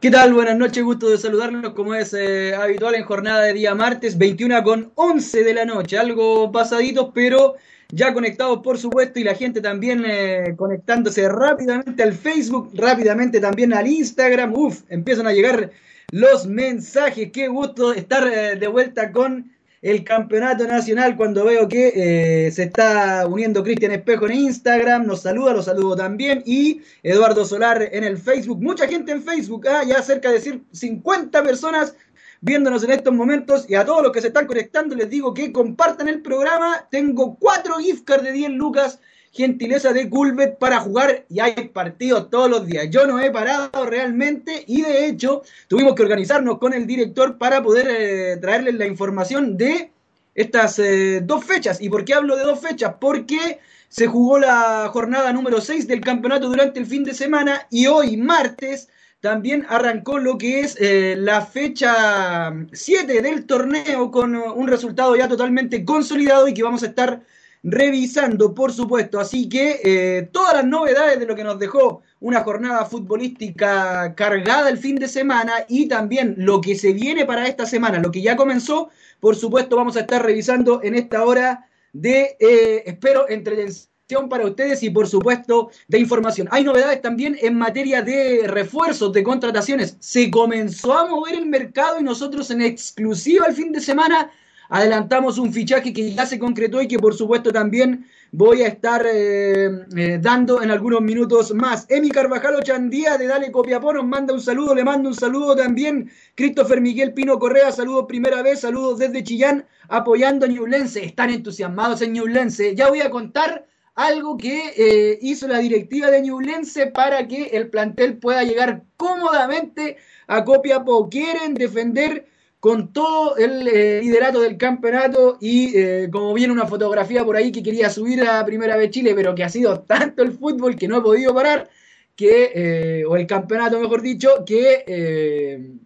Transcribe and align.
¿Qué 0.00 0.12
tal? 0.12 0.32
Buenas 0.32 0.56
noches, 0.56 0.84
gusto 0.84 1.08
de 1.08 1.18
saludarlos 1.18 1.72
como 1.72 1.92
es 1.92 2.14
eh, 2.14 2.54
habitual 2.54 2.94
en 2.94 3.02
jornada 3.02 3.42
de 3.42 3.52
día 3.52 3.74
martes, 3.74 4.16
21 4.16 4.62
con 4.62 4.92
11 4.94 5.42
de 5.42 5.54
la 5.54 5.64
noche, 5.64 5.98
algo 5.98 6.52
pasaditos, 6.52 7.10
pero 7.12 7.56
ya 7.88 8.14
conectados 8.14 8.60
por 8.60 8.78
supuesto 8.78 9.18
y 9.18 9.24
la 9.24 9.34
gente 9.34 9.60
también 9.60 10.04
eh, 10.06 10.54
conectándose 10.56 11.28
rápidamente 11.28 12.00
al 12.04 12.12
Facebook, 12.12 12.70
rápidamente 12.74 13.40
también 13.40 13.74
al 13.74 13.88
Instagram, 13.88 14.54
uf, 14.54 14.82
empiezan 14.88 15.26
a 15.26 15.32
llegar 15.32 15.72
los 16.12 16.46
mensajes, 16.46 17.32
qué 17.32 17.48
gusto 17.48 17.92
estar 17.92 18.24
eh, 18.28 18.54
de 18.54 18.68
vuelta 18.68 19.10
con 19.10 19.50
el 19.82 20.04
campeonato 20.04 20.66
nacional 20.66 21.16
cuando 21.16 21.44
veo 21.44 21.68
que 21.68 21.92
eh, 21.94 22.50
se 22.50 22.64
está 22.64 23.26
uniendo 23.26 23.62
Cristian 23.62 23.92
Espejo 23.92 24.26
en 24.26 24.32
Instagram, 24.34 25.06
nos 25.06 25.22
saluda, 25.22 25.52
los 25.52 25.66
saludo 25.66 25.96
también, 25.96 26.42
y 26.44 26.82
Eduardo 27.02 27.44
Solar 27.44 27.88
en 27.92 28.04
el 28.04 28.18
Facebook, 28.18 28.60
mucha 28.60 28.88
gente 28.88 29.12
en 29.12 29.22
Facebook, 29.22 29.68
¿ah? 29.68 29.84
ya 29.84 30.02
cerca 30.02 30.30
de 30.32 30.60
50 30.72 31.42
personas 31.42 31.94
viéndonos 32.40 32.84
en 32.84 32.92
estos 32.92 33.12
momentos, 33.12 33.68
y 33.68 33.74
a 33.74 33.84
todos 33.84 34.02
los 34.02 34.12
que 34.12 34.20
se 34.20 34.28
están 34.28 34.46
conectando 34.46 34.94
les 34.94 35.10
digo 35.10 35.34
que 35.34 35.52
compartan 35.52 36.08
el 36.08 36.22
programa, 36.22 36.86
tengo 36.90 37.36
cuatro 37.36 37.76
gift 37.76 38.04
cards 38.04 38.24
de 38.24 38.32
10 38.32 38.50
lucas, 38.50 39.00
gentileza 39.32 39.92
de 39.92 40.08
Culbet 40.08 40.58
para 40.58 40.80
jugar 40.80 41.24
y 41.28 41.40
hay 41.40 41.68
partidos 41.68 42.30
todos 42.30 42.50
los 42.50 42.66
días. 42.66 42.88
Yo 42.90 43.06
no 43.06 43.20
he 43.20 43.30
parado 43.30 43.86
realmente 43.86 44.64
y 44.66 44.82
de 44.82 45.06
hecho 45.06 45.42
tuvimos 45.68 45.94
que 45.94 46.02
organizarnos 46.02 46.58
con 46.58 46.72
el 46.72 46.86
director 46.86 47.38
para 47.38 47.62
poder 47.62 47.86
eh, 47.88 48.36
traerles 48.38 48.74
la 48.74 48.86
información 48.86 49.56
de 49.56 49.90
estas 50.34 50.78
eh, 50.78 51.20
dos 51.22 51.44
fechas. 51.44 51.80
¿Y 51.80 51.88
por 51.88 52.04
qué 52.04 52.14
hablo 52.14 52.36
de 52.36 52.44
dos 52.44 52.60
fechas? 52.60 52.94
Porque 53.00 53.58
se 53.88 54.06
jugó 54.06 54.38
la 54.38 54.88
jornada 54.92 55.32
número 55.32 55.60
6 55.60 55.88
del 55.88 56.00
campeonato 56.00 56.48
durante 56.48 56.78
el 56.78 56.86
fin 56.86 57.04
de 57.04 57.14
semana 57.14 57.66
y 57.70 57.86
hoy 57.86 58.16
martes 58.16 58.88
también 59.20 59.66
arrancó 59.68 60.18
lo 60.18 60.38
que 60.38 60.60
es 60.60 60.76
eh, 60.80 61.16
la 61.18 61.44
fecha 61.44 62.52
7 62.72 63.20
del 63.20 63.46
torneo 63.46 64.10
con 64.10 64.36
un 64.36 64.68
resultado 64.68 65.16
ya 65.16 65.26
totalmente 65.26 65.84
consolidado 65.84 66.46
y 66.46 66.54
que 66.54 66.62
vamos 66.62 66.82
a 66.82 66.86
estar 66.86 67.22
revisando, 67.62 68.54
por 68.54 68.72
supuesto. 68.72 69.20
Así 69.20 69.48
que 69.48 69.80
eh, 69.82 70.28
todas 70.32 70.54
las 70.54 70.64
novedades 70.64 71.18
de 71.18 71.26
lo 71.26 71.34
que 71.34 71.44
nos 71.44 71.58
dejó 71.58 72.02
una 72.20 72.40
jornada 72.40 72.84
futbolística 72.84 74.14
cargada 74.14 74.68
el 74.68 74.78
fin 74.78 74.96
de 74.96 75.08
semana 75.08 75.52
y 75.68 75.86
también 75.86 76.34
lo 76.38 76.60
que 76.60 76.74
se 76.74 76.92
viene 76.92 77.24
para 77.24 77.46
esta 77.46 77.66
semana, 77.66 77.98
lo 77.98 78.10
que 78.10 78.22
ya 78.22 78.36
comenzó, 78.36 78.90
por 79.20 79.36
supuesto 79.36 79.76
vamos 79.76 79.96
a 79.96 80.00
estar 80.00 80.22
revisando 80.24 80.82
en 80.82 80.94
esta 80.94 81.24
hora 81.24 81.68
de, 81.92 82.36
eh, 82.40 82.82
espero, 82.86 83.28
entretención 83.28 83.88
para 84.28 84.46
ustedes 84.46 84.82
y 84.82 84.90
por 84.90 85.06
supuesto 85.06 85.70
de 85.86 85.98
información. 85.98 86.48
Hay 86.50 86.64
novedades 86.64 87.02
también 87.02 87.36
en 87.40 87.54
materia 87.54 88.02
de 88.02 88.44
refuerzos, 88.46 89.12
de 89.12 89.22
contrataciones. 89.22 89.96
Se 90.00 90.30
comenzó 90.30 90.96
a 90.96 91.06
mover 91.06 91.34
el 91.34 91.46
mercado 91.46 92.00
y 92.00 92.04
nosotros 92.04 92.50
en 92.50 92.62
exclusiva 92.62 93.46
el 93.46 93.54
fin 93.54 93.70
de 93.70 93.80
semana 93.80 94.30
adelantamos 94.68 95.38
un 95.38 95.52
fichaje 95.52 95.92
que 95.92 96.12
ya 96.12 96.26
se 96.26 96.38
concretó 96.38 96.80
y 96.82 96.88
que 96.88 96.98
por 96.98 97.14
supuesto 97.14 97.52
también 97.52 98.06
voy 98.30 98.62
a 98.62 98.68
estar 98.68 99.04
eh, 99.06 99.70
eh, 99.96 100.18
dando 100.20 100.62
en 100.62 100.70
algunos 100.70 101.00
minutos 101.00 101.54
más. 101.54 101.86
Emi 101.88 102.10
Carvajal 102.10 102.56
Ochandía 102.56 103.16
de 103.16 103.26
Dale 103.26 103.50
Copiapó 103.50 103.92
nos 103.92 104.06
manda 104.06 104.34
un 104.34 104.40
saludo, 104.40 104.74
le 104.74 104.84
mando 104.84 105.08
un 105.08 105.14
saludo 105.14 105.56
también. 105.56 106.10
Christopher 106.34 106.80
Miguel 106.80 107.14
Pino 107.14 107.38
Correa, 107.38 107.72
saludos 107.72 108.06
primera 108.06 108.42
vez, 108.42 108.60
saludos 108.60 108.98
desde 108.98 109.24
Chillán, 109.24 109.64
apoyando 109.88 110.46
a 110.46 110.48
Ñublense. 110.48 111.04
Están 111.04 111.30
entusiasmados 111.30 112.02
en 112.02 112.12
Ñublense. 112.12 112.74
Ya 112.74 112.88
voy 112.88 113.00
a 113.00 113.10
contar 113.10 113.66
algo 113.94 114.36
que 114.36 114.74
eh, 114.76 115.18
hizo 115.22 115.48
la 115.48 115.58
directiva 115.58 116.10
de 116.10 116.22
Ñublense 116.22 116.86
para 116.86 117.26
que 117.26 117.46
el 117.46 117.68
plantel 117.68 118.18
pueda 118.18 118.44
llegar 118.44 118.84
cómodamente 118.96 119.96
a 120.26 120.44
Copiapó. 120.44 121.08
Quieren 121.08 121.54
defender 121.54 122.26
con 122.60 122.92
todo 122.92 123.36
el 123.36 123.68
eh, 123.68 124.00
liderato 124.02 124.40
del 124.40 124.56
campeonato 124.56 125.38
y 125.40 125.76
eh, 125.76 126.08
como 126.10 126.34
viene 126.34 126.52
una 126.52 126.66
fotografía 126.66 127.24
por 127.24 127.36
ahí 127.36 127.52
que 127.52 127.62
quería 127.62 127.88
subir 127.88 128.22
a 128.24 128.44
Primera 128.44 128.76
vez 128.76 128.90
Chile, 128.90 129.14
pero 129.14 129.34
que 129.34 129.44
ha 129.44 129.48
sido 129.48 129.80
tanto 129.86 130.22
el 130.22 130.32
fútbol 130.32 130.76
que 130.76 130.88
no 130.88 130.98
he 130.98 131.02
podido 131.02 131.34
parar, 131.34 131.68
que, 132.16 132.52
eh, 132.54 133.04
o 133.06 133.16
el 133.16 133.26
campeonato 133.26 133.78
mejor 133.78 134.02
dicho, 134.02 134.44
que 134.44 135.78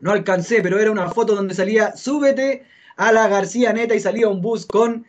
no 0.00 0.12
alcancé, 0.12 0.60
pero 0.62 0.80
era 0.80 0.90
una 0.90 1.08
foto 1.10 1.34
donde 1.34 1.54
salía 1.54 1.96
súbete 1.96 2.64
a 2.96 3.12
la 3.12 3.28
García 3.28 3.72
Neta 3.72 3.94
y 3.94 4.00
salía 4.00 4.28
un 4.28 4.40
bus 4.40 4.66
con, 4.66 5.06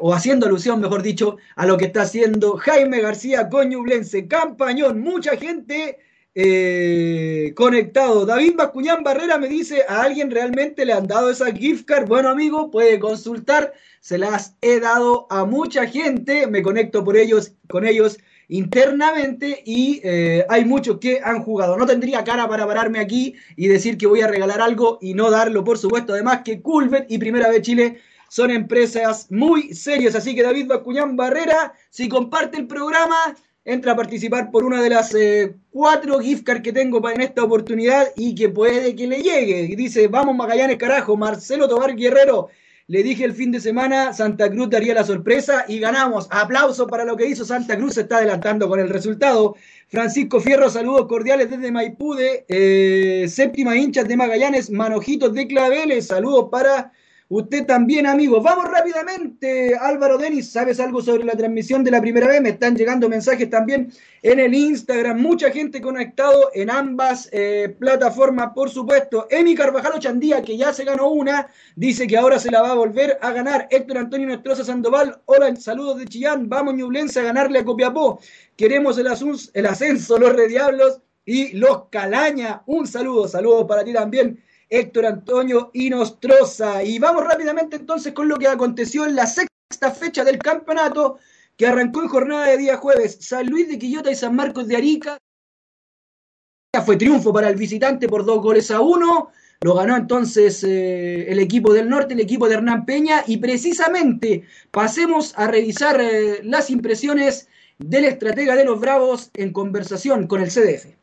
o 0.00 0.14
haciendo 0.14 0.46
alusión 0.46 0.80
mejor 0.80 1.02
dicho, 1.02 1.36
a 1.56 1.66
lo 1.66 1.76
que 1.76 1.86
está 1.86 2.02
haciendo 2.02 2.56
Jaime 2.56 3.02
García 3.02 3.50
Coñublense, 3.50 4.26
campañón, 4.26 5.00
mucha 5.00 5.36
gente 5.36 5.98
eh, 6.34 7.52
conectado. 7.54 8.24
David 8.24 8.54
Bascuñán 8.56 9.02
Barrera 9.02 9.38
me 9.38 9.48
dice, 9.48 9.84
¿a 9.88 10.02
alguien 10.02 10.30
realmente 10.30 10.84
le 10.84 10.92
han 10.92 11.06
dado 11.06 11.30
esa 11.30 11.52
gift 11.52 11.84
card? 11.86 12.08
Bueno, 12.08 12.28
amigo, 12.30 12.70
puede 12.70 12.98
consultar. 12.98 13.72
Se 14.00 14.18
las 14.18 14.56
he 14.62 14.80
dado 14.80 15.26
a 15.30 15.44
mucha 15.44 15.86
gente. 15.86 16.46
Me 16.46 16.62
conecto 16.62 17.04
por 17.04 17.16
ellos, 17.16 17.52
con 17.68 17.86
ellos 17.86 18.18
internamente 18.48 19.62
y 19.64 20.00
eh, 20.04 20.44
hay 20.48 20.64
muchos 20.64 20.98
que 20.98 21.20
han 21.22 21.42
jugado. 21.42 21.76
No 21.76 21.86
tendría 21.86 22.24
cara 22.24 22.48
para 22.48 22.66
pararme 22.66 22.98
aquí 22.98 23.34
y 23.56 23.68
decir 23.68 23.96
que 23.96 24.06
voy 24.06 24.20
a 24.20 24.26
regalar 24.26 24.60
algo 24.60 24.98
y 25.00 25.14
no 25.14 25.30
darlo, 25.30 25.64
por 25.64 25.78
supuesto. 25.78 26.12
Además 26.12 26.42
que 26.44 26.60
Culvet 26.60 27.10
y 27.10 27.18
Primera 27.18 27.48
vez 27.48 27.62
Chile 27.62 27.98
son 28.28 28.50
empresas 28.50 29.30
muy 29.30 29.74
serias. 29.74 30.14
Así 30.14 30.34
que 30.34 30.42
David 30.42 30.66
Bascuñán 30.66 31.16
Barrera, 31.16 31.74
si 31.90 32.08
comparte 32.08 32.58
el 32.58 32.66
programa, 32.66 33.34
entra 33.64 33.92
a 33.92 33.96
participar 33.96 34.50
por 34.50 34.64
una 34.64 34.82
de 34.82 34.90
las 34.90 35.14
eh, 35.14 35.54
cuatro 35.70 36.18
gift 36.18 36.44
cards 36.44 36.62
que 36.62 36.72
tengo 36.72 37.08
en 37.08 37.20
esta 37.20 37.44
oportunidad 37.44 38.08
y 38.16 38.34
que 38.34 38.48
puede 38.48 38.94
que 38.96 39.06
le 39.06 39.22
llegue. 39.22 39.62
Y 39.62 39.76
dice, 39.76 40.08
vamos 40.08 40.34
Magallanes, 40.34 40.76
carajo, 40.76 41.16
Marcelo 41.16 41.68
Tobar 41.68 41.94
Guerrero. 41.94 42.48
Le 42.88 43.02
dije 43.02 43.24
el 43.24 43.32
fin 43.32 43.52
de 43.52 43.60
semana, 43.60 44.12
Santa 44.12 44.50
Cruz 44.50 44.68
daría 44.68 44.92
la 44.92 45.04
sorpresa 45.04 45.64
y 45.68 45.78
ganamos. 45.78 46.26
Aplauso 46.30 46.88
para 46.88 47.04
lo 47.04 47.16
que 47.16 47.26
hizo 47.26 47.44
Santa 47.44 47.76
Cruz, 47.76 47.94
se 47.94 48.02
está 48.02 48.18
adelantando 48.18 48.68
con 48.68 48.80
el 48.80 48.88
resultado. 48.88 49.54
Francisco 49.88 50.40
Fierro, 50.40 50.68
saludos 50.68 51.06
cordiales 51.06 51.48
desde 51.48 51.70
Maipú 51.70 52.14
de 52.14 52.44
eh, 52.48 53.28
séptima 53.28 53.76
hinchas 53.76 54.08
de 54.08 54.16
Magallanes, 54.16 54.70
Manojitos 54.70 55.32
de 55.32 55.46
Claveles, 55.46 56.08
saludos 56.08 56.48
para 56.50 56.92
Usted 57.34 57.64
también, 57.64 58.06
amigo. 58.06 58.42
Vamos 58.42 58.66
rápidamente. 58.66 59.74
Álvaro 59.74 60.18
Denis, 60.18 60.50
¿sabes 60.50 60.78
algo 60.78 61.00
sobre 61.00 61.24
la 61.24 61.32
transmisión 61.32 61.82
de 61.82 61.90
la 61.90 61.98
primera 61.98 62.28
vez? 62.28 62.42
Me 62.42 62.50
están 62.50 62.76
llegando 62.76 63.08
mensajes 63.08 63.48
también 63.48 63.90
en 64.20 64.38
el 64.38 64.52
Instagram. 64.52 65.18
Mucha 65.18 65.50
gente 65.50 65.80
conectado 65.80 66.50
en 66.52 66.68
ambas 66.68 67.30
eh, 67.32 67.74
plataformas, 67.78 68.50
por 68.54 68.68
supuesto. 68.68 69.28
Emi 69.30 69.54
Carvajal 69.54 69.98
Chandía, 69.98 70.42
que 70.42 70.58
ya 70.58 70.74
se 70.74 70.84
ganó 70.84 71.08
una, 71.08 71.48
dice 71.74 72.06
que 72.06 72.18
ahora 72.18 72.38
se 72.38 72.50
la 72.50 72.60
va 72.60 72.72
a 72.72 72.74
volver 72.74 73.16
a 73.22 73.32
ganar. 73.32 73.66
Héctor 73.70 73.96
Antonio 73.96 74.28
Nostroza 74.28 74.62
Sandoval, 74.62 75.22
hola, 75.24 75.56
saludos 75.56 76.00
de 76.00 76.04
Chillán. 76.04 76.50
Vamos, 76.50 76.74
Ñublense, 76.74 77.20
a 77.20 77.22
ganarle 77.22 77.60
a 77.60 77.64
Copiapó. 77.64 78.20
Queremos 78.58 78.98
el, 78.98 79.06
el 79.54 79.66
ascenso, 79.66 80.18
los 80.18 80.34
Rediablos 80.34 81.00
y 81.24 81.56
los 81.56 81.88
Calaña. 81.88 82.62
Un 82.66 82.86
saludo, 82.86 83.26
saludos 83.26 83.64
para 83.66 83.84
ti 83.84 83.94
también. 83.94 84.38
Héctor 84.72 85.04
Antonio 85.04 85.70
Inostroza. 85.74 86.82
Y 86.82 86.98
vamos 86.98 87.24
rápidamente 87.24 87.76
entonces 87.76 88.14
con 88.14 88.26
lo 88.26 88.38
que 88.38 88.48
aconteció 88.48 89.04
en 89.04 89.14
la 89.14 89.26
sexta 89.26 89.90
fecha 89.90 90.24
del 90.24 90.38
campeonato 90.38 91.18
que 91.58 91.66
arrancó 91.66 92.02
en 92.02 92.08
jornada 92.08 92.46
de 92.46 92.56
día 92.56 92.78
jueves. 92.78 93.18
San 93.20 93.46
Luis 93.46 93.68
de 93.68 93.78
Quillota 93.78 94.10
y 94.10 94.14
San 94.14 94.34
Marcos 94.34 94.66
de 94.66 94.76
Arica. 94.76 95.18
Fue 96.86 96.96
triunfo 96.96 97.34
para 97.34 97.50
el 97.50 97.56
visitante 97.56 98.08
por 98.08 98.24
dos 98.24 98.40
goles 98.40 98.70
a 98.70 98.80
uno. 98.80 99.28
Lo 99.60 99.74
ganó 99.74 99.94
entonces 99.94 100.64
eh, 100.64 101.30
el 101.30 101.38
equipo 101.38 101.74
del 101.74 101.90
norte, 101.90 102.14
el 102.14 102.20
equipo 102.20 102.48
de 102.48 102.54
Hernán 102.54 102.86
Peña. 102.86 103.24
Y 103.26 103.36
precisamente 103.36 104.44
pasemos 104.70 105.34
a 105.36 105.48
revisar 105.48 106.00
eh, 106.00 106.40
las 106.44 106.70
impresiones 106.70 107.46
del 107.78 108.06
estratega 108.06 108.56
de 108.56 108.64
los 108.64 108.80
Bravos 108.80 109.30
en 109.34 109.52
conversación 109.52 110.26
con 110.26 110.40
el 110.40 110.48
CDF. 110.48 111.01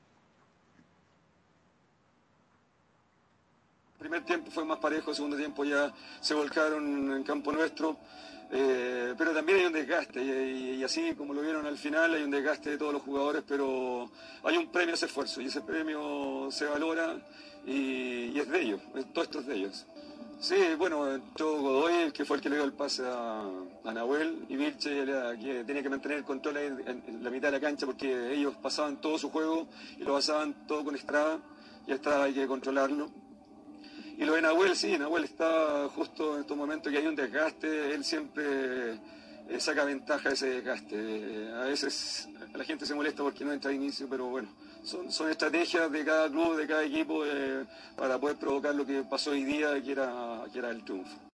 Primer 4.10 4.26
tiempo 4.26 4.50
fue 4.50 4.66
más 4.66 4.80
parejo, 4.80 5.12
el 5.12 5.16
segundo 5.16 5.38
tiempo 5.38 5.64
ya 5.64 5.94
se 6.20 6.34
volcaron 6.34 7.14
en 7.14 7.24
campo 7.24 7.52
nuestro. 7.52 7.98
Eh, 8.52 9.14
pero 9.16 9.32
también 9.32 9.60
hay 9.60 9.66
un 9.68 9.74
desgaste 9.74 10.20
y, 10.24 10.84
así 10.84 11.14
como 11.14 11.36
lo 11.36 11.42
vieron 11.42 11.68
al 11.68 11.78
final 11.78 12.16
hay 12.16 12.24
un 12.24 12.32
desgaste 12.32 12.72
de 12.72 12.78
todos 12.80 12.92
los 12.92 13.04
jugadores, 13.04 13.44
pero 13.48 14.10
hay 14.44 14.58
un 14.58 14.72
premio 14.72 14.94
a 14.94 14.96
ese 14.96 15.06
esfuerzo 15.06 15.40
y 15.40 15.46
ese 15.46 15.62
premio 15.62 16.48
se 16.50 16.66
valora 16.66 17.22
y, 17.68 18.36
es 18.40 18.50
de 18.50 18.60
ellos, 18.60 18.82
todo 19.14 19.24
esto 19.24 19.40
es 19.42 19.46
de 19.46 19.56
ellos. 19.56 19.86
Sí, 20.40 20.56
bueno, 20.80 21.14
entró 21.14 21.60
Godoy, 21.60 22.12
que 22.12 22.26
fue 22.26 22.38
el 22.38 22.42
que 22.42 22.50
le 22.50 22.56
dio 22.56 22.66
el 22.66 22.74
pase 22.74 23.04
a, 23.06 23.48
Nahuel, 23.94 24.46
y 24.50 24.56
Vilche, 24.56 25.06
que 25.40 25.64
tenía 25.68 25.84
que 25.84 25.90
mantener 25.90 26.18
el 26.18 26.24
control 26.24 26.58
en, 26.58 26.88
en, 26.88 27.24
la 27.24 27.30
mitad 27.30 27.50
de 27.50 27.60
la 27.60 27.60
cancha 27.60 27.86
porque 27.86 28.34
ellos 28.34 28.56
pasaban 28.56 29.00
todo 29.00 29.20
su 29.20 29.30
juego 29.30 29.68
y 29.98 30.04
lo 30.04 30.14
pasaban 30.14 30.66
todo 30.66 30.84
con 30.84 30.96
Estrada, 30.96 31.40
y 31.86 31.92
Estrada 31.92 32.24
hay 32.24 32.34
que 32.34 32.48
controlarlo. 32.48 33.29
Y 34.20 34.26
lo 34.26 34.34
de 34.34 34.42
Nahuel, 34.42 34.76
sí, 34.76 34.98
Nahuel 34.98 35.24
está 35.24 35.88
justo 35.96 36.36
en 36.36 36.42
estos 36.42 36.58
momentos 36.58 36.92
que 36.92 36.98
hay 36.98 37.08
un 37.08 37.16
desgaste, 37.16 37.96
él 37.96 38.04
siempre 38.04 38.96
eh, 39.48 39.60
saca 39.60 39.86
ventaja 39.86 40.28
de 40.28 40.36
ese 40.36 40.50
desgaste. 40.50 40.96
Eh, 40.98 41.54
a 41.54 41.64
veces 41.64 42.28
la 42.54 42.66
gente 42.66 42.86
se 42.86 42.94
molesta 42.94 43.24
porque 43.24 43.46
no 43.46 43.54
entra 43.54 43.72
a 43.72 43.74
inicio, 43.74 44.10
pero 44.10 44.26
bueno, 44.26 44.50
son, 44.84 45.32
estrategias 45.32 45.90
de 45.90 46.04
cada 46.04 46.30
club, 46.30 46.58
de 46.58 46.68
cada 46.68 46.84
equipo 46.84 47.26
eh, 47.26 47.66
para 47.96 48.20
poder 48.20 48.36
provocar 48.36 48.76
lo 48.76 48.86
que 48.86 49.04
pasó 49.04 49.32
hoy 49.32 49.46
día, 49.46 49.82
que 49.82 49.94
era, 49.94 50.44
que 50.52 50.60
era 50.60 50.72
el 50.72 50.84
triunfo. 50.84 51.29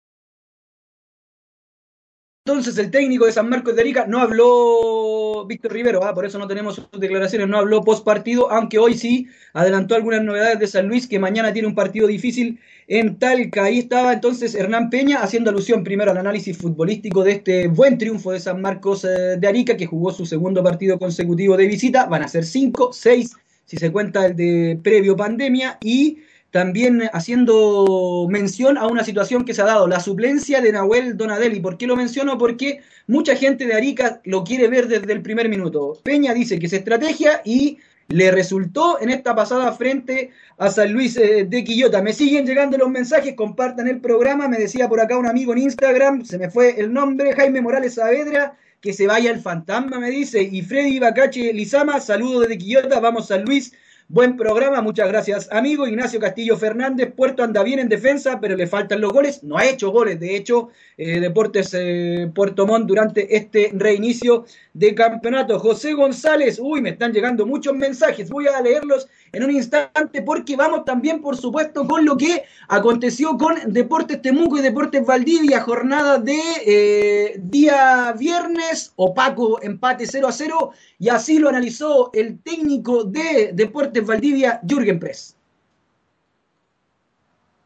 Entonces 2.47 2.77
el 2.77 2.91
técnico 2.91 3.25
de 3.25 3.33
San 3.33 3.49
Marcos 3.49 3.75
de 3.75 3.81
Arica 3.81 4.05
no 4.07 4.19
habló 4.19 5.47
Víctor 5.47 5.73
Rivero, 5.73 6.05
ah, 6.05 6.13
por 6.13 6.27
eso 6.27 6.39
no 6.39 6.47
tenemos 6.47 6.75
sus 6.75 6.91
declaraciones, 7.01 7.49
no 7.49 7.57
habló 7.57 7.81
post 7.81 8.05
partido, 8.05 8.51
aunque 8.51 8.79
hoy 8.79 8.99
sí 8.99 9.29
adelantó 9.55 9.95
algunas 9.95 10.23
novedades 10.23 10.59
de 10.59 10.67
San 10.67 10.87
Luis, 10.87 11.07
que 11.07 11.19
mañana 11.19 11.55
tiene 11.55 11.69
un 11.69 11.75
partido 11.75 12.07
difícil 12.07 12.61
en 12.87 13.19
Talca. 13.19 13.65
Ahí 13.65 13.79
estaba 13.79 14.13
entonces 14.13 14.55
Hernán 14.55 14.91
Peña 14.91 15.23
haciendo 15.23 15.49
alusión 15.49 15.83
primero 15.83 16.11
al 16.11 16.19
análisis 16.19 16.59
futbolístico 16.59 17.25
de 17.25 17.33
este 17.33 17.67
buen 17.69 17.97
triunfo 17.97 18.33
de 18.33 18.41
San 18.41 18.61
Marcos 18.61 19.07
eh, 19.07 19.39
de 19.39 19.49
Arica, 19.49 19.75
que 19.75 19.87
jugó 19.87 20.13
su 20.13 20.27
segundo 20.27 20.63
partido 20.63 20.99
consecutivo 20.99 21.57
de 21.57 21.67
visita. 21.67 22.05
Van 22.05 22.25
a 22.25 22.29
ser 22.29 22.45
cinco, 22.45 22.93
seis, 22.93 23.35
si 23.65 23.79
se 23.79 23.91
cuenta 23.91 24.27
el 24.27 24.37
de 24.37 24.79
previo 24.83 25.17
pandemia, 25.17 25.79
y 25.83 26.19
también 26.55 27.11
haciendo 27.13 28.29
mención 28.31 28.79
a 28.79 28.87
una 28.87 29.03
situación 29.03 29.45
que 29.45 29.53
se 29.53 29.63
ha 29.63 29.65
dado, 29.65 29.89
la 29.89 29.99
suplencia 29.99 30.61
de 30.61 30.71
Nahuel 30.71 31.17
Donadelli. 31.17 31.59
¿Por 31.59 31.77
qué 31.77 31.89
lo 31.89 31.97
menciono? 31.97 32.39
Porque 32.39 32.81
mucha 33.09 33.35
gente 33.35 33.67
de 33.67 33.75
Arica 33.75 34.21
lo 34.23 34.45
quiere 34.45 34.69
ver 34.69 34.87
desde 34.87 35.13
el 35.13 35.21
primer 35.21 35.49
minuto. 35.49 35.99
Peña 36.05 36.33
dice 36.33 36.61
que 36.61 36.67
es 36.67 36.73
estrategia 36.73 37.43
y 37.45 37.79
le 38.07 38.31
resultó 38.31 39.01
en 39.01 39.11
esta 39.11 39.35
pasada 39.35 39.73
frente 39.73 40.31
a 40.57 40.71
San 40.71 40.93
Luis 40.93 41.17
eh, 41.17 41.45
de 41.45 41.65
Quillota. 41.65 42.01
Me 42.03 42.13
siguen 42.13 42.47
llegando 42.47 42.79
los 42.79 42.89
mensajes, 42.89 43.35
compartan 43.35 43.89
el 43.89 44.01
programa. 44.01 44.47
Me 44.47 44.59
decía 44.59 44.89
por 44.89 45.01
acá 45.01 45.19
un 45.19 45.27
amigo 45.27 45.55
en 45.55 45.59
Instagram, 45.59 46.25
se 46.25 46.39
me 46.39 46.51
fue 46.51 46.79
el 46.79 46.93
nombre, 46.93 47.33
Jaime 47.35 47.63
Morales 47.63 47.95
Saavedra, 47.95 48.57
que 48.81 48.93
se 48.93 49.09
vaya 49.09 49.33
el 49.33 49.41
fantasma, 49.41 49.99
me 49.99 50.09
dice. 50.09 50.41
Y 50.41 50.63
Freddy 50.63 51.01
Bacache 51.01 51.53
Lizama, 51.53 51.99
saludo 51.99 52.43
desde 52.43 52.59
Quillota, 52.59 53.01
vamos 53.01 53.27
San 53.27 53.45
Luis. 53.45 53.73
Buen 54.09 54.37
programa, 54.37 54.83
muchas 54.83 55.09
gracias, 55.09 55.49
amigo. 55.51 55.87
Ignacio 55.87 56.21
Castillo 56.21 56.59
Fernández, 56.59 57.11
Puerto 57.17 57.43
anda 57.43 57.63
bien 57.63 57.79
en 57.79 57.89
defensa, 57.89 58.39
pero 58.39 58.55
le 58.55 58.67
faltan 58.67 59.01
los 59.01 59.11
goles. 59.11 59.43
No 59.43 59.57
ha 59.57 59.65
hecho 59.65 59.91
goles, 59.93 60.21
de 60.21 60.37
hecho, 60.37 60.69
eh, 60.99 61.21
Deportes 61.21 61.73
eh, 61.73 62.31
Puerto 62.35 62.67
Montt 62.67 62.87
durante 62.87 63.35
este 63.35 63.71
reinicio 63.73 64.45
de 64.75 64.95
campeonato. 64.95 65.59
José 65.59 65.95
González, 65.95 66.59
uy, 66.63 66.83
me 66.83 66.91
están 66.91 67.15
llegando 67.15 67.47
muchos 67.47 67.75
mensajes, 67.75 68.29
voy 68.29 68.47
a 68.47 68.61
leerlos 68.61 69.09
en 69.35 69.45
un 69.45 69.51
instante 69.51 70.23
porque 70.23 70.57
vamos 70.57 70.85
también, 70.85 71.21
por 71.21 71.37
supuesto, 71.37 71.87
con 71.87 72.05
lo 72.05 72.17
que 72.17 72.45
aconteció 72.69 73.37
con 73.37 73.55
Deportes 73.67 74.23
Temuco 74.23 74.59
y 74.59 74.63
Deportes 74.63 75.05
Valdivia, 75.05 75.61
jornada 75.61 76.19
de 76.19 76.41
eh, 76.67 77.35
día 77.39 78.15
viernes, 78.19 78.93
opaco 78.97 79.61
empate 79.63 80.07
0 80.07 80.29
a 80.29 80.33
0, 80.33 80.71
y 80.99 81.09
así 81.09 81.39
lo 81.39 81.49
analizó 81.49 82.11
el 82.13 82.39
técnico 82.41 83.05
de 83.05 83.51
Deportes 83.53 84.07
Valdivia, 84.07 84.61
Jürgen 84.69 84.99
Press. 84.99 85.37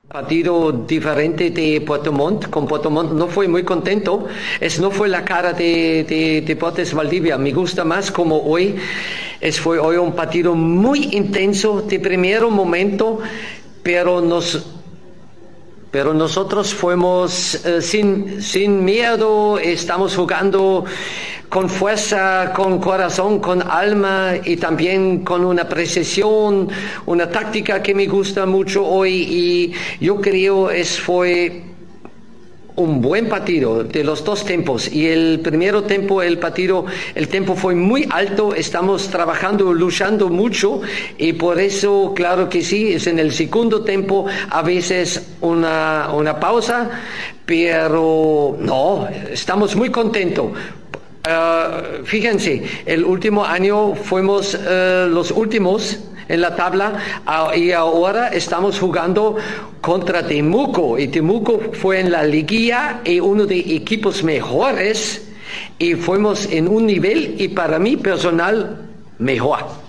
Partido 0.08 0.72
diferente 0.72 1.50
de 1.50 1.82
Puerto 1.82 2.10
Montt, 2.10 2.48
con 2.48 2.66
Puerto 2.66 2.88
Montt 2.88 3.12
no 3.12 3.26
fue 3.28 3.46
muy 3.46 3.62
contento, 3.62 4.26
es 4.58 4.80
no 4.80 4.90
fue 4.90 5.06
la 5.06 5.22
cara 5.22 5.52
de, 5.52 6.02
de 6.08 6.40
Deportes 6.40 6.94
Valdivia, 6.94 7.36
me 7.36 7.52
gusta 7.52 7.84
más 7.84 8.10
como 8.10 8.38
hoy, 8.38 8.76
es 9.38 9.60
fue 9.60 9.78
hoy 9.78 9.96
un 9.96 10.14
partido 10.14 10.54
muy 10.54 11.10
intenso 11.12 11.82
de 11.82 12.00
primer 12.00 12.40
momento, 12.46 13.18
pero 13.82 14.22
nos 14.22 14.78
pero 15.90 16.14
nosotros 16.14 16.72
fuimos 16.72 17.66
eh, 17.66 17.82
sin, 17.82 18.40
sin 18.42 18.82
miedo, 18.84 19.58
estamos 19.58 20.16
jugando 20.16 20.86
con 21.48 21.68
fuerza, 21.68 22.52
con 22.54 22.78
corazón, 22.78 23.40
con 23.40 23.62
alma 23.62 24.34
y 24.44 24.56
también 24.56 25.24
con 25.24 25.44
una 25.44 25.68
precisión, 25.68 26.68
una 27.06 27.30
táctica 27.30 27.82
que 27.82 27.94
me 27.94 28.06
gusta 28.06 28.46
mucho 28.46 28.84
hoy 28.86 29.12
y 29.12 29.72
yo 30.04 30.20
creo 30.20 30.70
es 30.70 30.98
fue 30.98 31.62
un 32.78 33.00
buen 33.00 33.28
partido 33.28 33.82
de 33.82 34.04
los 34.04 34.24
dos 34.24 34.44
tiempos. 34.44 34.90
Y 34.92 35.08
el 35.08 35.40
primero 35.40 35.82
tiempo 35.82 36.22
el 36.22 36.38
partido 36.38 36.86
el 37.14 37.26
tiempo 37.28 37.56
fue 37.56 37.74
muy 37.74 38.06
alto. 38.10 38.54
Estamos 38.54 39.08
trabajando 39.08 39.72
luchando 39.72 40.28
mucho 40.28 40.80
y 41.18 41.32
por 41.32 41.58
eso 41.58 42.12
claro 42.14 42.48
que 42.48 42.62
sí 42.62 42.92
es 42.92 43.06
en 43.08 43.18
el 43.18 43.32
segundo 43.32 43.82
tiempo 43.82 44.26
a 44.50 44.62
veces 44.62 45.34
una, 45.40 46.10
una 46.12 46.38
pausa 46.38 46.90
pero 47.44 48.58
no 48.60 49.08
estamos 49.32 49.74
muy 49.74 49.90
contentos 49.90 50.50
Uh, 51.28 52.04
fíjense, 52.04 52.62
el 52.86 53.04
último 53.04 53.44
año 53.44 53.94
fuimos 53.94 54.54
uh, 54.54 55.06
los 55.10 55.30
últimos 55.30 55.98
en 56.26 56.40
la 56.40 56.56
tabla 56.56 56.94
uh, 57.26 57.54
y 57.54 57.70
ahora 57.72 58.28
estamos 58.28 58.78
jugando 58.78 59.36
contra 59.82 60.26
Temuco 60.26 60.98
y 60.98 61.08
Temuco 61.08 61.60
fue 61.74 62.00
en 62.00 62.12
la 62.12 62.24
liguilla 62.24 63.02
y 63.04 63.20
uno 63.20 63.44
de 63.44 63.58
equipos 63.58 64.24
mejores 64.24 65.28
y 65.78 65.96
fuimos 65.96 66.46
en 66.50 66.66
un 66.66 66.86
nivel 66.86 67.34
y 67.38 67.48
para 67.48 67.78
mí 67.78 67.98
personal 67.98 68.88
mejor. 69.18 69.87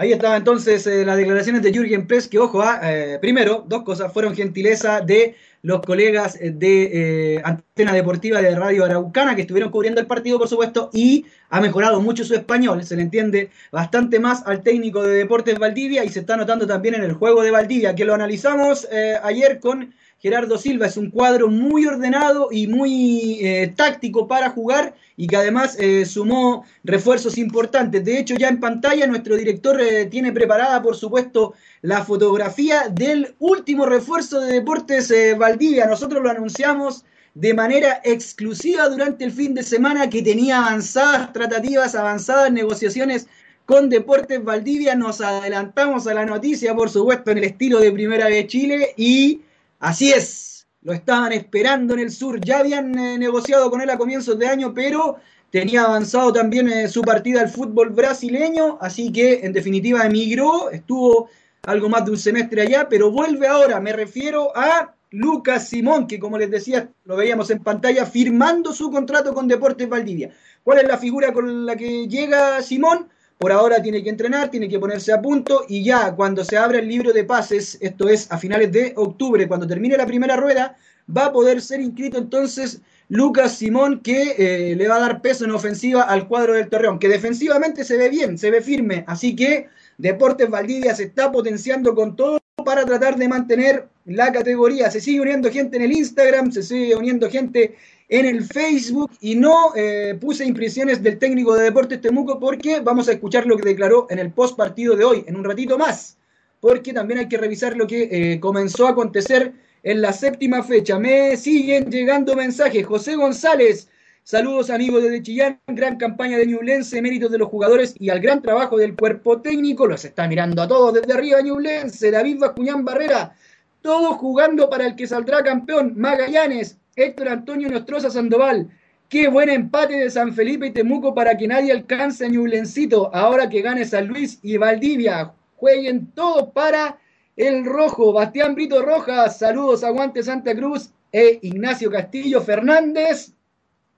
Ahí 0.00 0.12
estaba 0.12 0.36
entonces 0.36 0.86
eh, 0.86 1.04
las 1.04 1.16
declaraciones 1.16 1.60
de 1.60 1.72
Jürgen 1.72 2.06
Press, 2.06 2.28
que 2.28 2.38
ojo, 2.38 2.62
ah, 2.62 2.78
eh, 2.84 3.18
primero, 3.20 3.64
dos 3.66 3.82
cosas, 3.82 4.12
fueron 4.12 4.36
gentileza 4.36 5.00
de 5.00 5.34
los 5.62 5.80
colegas 5.80 6.38
de 6.40 7.34
eh, 7.34 7.42
Antena 7.44 7.92
Deportiva 7.92 8.40
de 8.40 8.54
Radio 8.54 8.84
Araucana 8.84 9.34
que 9.34 9.40
estuvieron 9.40 9.72
cubriendo 9.72 10.00
el 10.00 10.06
partido, 10.06 10.38
por 10.38 10.46
supuesto, 10.46 10.88
y 10.92 11.26
ha 11.50 11.60
mejorado 11.60 12.00
mucho 12.00 12.24
su 12.24 12.34
español, 12.34 12.84
se 12.84 12.94
le 12.94 13.02
entiende 13.02 13.50
bastante 13.72 14.20
más 14.20 14.46
al 14.46 14.62
técnico 14.62 15.02
de 15.02 15.14
Deportes 15.14 15.58
Valdivia 15.58 16.04
y 16.04 16.10
se 16.10 16.20
está 16.20 16.36
notando 16.36 16.64
también 16.64 16.94
en 16.94 17.02
el 17.02 17.14
juego 17.14 17.42
de 17.42 17.50
Valdivia, 17.50 17.96
que 17.96 18.04
lo 18.04 18.14
analizamos 18.14 18.86
eh, 18.92 19.16
ayer 19.20 19.58
con 19.58 19.92
Gerardo 20.20 20.58
Silva. 20.58 20.86
Es 20.86 20.96
un 20.96 21.10
cuadro 21.10 21.48
muy 21.48 21.86
ordenado 21.86 22.48
y 22.50 22.66
muy 22.66 23.38
eh, 23.40 23.72
táctico 23.76 24.26
para 24.26 24.50
jugar 24.50 24.94
y 25.16 25.26
que 25.26 25.36
además 25.36 25.76
eh, 25.78 26.04
sumó 26.04 26.64
refuerzos 26.84 27.38
importantes. 27.38 28.04
De 28.04 28.18
hecho, 28.18 28.34
ya 28.34 28.48
en 28.48 28.60
pantalla 28.60 29.06
nuestro 29.06 29.36
director 29.36 29.80
eh, 29.80 30.06
tiene 30.06 30.32
preparada, 30.32 30.82
por 30.82 30.96
supuesto, 30.96 31.54
la 31.82 32.04
fotografía 32.04 32.88
del 32.90 33.34
último 33.38 33.86
refuerzo 33.86 34.40
de 34.40 34.54
Deportes 34.54 35.12
Valdivia. 35.38 35.86
Nosotros 35.86 36.22
lo 36.22 36.30
anunciamos 36.30 37.04
de 37.34 37.54
manera 37.54 38.00
exclusiva 38.04 38.88
durante 38.88 39.24
el 39.24 39.30
fin 39.30 39.54
de 39.54 39.62
semana 39.62 40.10
que 40.10 40.22
tenía 40.22 40.58
avanzadas 40.58 41.32
tratativas, 41.32 41.94
avanzadas 41.94 42.50
negociaciones 42.50 43.28
con 43.64 43.88
Deportes 43.88 44.42
Valdivia. 44.42 44.96
Nos 44.96 45.20
adelantamos 45.20 46.08
a 46.08 46.14
la 46.14 46.26
noticia, 46.26 46.74
por 46.74 46.90
supuesto, 46.90 47.30
en 47.30 47.38
el 47.38 47.44
estilo 47.44 47.78
de 47.78 47.92
Primera 47.92 48.26
de 48.26 48.46
Chile 48.48 48.94
y 48.96 49.42
Así 49.78 50.10
es, 50.10 50.66
lo 50.82 50.92
estaban 50.92 51.32
esperando 51.32 51.94
en 51.94 52.00
el 52.00 52.10
sur, 52.10 52.40
ya 52.40 52.58
habían 52.58 52.98
eh, 52.98 53.16
negociado 53.16 53.70
con 53.70 53.80
él 53.80 53.90
a 53.90 53.98
comienzos 53.98 54.36
de 54.38 54.48
año, 54.48 54.74
pero 54.74 55.18
tenía 55.50 55.84
avanzado 55.84 56.32
también 56.32 56.68
eh, 56.68 56.88
su 56.88 57.02
partida 57.02 57.42
al 57.42 57.48
fútbol 57.48 57.90
brasileño, 57.90 58.78
así 58.80 59.12
que 59.12 59.40
en 59.44 59.52
definitiva 59.52 60.04
emigró, 60.04 60.70
estuvo 60.70 61.30
algo 61.62 61.88
más 61.88 62.04
de 62.04 62.10
un 62.10 62.18
semestre 62.18 62.62
allá, 62.62 62.88
pero 62.88 63.12
vuelve 63.12 63.46
ahora, 63.46 63.80
me 63.80 63.92
refiero 63.92 64.50
a 64.56 64.94
Lucas 65.10 65.68
Simón, 65.68 66.06
que 66.08 66.18
como 66.18 66.38
les 66.38 66.50
decía, 66.50 66.90
lo 67.04 67.16
veíamos 67.16 67.50
en 67.50 67.62
pantalla, 67.62 68.04
firmando 68.04 68.72
su 68.72 68.90
contrato 68.90 69.32
con 69.32 69.46
Deportes 69.46 69.88
Valdivia. 69.88 70.32
¿Cuál 70.64 70.78
es 70.78 70.88
la 70.88 70.98
figura 70.98 71.32
con 71.32 71.66
la 71.66 71.76
que 71.76 72.08
llega 72.08 72.60
Simón? 72.62 73.08
Por 73.38 73.52
ahora 73.52 73.80
tiene 73.80 74.02
que 74.02 74.10
entrenar, 74.10 74.50
tiene 74.50 74.68
que 74.68 74.80
ponerse 74.80 75.12
a 75.12 75.22
punto 75.22 75.64
y 75.68 75.84
ya 75.84 76.14
cuando 76.14 76.44
se 76.44 76.56
abra 76.56 76.80
el 76.80 76.88
libro 76.88 77.12
de 77.12 77.24
pases, 77.24 77.78
esto 77.80 78.08
es 78.08 78.30
a 78.32 78.38
finales 78.38 78.72
de 78.72 78.92
octubre, 78.96 79.46
cuando 79.46 79.66
termine 79.66 79.96
la 79.96 80.06
primera 80.06 80.36
rueda, 80.36 80.76
va 81.16 81.26
a 81.26 81.32
poder 81.32 81.60
ser 81.62 81.80
inscrito 81.80 82.18
entonces 82.18 82.80
Lucas 83.08 83.56
Simón 83.56 84.00
que 84.00 84.34
eh, 84.36 84.76
le 84.76 84.88
va 84.88 84.96
a 84.96 85.00
dar 85.00 85.22
peso 85.22 85.44
en 85.44 85.52
ofensiva 85.52 86.02
al 86.02 86.26
cuadro 86.26 86.54
del 86.54 86.68
Torreón, 86.68 86.98
que 86.98 87.08
defensivamente 87.08 87.84
se 87.84 87.96
ve 87.96 88.08
bien, 88.08 88.36
se 88.38 88.50
ve 88.50 88.60
firme, 88.60 89.04
así 89.06 89.36
que 89.36 89.68
Deportes 89.98 90.50
Valdivia 90.50 90.94
se 90.94 91.04
está 91.04 91.30
potenciando 91.32 91.94
con 91.94 92.16
todo 92.16 92.38
para 92.64 92.84
tratar 92.84 93.16
de 93.16 93.28
mantener 93.28 93.88
la 94.04 94.32
categoría. 94.32 94.90
Se 94.90 95.00
sigue 95.00 95.20
uniendo 95.20 95.50
gente 95.50 95.76
en 95.76 95.82
el 95.84 95.92
Instagram, 95.92 96.52
se 96.52 96.62
sigue 96.62 96.96
uniendo 96.96 97.30
gente 97.30 97.76
en 98.08 98.24
el 98.24 98.44
Facebook 98.44 99.10
y 99.20 99.34
no 99.34 99.74
eh, 99.76 100.16
puse 100.20 100.44
impresiones 100.44 101.02
del 101.02 101.18
técnico 101.18 101.54
de 101.54 101.64
Deportes 101.64 102.00
Temuco 102.00 102.40
porque 102.40 102.80
vamos 102.80 103.08
a 103.08 103.12
escuchar 103.12 103.46
lo 103.46 103.56
que 103.56 103.68
declaró 103.68 104.06
en 104.10 104.18
el 104.18 104.32
post 104.32 104.56
partido 104.56 104.96
de 104.96 105.04
hoy, 105.04 105.24
en 105.26 105.36
un 105.36 105.44
ratito 105.44 105.76
más, 105.76 106.16
porque 106.60 106.92
también 106.92 107.20
hay 107.20 107.28
que 107.28 107.36
revisar 107.36 107.76
lo 107.76 107.86
que 107.86 108.08
eh, 108.10 108.40
comenzó 108.40 108.86
a 108.86 108.90
acontecer 108.90 109.52
en 109.82 110.00
la 110.00 110.12
séptima 110.12 110.62
fecha. 110.62 110.98
Me 110.98 111.36
siguen 111.36 111.90
llegando 111.90 112.34
mensajes. 112.34 112.84
José 112.86 113.14
González, 113.14 113.88
saludos 114.22 114.70
amigos 114.70 115.02
de 115.02 115.22
Chillán, 115.22 115.60
gran 115.66 115.96
campaña 115.96 116.38
de 116.38 116.46
Ñublense, 116.46 117.02
méritos 117.02 117.30
de 117.30 117.38
los 117.38 117.48
jugadores 117.48 117.94
y 117.98 118.08
al 118.08 118.20
gran 118.20 118.40
trabajo 118.40 118.78
del 118.78 118.96
cuerpo 118.96 119.42
técnico. 119.42 119.86
Los 119.86 120.04
está 120.06 120.26
mirando 120.26 120.62
a 120.62 120.68
todos 120.68 120.94
desde 120.94 121.12
arriba 121.12 121.42
Ñublense, 121.42 122.10
David 122.10 122.38
Bascuñán 122.38 122.86
Barrera, 122.86 123.34
todos 123.82 124.16
jugando 124.16 124.70
para 124.70 124.86
el 124.86 124.96
que 124.96 125.06
saldrá 125.06 125.42
campeón. 125.42 125.92
Magallanes, 125.96 126.78
Héctor 126.98 127.28
Antonio 127.28 127.68
Nostroza 127.68 128.10
Sandoval, 128.10 128.68
Qué 129.08 129.26
buen 129.28 129.48
empate 129.48 129.94
de 129.94 130.10
San 130.10 130.34
Felipe 130.34 130.66
y 130.66 130.70
Temuco 130.70 131.14
para 131.14 131.34
que 131.34 131.48
nadie 131.48 131.72
alcance 131.72 132.26
a 132.26 132.28
Ñublencito. 132.28 133.10
Ahora 133.14 133.48
que 133.48 133.62
gane 133.62 133.86
San 133.86 134.06
Luis 134.06 134.38
y 134.42 134.58
Valdivia. 134.58 135.32
Jueguen 135.56 136.08
todos 136.08 136.50
para 136.52 136.98
el 137.34 137.64
rojo. 137.64 138.12
Bastián 138.12 138.54
Brito 138.54 138.82
Rojas. 138.82 139.38
Saludos, 139.38 139.82
aguante 139.82 140.22
Santa 140.22 140.54
Cruz. 140.54 140.90
E 141.10 141.38
Ignacio 141.40 141.90
Castillo 141.90 142.42
Fernández. 142.42 143.32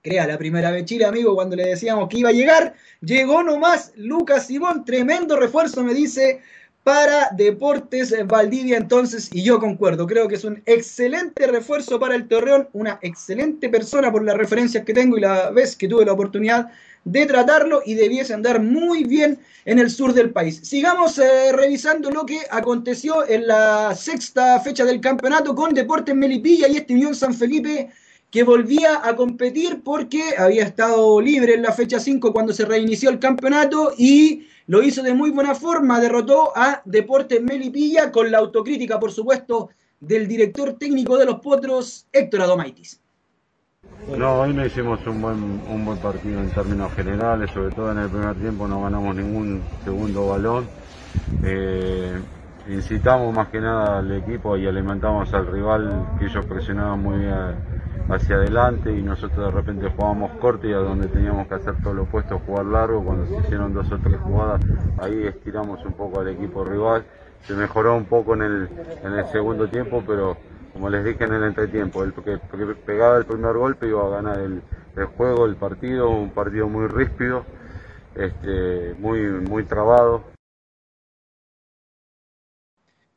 Crea 0.01 0.25
la 0.25 0.37
primera 0.37 0.71
vez 0.71 0.85
Chile, 0.85 1.03
amigo, 1.03 1.35
cuando 1.35 1.57
le 1.57 1.67
decíamos 1.67 2.07
que 2.07 2.19
iba 2.19 2.29
a 2.29 2.33
llegar. 2.33 2.73
Llegó 3.01 3.43
nomás 3.43 3.91
Lucas 3.97 4.47
Simón. 4.47 4.85
Tremendo 4.85 5.35
refuerzo, 5.35 5.83
me 5.83 5.93
dice 5.93 6.39
para 6.83 7.29
Deportes 7.35 8.13
Valdivia 8.25 8.77
entonces, 8.77 9.29
y 9.31 9.43
yo 9.43 9.59
concuerdo, 9.59 10.07
creo 10.07 10.27
que 10.27 10.35
es 10.35 10.43
un 10.43 10.63
excelente 10.65 11.45
refuerzo 11.45 11.99
para 11.99 12.15
el 12.15 12.27
Torreón, 12.27 12.69
una 12.73 12.97
excelente 13.01 13.69
persona 13.69 14.11
por 14.11 14.23
las 14.23 14.35
referencias 14.35 14.83
que 14.83 14.93
tengo 14.93 15.17
y 15.17 15.21
la 15.21 15.51
vez 15.51 15.75
que 15.75 15.87
tuve 15.87 16.05
la 16.05 16.13
oportunidad 16.13 16.71
de 17.03 17.25
tratarlo 17.25 17.81
y 17.85 17.95
debiese 17.95 18.33
andar 18.33 18.61
muy 18.61 19.03
bien 19.03 19.39
en 19.65 19.79
el 19.79 19.89
sur 19.89 20.13
del 20.13 20.31
país. 20.31 20.59
Sigamos 20.63 21.17
eh, 21.17 21.51
revisando 21.51 22.09
lo 22.11 22.25
que 22.25 22.39
aconteció 22.49 23.27
en 23.27 23.47
la 23.47 23.95
sexta 23.95 24.59
fecha 24.59 24.85
del 24.85 25.01
campeonato 25.01 25.53
con 25.55 25.73
Deportes 25.73 26.15
Melipilla 26.15 26.67
y 26.67 26.77
este 26.77 26.93
Unión 26.93 27.15
San 27.15 27.33
Felipe 27.33 27.89
que 28.29 28.43
volvía 28.43 29.01
a 29.03 29.15
competir 29.15 29.81
porque 29.83 30.23
había 30.37 30.63
estado 30.63 31.19
libre 31.19 31.55
en 31.55 31.63
la 31.63 31.73
fecha 31.73 31.99
5 31.99 32.31
cuando 32.31 32.53
se 32.53 32.65
reinició 32.65 33.09
el 33.09 33.19
campeonato 33.19 33.93
y 33.97 34.47
lo 34.71 34.81
hizo 34.81 35.03
de 35.03 35.13
muy 35.13 35.31
buena 35.31 35.53
forma, 35.53 35.99
derrotó 35.99 36.53
a 36.55 36.81
Deportes 36.85 37.43
Melipilla 37.43 38.09
con 38.09 38.31
la 38.31 38.37
autocrítica, 38.37 38.97
por 39.01 39.11
supuesto, 39.11 39.71
del 39.99 40.29
director 40.29 40.77
técnico 40.79 41.17
de 41.17 41.25
los 41.25 41.41
Potros, 41.41 42.07
Héctor 42.09 42.43
Adomaitis. 42.43 43.01
No, 44.17 44.39
hoy 44.39 44.53
no 44.53 44.65
hicimos 44.65 45.05
un 45.07 45.21
buen, 45.21 45.61
un 45.69 45.83
buen 45.83 45.97
partido 45.97 46.39
en 46.39 46.49
términos 46.51 46.89
generales, 46.93 47.51
sobre 47.51 47.75
todo 47.75 47.91
en 47.91 47.97
el 47.97 48.09
primer 48.09 48.33
tiempo 48.35 48.65
no 48.65 48.81
ganamos 48.81 49.13
ningún 49.13 49.61
segundo 49.83 50.29
balón. 50.29 50.65
Eh, 51.43 52.17
incitamos 52.69 53.35
más 53.35 53.49
que 53.49 53.59
nada 53.59 53.99
al 53.99 54.09
equipo 54.13 54.55
y 54.55 54.67
alimentamos 54.67 55.33
al 55.33 55.47
rival 55.47 56.15
que 56.17 56.27
ellos 56.27 56.45
presionaban 56.45 57.03
muy 57.03 57.17
bien 57.17 57.55
hacia 58.09 58.35
adelante 58.35 58.91
y 58.91 59.01
nosotros 59.01 59.45
de 59.45 59.51
repente 59.51 59.89
jugábamos 59.89 60.31
corto 60.39 60.67
y 60.67 60.73
a 60.73 60.77
donde 60.77 61.07
teníamos 61.07 61.47
que 61.47 61.55
hacer 61.55 61.75
todo 61.81 61.93
lo 61.93 62.03
opuesto, 62.03 62.39
jugar 62.39 62.65
largo, 62.65 63.03
cuando 63.03 63.25
se 63.25 63.37
hicieron 63.37 63.73
dos 63.73 63.91
o 63.91 63.97
tres 63.97 64.19
jugadas, 64.19 64.61
ahí 64.99 65.27
estiramos 65.27 65.83
un 65.85 65.93
poco 65.93 66.19
al 66.19 66.29
equipo 66.29 66.63
rival, 66.63 67.03
se 67.43 67.53
mejoró 67.53 67.95
un 67.95 68.05
poco 68.05 68.33
en 68.33 68.41
el, 68.41 68.69
en 69.03 69.13
el 69.13 69.25
segundo 69.27 69.67
tiempo, 69.67 70.03
pero 70.05 70.37
como 70.73 70.89
les 70.89 71.03
dije 71.03 71.23
en 71.23 71.33
el 71.33 71.43
entretiempo, 71.43 72.03
el 72.03 72.13
que 72.13 72.37
pegaba 72.85 73.17
el 73.17 73.25
primer 73.25 73.55
golpe 73.55 73.87
iba 73.87 74.05
a 74.05 74.09
ganar 74.09 74.39
el, 74.39 74.61
el 74.95 75.05
juego, 75.05 75.45
el 75.45 75.55
partido, 75.55 76.09
un 76.09 76.31
partido 76.31 76.67
muy 76.67 76.87
ríspido, 76.87 77.45
este, 78.15 78.95
muy, 78.99 79.21
muy 79.21 79.63
trabado. 79.63 80.30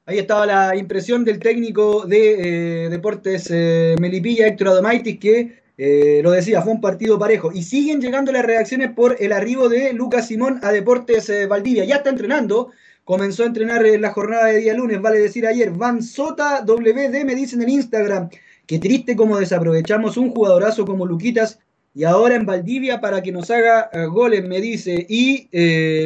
Ahí 0.07 0.19
estaba 0.19 0.45
la 0.45 0.77
impresión 0.77 1.25
del 1.25 1.39
técnico 1.39 2.05
de 2.05 2.85
eh, 2.87 2.89
Deportes 2.91 3.49
eh, 3.51 3.97
Melipilla, 3.99 4.47
Héctor 4.47 4.69
Adomaitis, 4.69 5.19
que 5.19 5.63
eh, 5.79 6.21
lo 6.23 6.31
decía, 6.31 6.61
fue 6.61 6.75
un 6.75 6.81
partido 6.83 7.19
parejo. 7.19 7.51
Y 7.53 7.63
siguen 7.63 8.03
llegando 8.03 8.31
las 8.31 8.45
reacciones 8.45 8.91
por 8.93 9.17
el 9.19 9.33
arribo 9.33 9.71
de 9.71 9.95
Lucas 9.95 10.29
Simón 10.29 10.61
a 10.63 10.73
Deportes 10.73 11.33
Valdivia. 11.49 11.87
Ya 11.87 11.97
está 11.97 12.11
entrenando, 12.11 12.71
comenzó 13.05 13.45
a 13.45 13.47
entrenar 13.47 13.87
en 13.87 14.03
la 14.03 14.13
jornada 14.13 14.47
de 14.47 14.59
día 14.59 14.75
lunes, 14.75 15.01
vale 15.01 15.21
decir 15.21 15.47
ayer. 15.47 15.71
Van 15.71 16.03
Sota 16.03 16.63
WD 16.67 17.25
me 17.25 17.35
dice 17.35 17.57
en 17.57 17.63
el 17.63 17.71
Instagram. 17.71 18.29
Qué 18.67 18.79
triste 18.79 19.17
como 19.17 19.39
desaprovechamos 19.39 20.19
un 20.19 20.31
jugadorazo 20.31 20.85
como 20.85 21.07
Luquitas 21.07 21.61
y 21.95 22.05
ahora 22.05 22.35
en 22.35 22.45
Valdivia 22.45 23.01
para 23.01 23.23
que 23.23 23.33
nos 23.33 23.51
haga 23.51 23.91
goles, 24.09 24.45
me 24.45 24.61
dice. 24.61 25.07
Y 25.09 25.49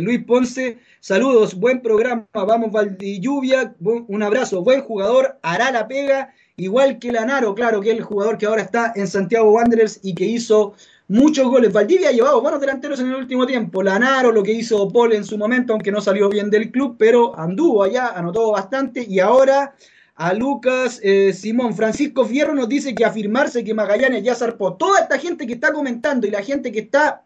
Luis 0.00 0.24
Ponce 0.24 0.78
Saludos, 1.00 1.54
buen 1.54 1.80
programa, 1.80 2.26
vamos 2.34 2.72
Valdilluvia, 2.72 3.72
un 3.80 4.22
abrazo, 4.22 4.64
buen 4.64 4.80
jugador, 4.82 5.38
hará 5.42 5.70
la 5.70 5.86
pega, 5.86 6.34
igual 6.56 6.98
que 6.98 7.12
Lanaro, 7.12 7.54
claro 7.54 7.80
que 7.80 7.92
es 7.92 7.96
el 7.98 8.02
jugador 8.02 8.36
que 8.36 8.46
ahora 8.46 8.62
está 8.62 8.92
en 8.96 9.06
Santiago 9.06 9.52
Wanderers 9.52 10.00
y 10.02 10.12
que 10.16 10.24
hizo 10.24 10.74
muchos 11.06 11.46
goles. 11.46 11.72
Valdivia 11.72 12.08
ha 12.08 12.12
llevado 12.12 12.42
buenos 12.42 12.60
delanteros 12.60 12.98
en 12.98 13.10
el 13.10 13.14
último 13.14 13.46
tiempo. 13.46 13.80
Lanaro, 13.80 14.32
lo 14.32 14.42
que 14.42 14.52
hizo 14.52 14.92
Paul 14.92 15.12
en 15.12 15.24
su 15.24 15.38
momento, 15.38 15.72
aunque 15.72 15.92
no 15.92 16.00
salió 16.00 16.28
bien 16.28 16.50
del 16.50 16.72
club, 16.72 16.96
pero 16.98 17.38
anduvo 17.38 17.84
allá, 17.84 18.08
anotó 18.08 18.50
bastante. 18.50 19.06
Y 19.08 19.20
ahora 19.20 19.76
a 20.18 20.34
Lucas 20.34 21.00
eh, 21.04 21.32
Simón. 21.32 21.74
Francisco 21.74 22.24
Fierro 22.24 22.52
nos 22.52 22.68
dice 22.68 22.92
que 22.92 23.04
afirmarse 23.04 23.62
que 23.62 23.72
Magallanes 23.72 24.24
ya 24.24 24.34
zarpó. 24.34 24.74
Toda 24.74 25.00
esta 25.00 25.16
gente 25.16 25.46
que 25.46 25.52
está 25.52 25.72
comentando 25.72 26.26
y 26.26 26.30
la 26.30 26.42
gente 26.42 26.72
que 26.72 26.80
está 26.80 27.24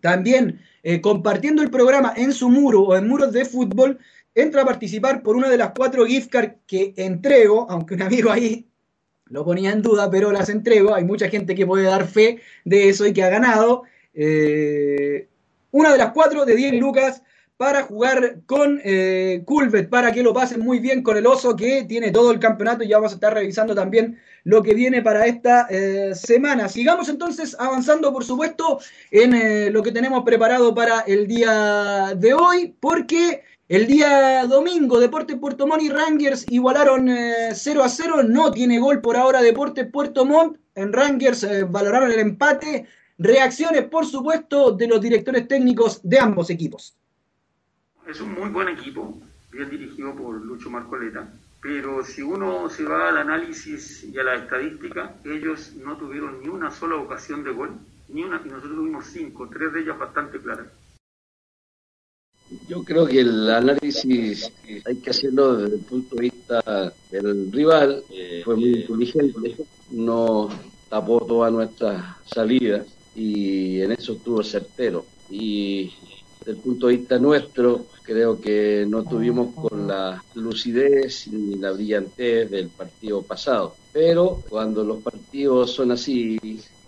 también 0.00 0.60
eh, 0.84 1.00
compartiendo 1.00 1.62
el 1.62 1.70
programa 1.70 2.14
en 2.16 2.32
su 2.32 2.48
muro 2.48 2.82
o 2.82 2.96
en 2.96 3.08
muros 3.08 3.32
de 3.32 3.44
fútbol, 3.44 3.98
entra 4.36 4.62
a 4.62 4.64
participar 4.64 5.22
por 5.22 5.34
una 5.34 5.48
de 5.48 5.56
las 5.56 5.72
cuatro 5.76 6.06
gift 6.06 6.30
cards 6.30 6.54
que 6.64 6.94
entrego, 6.96 7.66
aunque 7.68 7.94
un 7.94 8.02
amigo 8.02 8.30
ahí 8.30 8.68
lo 9.24 9.44
ponía 9.44 9.72
en 9.72 9.82
duda, 9.82 10.08
pero 10.08 10.30
las 10.30 10.48
entrego. 10.48 10.94
Hay 10.94 11.04
mucha 11.04 11.28
gente 11.28 11.56
que 11.56 11.66
puede 11.66 11.84
dar 11.84 12.06
fe 12.06 12.38
de 12.64 12.88
eso 12.88 13.04
y 13.04 13.12
que 13.12 13.24
ha 13.24 13.30
ganado. 13.30 13.82
Eh, 14.14 15.26
una 15.72 15.90
de 15.90 15.98
las 15.98 16.12
cuatro 16.12 16.44
de 16.44 16.54
10 16.54 16.74
lucas 16.74 17.22
para 17.62 17.84
jugar 17.84 18.40
con 18.46 18.80
eh, 18.82 19.44
para 19.88 20.10
que 20.10 20.24
lo 20.24 20.34
pasen 20.34 20.60
muy 20.60 20.80
bien 20.80 21.00
con 21.00 21.16
el 21.16 21.26
oso 21.26 21.54
que 21.54 21.84
tiene 21.84 22.10
todo 22.10 22.32
el 22.32 22.40
campeonato 22.40 22.82
y 22.82 22.88
ya 22.88 22.96
vamos 22.96 23.12
a 23.12 23.14
estar 23.14 23.32
revisando 23.32 23.72
también 23.72 24.18
lo 24.44 24.64
que 24.64 24.74
viene 24.74 25.00
para 25.00 25.26
esta 25.26 25.68
eh, 25.70 26.12
semana. 26.14 26.68
Sigamos 26.68 27.08
entonces 27.08 27.54
avanzando, 27.58 28.12
por 28.12 28.24
supuesto, 28.24 28.80
en 29.12 29.34
eh, 29.34 29.70
lo 29.70 29.80
que 29.82 29.92
tenemos 29.92 30.24
preparado 30.24 30.74
para 30.74 31.02
el 31.02 31.28
día 31.28 32.14
de 32.16 32.34
hoy, 32.34 32.74
porque 32.80 33.44
el 33.68 33.86
día 33.86 34.44
domingo 34.46 34.98
Deportes 34.98 35.38
Puerto 35.38 35.66
Montt 35.66 35.82
y 35.82 35.88
Rangers 35.88 36.44
igualaron 36.50 37.08
0 37.54 37.84
a 37.84 37.88
0, 37.88 38.24
no 38.24 38.50
tiene 38.50 38.80
gol 38.80 39.00
por 39.00 39.16
ahora 39.16 39.40
Deportes 39.40 39.86
Puerto 39.86 40.24
Montt, 40.24 40.58
en 40.74 40.92
Rangers 40.92 41.46
valoraron 41.70 42.10
el 42.10 42.18
empate. 42.18 42.86
Reacciones, 43.18 43.84
por 43.84 44.04
supuesto, 44.04 44.72
de 44.72 44.88
los 44.88 45.00
directores 45.00 45.46
técnicos 45.46 46.00
de 46.02 46.18
ambos 46.18 46.50
equipos 46.50 46.96
es 48.06 48.20
un 48.20 48.32
muy 48.32 48.50
buen 48.50 48.68
equipo, 48.68 49.20
bien 49.50 49.70
dirigido 49.70 50.14
por 50.14 50.34
Lucho 50.34 50.70
Marcoleta, 50.70 51.32
pero 51.60 52.04
si 52.04 52.22
uno 52.22 52.68
se 52.68 52.84
va 52.84 53.08
al 53.08 53.18
análisis 53.18 54.04
y 54.04 54.18
a 54.18 54.24
la 54.24 54.34
estadística, 54.34 55.14
ellos 55.24 55.72
no 55.76 55.96
tuvieron 55.96 56.40
ni 56.40 56.48
una 56.48 56.70
sola 56.70 56.96
ocasión 56.96 57.44
de 57.44 57.52
gol, 57.52 57.70
ni 58.08 58.24
una, 58.24 58.42
y 58.44 58.48
nosotros 58.48 58.74
tuvimos 58.74 59.06
cinco, 59.06 59.48
tres 59.48 59.72
de 59.72 59.80
ellas 59.80 59.98
bastante 59.98 60.38
claras. 60.38 60.66
Yo 62.68 62.84
creo 62.84 63.06
que 63.06 63.20
el 63.20 63.48
análisis 63.48 64.52
hay 64.84 64.96
que 64.96 65.10
hacerlo 65.10 65.56
desde 65.56 65.76
el 65.76 65.82
punto 65.82 66.16
de 66.16 66.22
vista 66.22 66.92
del 67.10 67.50
rival, 67.50 68.02
fue 68.44 68.56
muy 68.56 68.80
inteligente, 68.80 69.56
no 69.90 70.50
tapó 70.90 71.24
todas 71.24 71.50
nuestras 71.50 72.04
salidas 72.26 72.86
y 73.14 73.80
en 73.80 73.92
eso 73.92 74.14
estuvo 74.14 74.42
certero. 74.42 75.06
Y 75.30 75.90
desde 76.42 76.52
el 76.52 76.58
punto 76.58 76.88
de 76.88 76.96
vista 76.96 77.18
nuestro, 77.18 77.86
creo 78.02 78.40
que 78.40 78.84
no 78.88 79.04
tuvimos 79.04 79.54
con 79.54 79.86
la 79.86 80.22
lucidez 80.34 81.28
ni 81.28 81.54
la 81.56 81.70
brillantez 81.70 82.50
del 82.50 82.68
partido 82.68 83.22
pasado. 83.22 83.76
Pero 83.92 84.42
cuando 84.48 84.82
los 84.82 85.02
partidos 85.02 85.72
son 85.72 85.92
así, 85.92 86.38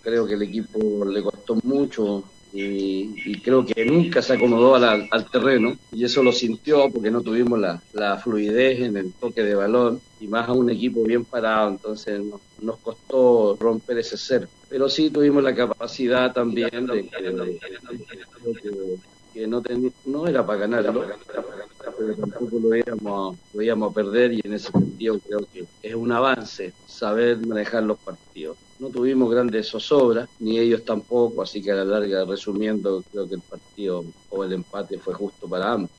creo 0.01 0.27
que 0.27 0.33
el 0.33 0.41
equipo 0.41 1.05
le 1.05 1.23
costó 1.23 1.57
mucho 1.63 2.23
y, 2.53 3.39
creo 3.41 3.65
que 3.65 3.85
nunca 3.85 4.21
se 4.21 4.33
acomodó 4.33 4.75
al, 4.75 5.09
terreno 5.31 5.77
y 5.91 6.05
eso 6.05 6.23
lo 6.23 6.31
sintió 6.31 6.89
porque 6.89 7.11
no 7.11 7.21
tuvimos 7.21 7.59
la, 7.59 8.17
fluidez 8.17 8.79
en 8.79 8.95
el 8.97 9.11
toque 9.13 9.43
de 9.43 9.55
balón 9.55 9.99
y 10.21 10.27
más 10.27 10.47
a 10.47 10.53
un 10.53 10.69
equipo 10.69 11.03
bien 11.03 11.25
parado, 11.25 11.69
entonces 11.69 12.21
nos, 12.21 12.39
nos 12.61 12.77
costó 12.77 13.57
romper 13.59 13.99
ese 13.99 14.17
ser. 14.17 14.47
Pero 14.69 14.87
sí 14.89 15.09
tuvimos 15.09 15.43
la 15.43 15.53
capacidad 15.53 16.33
también 16.33 16.87
de, 16.87 17.03
de, 17.03 17.59
que 19.35 19.45
no, 19.47 19.61
no 20.05 20.27
era 20.27 20.45
para 20.45 20.59
ganar, 20.59 20.93
pero 21.97 22.15
tampoco 22.15 22.57
lo 22.57 22.73
íbamos, 22.73 23.37
lo 23.53 23.61
íbamos 23.61 23.91
a 23.91 23.93
perder 23.93 24.31
y 24.31 24.41
en 24.41 24.53
ese 24.53 24.71
sentido 24.71 25.19
creo 25.19 25.39
que 25.51 25.65
es 25.83 25.93
un 25.93 26.09
avance 26.13 26.71
saber 26.87 27.45
manejar 27.45 27.83
los 27.83 27.99
partidos. 27.99 28.57
No 28.79 28.87
tuvimos 28.87 29.29
grandes 29.29 29.67
zozobras, 29.67 30.29
ni 30.39 30.57
ellos 30.57 30.85
tampoco, 30.85 31.41
así 31.41 31.61
que 31.61 31.71
a 31.71 31.75
la 31.75 31.83
larga, 31.83 32.23
resumiendo, 32.23 33.03
creo 33.11 33.27
que 33.27 33.35
el 33.35 33.41
partido 33.41 34.05
o 34.29 34.43
el 34.45 34.53
empate 34.53 34.99
fue 34.99 35.13
justo 35.13 35.49
para 35.49 35.73
ambos. 35.73 35.91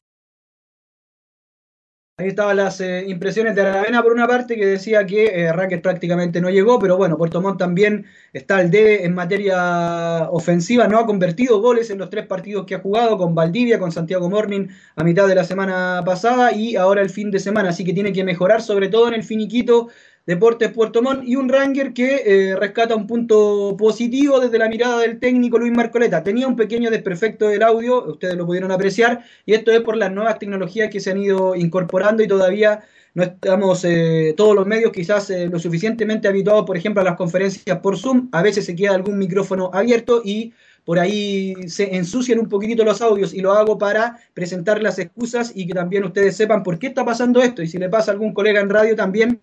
Ahí 2.19 2.29
estaban 2.29 2.57
las 2.57 2.81
eh, 2.81 3.05
impresiones 3.07 3.55
de 3.55 3.61
Aravena 3.61 4.03
por 4.03 4.11
una 4.11 4.27
parte 4.27 4.57
que 4.57 4.65
decía 4.65 5.05
que 5.05 5.27
eh, 5.27 5.79
prácticamente 5.83 6.41
no 6.41 6.49
llegó, 6.49 6.79
pero 6.79 6.97
bueno, 6.97 7.19
Puerto 7.19 7.43
Montt 7.43 7.59
también 7.59 8.07
está 8.33 8.57
al 8.57 8.71
debe 8.71 9.05
en 9.05 9.13
materia 9.15 10.27
ofensiva, 10.31 10.89
no 10.89 10.99
ha 10.99 11.05
convertido 11.05 11.61
goles 11.61 11.91
en 11.91 11.99
los 11.99 12.09
tres 12.09 12.27
partidos 12.27 12.65
que 12.65 12.77
ha 12.77 12.79
jugado 12.79 13.19
con 13.19 13.35
Valdivia, 13.35 13.79
con 13.79 13.93
Santiago 13.93 14.31
Morning 14.31 14.69
a 14.95 15.05
mitad 15.05 15.29
de 15.29 15.35
la 15.35 15.45
semana 15.45 16.05
pasada 16.07 16.53
y 16.53 16.77
ahora 16.77 17.03
el 17.03 17.11
fin 17.11 17.31
de 17.31 17.39
semana, 17.39 17.69
así 17.69 17.85
que 17.85 17.93
tiene 17.93 18.15
que 18.15 18.25
mejorar 18.25 18.63
sobre 18.63 18.89
todo 18.89 19.09
en 19.09 19.15
el 19.15 19.23
finiquito 19.23 19.89
Deportes 20.27 20.73
Puerto 20.73 21.03
Montt 21.03 21.23
y 21.25 21.37
un 21.37 21.49
Ranger 21.49 21.93
que 21.93 22.23
eh, 22.27 22.57
rescata 22.57 22.97
un 22.97 23.07
punto 23.07 23.77
positivo 23.79 24.41
desde 24.41 24.59
la 24.59 24.69
mirada 24.69 24.99
del 24.99 25.21
técnico 25.21 25.57
Luis 25.57 25.73
Marcoleta. 25.73 26.25
Tenía 26.25 26.49
un 26.49 26.57
pequeño 26.57 26.91
desperfecto 26.91 27.47
del 27.47 27.63
audio, 27.63 28.05
ustedes 28.05 28.35
lo 28.35 28.45
pudieron 28.45 28.73
apreciar, 28.73 29.25
y 29.45 29.55
esto 29.55 29.71
es 29.71 29.83
por 29.83 29.97
las 29.97 30.11
nuevas 30.11 30.41
tecnologías 30.41 30.91
que 30.91 30.99
se 30.99 31.13
han 31.13 31.19
ido 31.19 31.55
incorporando 31.55 32.25
y 32.25 32.27
todavía 32.27 32.83
no 33.15 33.23
estamos 33.23 33.85
eh, 33.85 34.35
todos 34.37 34.57
los 34.57 34.67
medios 34.67 34.91
quizás 34.91 35.31
eh, 35.31 35.47
lo 35.47 35.61
suficientemente 35.61 36.27
habituados, 36.27 36.67
por 36.67 36.77
ejemplo, 36.77 37.01
a 37.03 37.05
las 37.05 37.17
conferencias 37.17 37.79
por 37.79 37.97
Zoom. 37.97 38.29
A 38.33 38.43
veces 38.43 38.67
se 38.67 38.75
queda 38.75 38.97
algún 38.97 39.19
micrófono 39.19 39.71
abierto 39.73 40.23
y 40.25 40.53
por 40.85 40.99
ahí 40.99 41.55
se 41.69 41.97
ensucian 41.97 42.41
un 42.41 42.49
poquitito 42.49 42.85
los 42.85 43.01
audios 43.01 43.33
y 43.33 43.41
lo 43.41 43.53
hago 43.53 43.79
para 43.79 44.19
presentar 44.35 44.83
las 44.83 44.99
excusas 44.99 45.53
y 45.55 45.67
que 45.67 45.75
también 45.75 46.05
ustedes 46.05 46.37
sepan 46.37 46.63
por 46.63 46.79
qué 46.79 46.89
está 46.89 47.05
pasando 47.05 47.41
esto 47.43 47.63
y 47.63 47.69
si 47.69 47.79
le 47.79 47.89
pasa 47.89 48.11
a 48.11 48.15
algún 48.15 48.33
colega 48.33 48.61
en 48.61 48.71
radio 48.71 48.95
también 48.95 49.41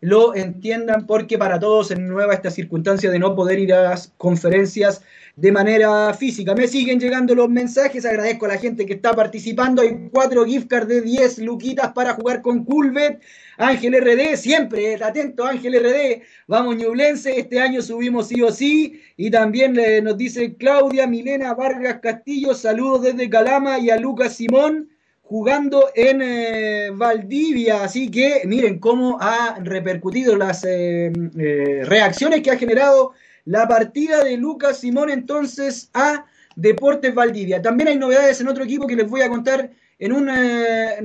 lo 0.00 0.34
entiendan 0.34 1.06
porque 1.06 1.38
para 1.38 1.58
todos 1.58 1.90
es 1.90 1.98
nueva 1.98 2.34
esta 2.34 2.50
circunstancia 2.50 3.10
de 3.10 3.18
no 3.18 3.34
poder 3.34 3.58
ir 3.58 3.72
a 3.72 3.82
las 3.82 4.12
conferencias 4.16 5.02
de 5.36 5.52
manera 5.52 6.14
física. 6.14 6.54
Me 6.54 6.66
siguen 6.66 6.98
llegando 6.98 7.34
los 7.34 7.48
mensajes, 7.48 8.06
agradezco 8.06 8.46
a 8.46 8.48
la 8.48 8.58
gente 8.58 8.86
que 8.86 8.94
está 8.94 9.12
participando. 9.12 9.82
Hay 9.82 10.08
cuatro 10.10 10.44
gift 10.44 10.68
cards 10.68 10.88
de 10.88 11.02
10 11.02 11.38
luquitas 11.40 11.92
para 11.92 12.14
jugar 12.14 12.40
con 12.40 12.64
Culvet. 12.64 13.20
Ángel 13.58 13.94
RD, 13.94 14.36
siempre 14.36 14.94
atento 15.02 15.44
Ángel 15.44 15.74
RD. 15.74 16.22
Vamos 16.46 16.76
Ñublense, 16.76 17.38
este 17.38 17.60
año 17.60 17.82
subimos 17.82 18.28
sí 18.28 18.42
o 18.42 18.50
sí. 18.50 19.02
Y 19.16 19.30
también 19.30 19.78
eh, 19.78 20.00
nos 20.00 20.16
dice 20.16 20.54
Claudia 20.56 21.06
Milena 21.06 21.54
Vargas 21.54 22.00
Castillo, 22.02 22.54
saludos 22.54 23.02
desde 23.02 23.28
Calama 23.30 23.78
y 23.78 23.90
a 23.90 23.98
Lucas 23.98 24.36
Simón 24.36 24.88
jugando 25.28 25.90
en 25.94 26.22
eh, 26.22 26.90
Valdivia. 26.92 27.82
Así 27.82 28.10
que 28.10 28.42
miren 28.44 28.78
cómo 28.78 29.18
ha 29.20 29.58
repercutido 29.60 30.36
las 30.36 30.64
eh, 30.64 31.12
eh, 31.38 31.82
reacciones 31.84 32.42
que 32.42 32.50
ha 32.50 32.58
generado 32.58 33.12
la 33.44 33.66
partida 33.68 34.24
de 34.24 34.36
Lucas 34.36 34.78
Simón 34.78 35.10
entonces 35.10 35.90
a 35.94 36.26
Deportes 36.54 37.14
Valdivia. 37.14 37.60
También 37.60 37.88
hay 37.88 37.98
novedades 37.98 38.40
en 38.40 38.48
otro 38.48 38.64
equipo 38.64 38.86
que 38.86 38.96
les 38.96 39.08
voy 39.08 39.22
a 39.22 39.28
contar 39.28 39.70
en 39.98 40.12
un 40.12 40.28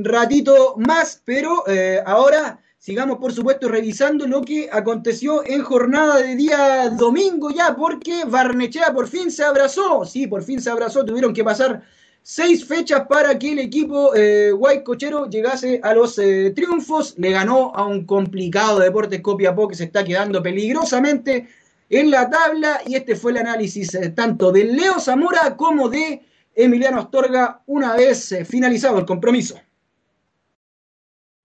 ratito 0.04 0.76
más, 0.78 1.22
pero 1.24 1.64
ahora 2.06 2.60
sigamos 2.78 3.20
por 3.20 3.32
supuesto 3.32 3.70
revisando 3.70 4.28
lo 4.28 4.42
que 4.42 4.70
aconteció 4.72 5.46
en 5.46 5.62
jornada 5.62 6.18
de 6.18 6.36
día 6.36 6.90
domingo 6.90 7.52
ya, 7.52 7.76
porque 7.76 8.26
Barnechea 8.26 8.94
por 8.94 9.08
fin 9.08 9.32
se 9.32 9.44
abrazó, 9.44 10.04
sí, 10.06 10.28
por 10.28 10.44
fin 10.44 10.62
se 10.62 10.72
abrazó, 10.72 11.06
tuvieron 11.06 11.34
que 11.34 11.44
pasar 11.44 11.84
seis 12.24 12.66
fechas 12.66 13.08
para 13.08 13.38
que 13.38 13.54
el 13.54 13.60
equipo 13.60 14.16
eh, 14.16 14.52
Cochero 14.84 15.30
llegase 15.30 15.80
a 15.84 15.94
los 15.94 16.18
eh, 16.20 16.52
triunfos. 16.56 17.16
Le 17.18 17.32
ganó 17.32 17.72
a 17.76 17.86
un 17.86 18.06
complicado 18.06 18.80
Deportes 18.80 19.22
Copiapó 19.22 19.68
que 19.68 19.76
se 19.76 19.86
está 19.86 20.04
quedando 20.04 20.42
peligrosamente 20.42 21.50
en 21.90 22.12
la 22.12 22.30
tabla. 22.30 22.82
Y 22.86 22.96
este 22.96 23.16
fue 23.16 23.32
el 23.32 23.38
análisis 23.38 23.94
eh, 23.96 24.10
tanto 24.10 24.52
de 24.52 24.66
Leo 24.66 25.00
Zamora 25.00 25.56
como 25.56 25.90
de 25.90 26.26
Emiliano 26.56 27.00
Astorga 27.00 27.62
una 27.66 27.96
vez 27.96 28.32
eh, 28.32 28.46
finalizado 28.46 29.00
el 29.00 29.06
compromiso. 29.06 29.60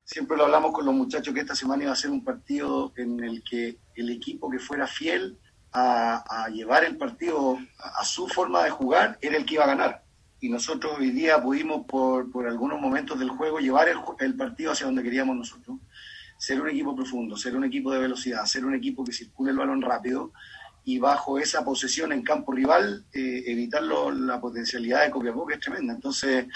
Siempre 0.05 0.37
lo 0.37 0.45
hablamos 0.45 0.73
con 0.73 0.87
los 0.87 0.95
muchachos 0.95 1.35
que 1.35 1.41
esta 1.41 1.57
semana 1.57 1.85
iba 1.85 1.93
a 1.93 1.97
ser 1.97 2.11
un 2.11 2.23
partido 2.23 2.93
en 2.97 3.23
el 3.25 3.43
que 3.43 3.79
el 3.97 4.11
equipo 4.11 4.49
que 4.49 4.61
fuera 4.61 4.87
fiel 4.87 5.37
a, 5.73 6.49
llevar 6.53 6.85
el 6.85 6.97
partido 6.97 7.59
a 7.77 8.03
su 8.05 8.29
forma 8.29 8.65
de 8.65 8.71
jugar 8.71 9.19
era 9.21 9.37
el 9.37 9.45
que 9.45 9.55
iba 9.55 9.65
a 9.65 9.69
ganar 9.69 10.06
y 10.47 10.49
nosotros 10.49 10.95
hoy 10.99 11.11
día 11.11 11.43
pudimos 11.43 11.85
por, 11.87 12.31
por 12.31 12.47
algunos 12.47 12.81
momentos 12.81 13.19
del 13.19 13.31
juego 13.31 13.59
llevar 13.59 13.89
el, 14.21 14.35
partido 14.37 14.71
hacia 14.71 14.87
donde 14.87 15.03
queríamos 15.03 15.37
nosotros. 15.37 15.79
Ser 16.39 16.61
un 16.61 16.69
equipo 16.69 16.95
profundo, 16.95 17.37
ser 17.37 17.57
un 17.57 17.65
equipo 17.65 17.91
de 17.91 17.99
velocidad, 17.99 18.45
ser 18.45 18.65
un 18.65 18.75
equipo 18.75 19.05
que 19.05 19.13
circule 19.13 19.51
el 19.51 19.57
balón 19.57 19.83
rápido 19.83 20.33
y 20.85 21.01
bajo 21.01 21.41
esa 21.41 21.65
posesión 21.65 22.13
en 22.13 22.23
campo 22.23 22.53
rival 22.53 23.07
eh, 23.13 23.43
evitar 23.47 23.83
la 23.83 24.41
potencialidad 24.41 25.05
de 25.05 25.11
Copiapó 25.11 25.47
que 25.47 25.55
es 25.55 25.61
tremenda. 25.61 25.95
Entonces, 25.95 26.47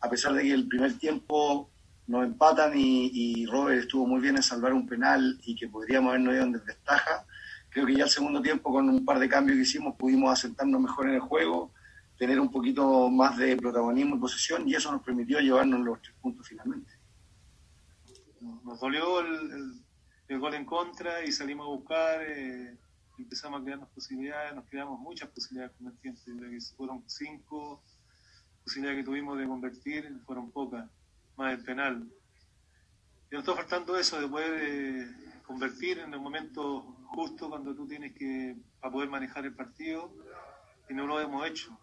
a 0.00 0.10
pesar 0.10 0.34
de 0.34 0.42
que 0.42 0.52
el 0.52 0.68
primer 0.68 0.98
tiempo 0.98 1.70
nos 2.06 2.24
empatan 2.24 2.76
y, 2.76 3.10
y 3.14 3.46
Robert 3.46 3.80
estuvo 3.80 4.06
muy 4.06 4.20
bien 4.20 4.36
en 4.36 4.42
salvar 4.42 4.74
un 4.74 4.86
penal 4.86 5.40
y 5.46 5.54
que 5.56 5.68
podríamos 5.68 6.10
habernos 6.10 6.34
ido 6.34 6.42
en 6.42 6.52
desventaja, 6.52 7.24
creo 7.70 7.86
que 7.86 7.96
ya 7.96 8.04
el 8.04 8.10
segundo 8.10 8.42
tiempo 8.42 8.70
con 8.70 8.90
un 8.90 9.06
par 9.06 9.18
de 9.18 9.28
cambios 9.28 9.56
que 9.56 9.62
hicimos 9.62 9.96
pudimos 9.96 10.30
asentarnos 10.30 10.82
mejor 10.82 11.08
en 11.08 11.14
el 11.14 11.20
juego 11.20 11.72
tener 12.18 12.40
un 12.40 12.50
poquito 12.50 13.08
más 13.08 13.36
de 13.38 13.56
protagonismo 13.56 14.16
y 14.16 14.18
posesión 14.18 14.68
y 14.68 14.74
eso 14.74 14.90
nos 14.90 15.02
permitió 15.02 15.38
llevarnos 15.38 15.80
los 15.80 16.02
tres 16.02 16.16
puntos 16.20 16.46
finalmente. 16.46 16.92
Nos 18.40 18.80
dolió 18.80 19.20
el, 19.20 20.38
gol 20.38 20.54
en 20.54 20.66
contra 20.66 21.24
y 21.24 21.32
salimos 21.32 21.66
a 21.66 21.70
buscar, 21.70 22.22
eh, 22.22 22.76
empezamos 23.18 23.60
a 23.60 23.64
crearnos 23.64 23.88
posibilidades, 23.90 24.54
nos 24.54 24.66
creamos 24.66 24.98
muchas 25.00 25.30
posibilidades 25.30 25.76
con 25.76 25.86
el 25.86 25.96
tiempo, 25.98 26.20
fueron 26.76 27.04
cinco 27.06 27.82
posibilidades 28.64 29.00
que 29.00 29.06
tuvimos 29.06 29.38
de 29.38 29.46
convertir, 29.46 30.20
fueron 30.26 30.50
pocas, 30.50 30.90
más 31.36 31.52
el 31.56 31.64
penal. 31.64 32.06
Y 33.30 33.34
nos 33.34 33.42
está 33.42 33.54
faltando 33.54 33.96
eso 33.96 34.20
de 34.20 34.28
poder 34.28 35.08
convertir 35.46 36.00
en 36.00 36.12
el 36.12 36.20
momento 36.20 36.82
justo 37.06 37.48
cuando 37.48 37.74
tú 37.74 37.86
tienes 37.86 38.12
que, 38.12 38.56
para 38.80 38.92
poder 38.92 39.08
manejar 39.08 39.44
el 39.46 39.54
partido 39.54 40.12
y 40.88 40.94
no 40.94 41.06
lo 41.06 41.20
hemos 41.20 41.46
hecho. 41.46 41.78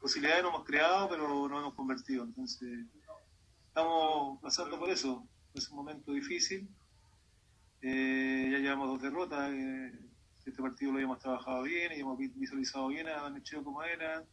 Posibilidades 0.00 0.42
no 0.42 0.50
hemos 0.50 0.64
creado, 0.64 1.08
pero 1.08 1.48
no 1.48 1.58
hemos 1.58 1.74
convertido. 1.74 2.24
Entonces, 2.24 2.86
estamos 3.68 4.40
pasando 4.40 4.78
por 4.78 4.90
eso. 4.90 5.26
Es 5.54 5.68
un 5.70 5.76
momento 5.76 6.12
difícil. 6.12 6.68
Eh, 7.82 8.48
ya 8.52 8.58
llevamos 8.58 8.88
dos 8.88 9.02
derrotas. 9.02 9.50
Eh, 9.52 9.92
este 10.46 10.62
partido 10.62 10.92
lo 10.92 10.98
habíamos 10.98 11.18
trabajado 11.18 11.62
bien 11.62 11.92
y 11.92 12.00
hemos 12.00 12.16
visualizado 12.18 12.88
bien 12.88 13.08
a 13.08 13.28
Necheo 13.30 13.64
como 13.64 13.82
era. 13.82 14.24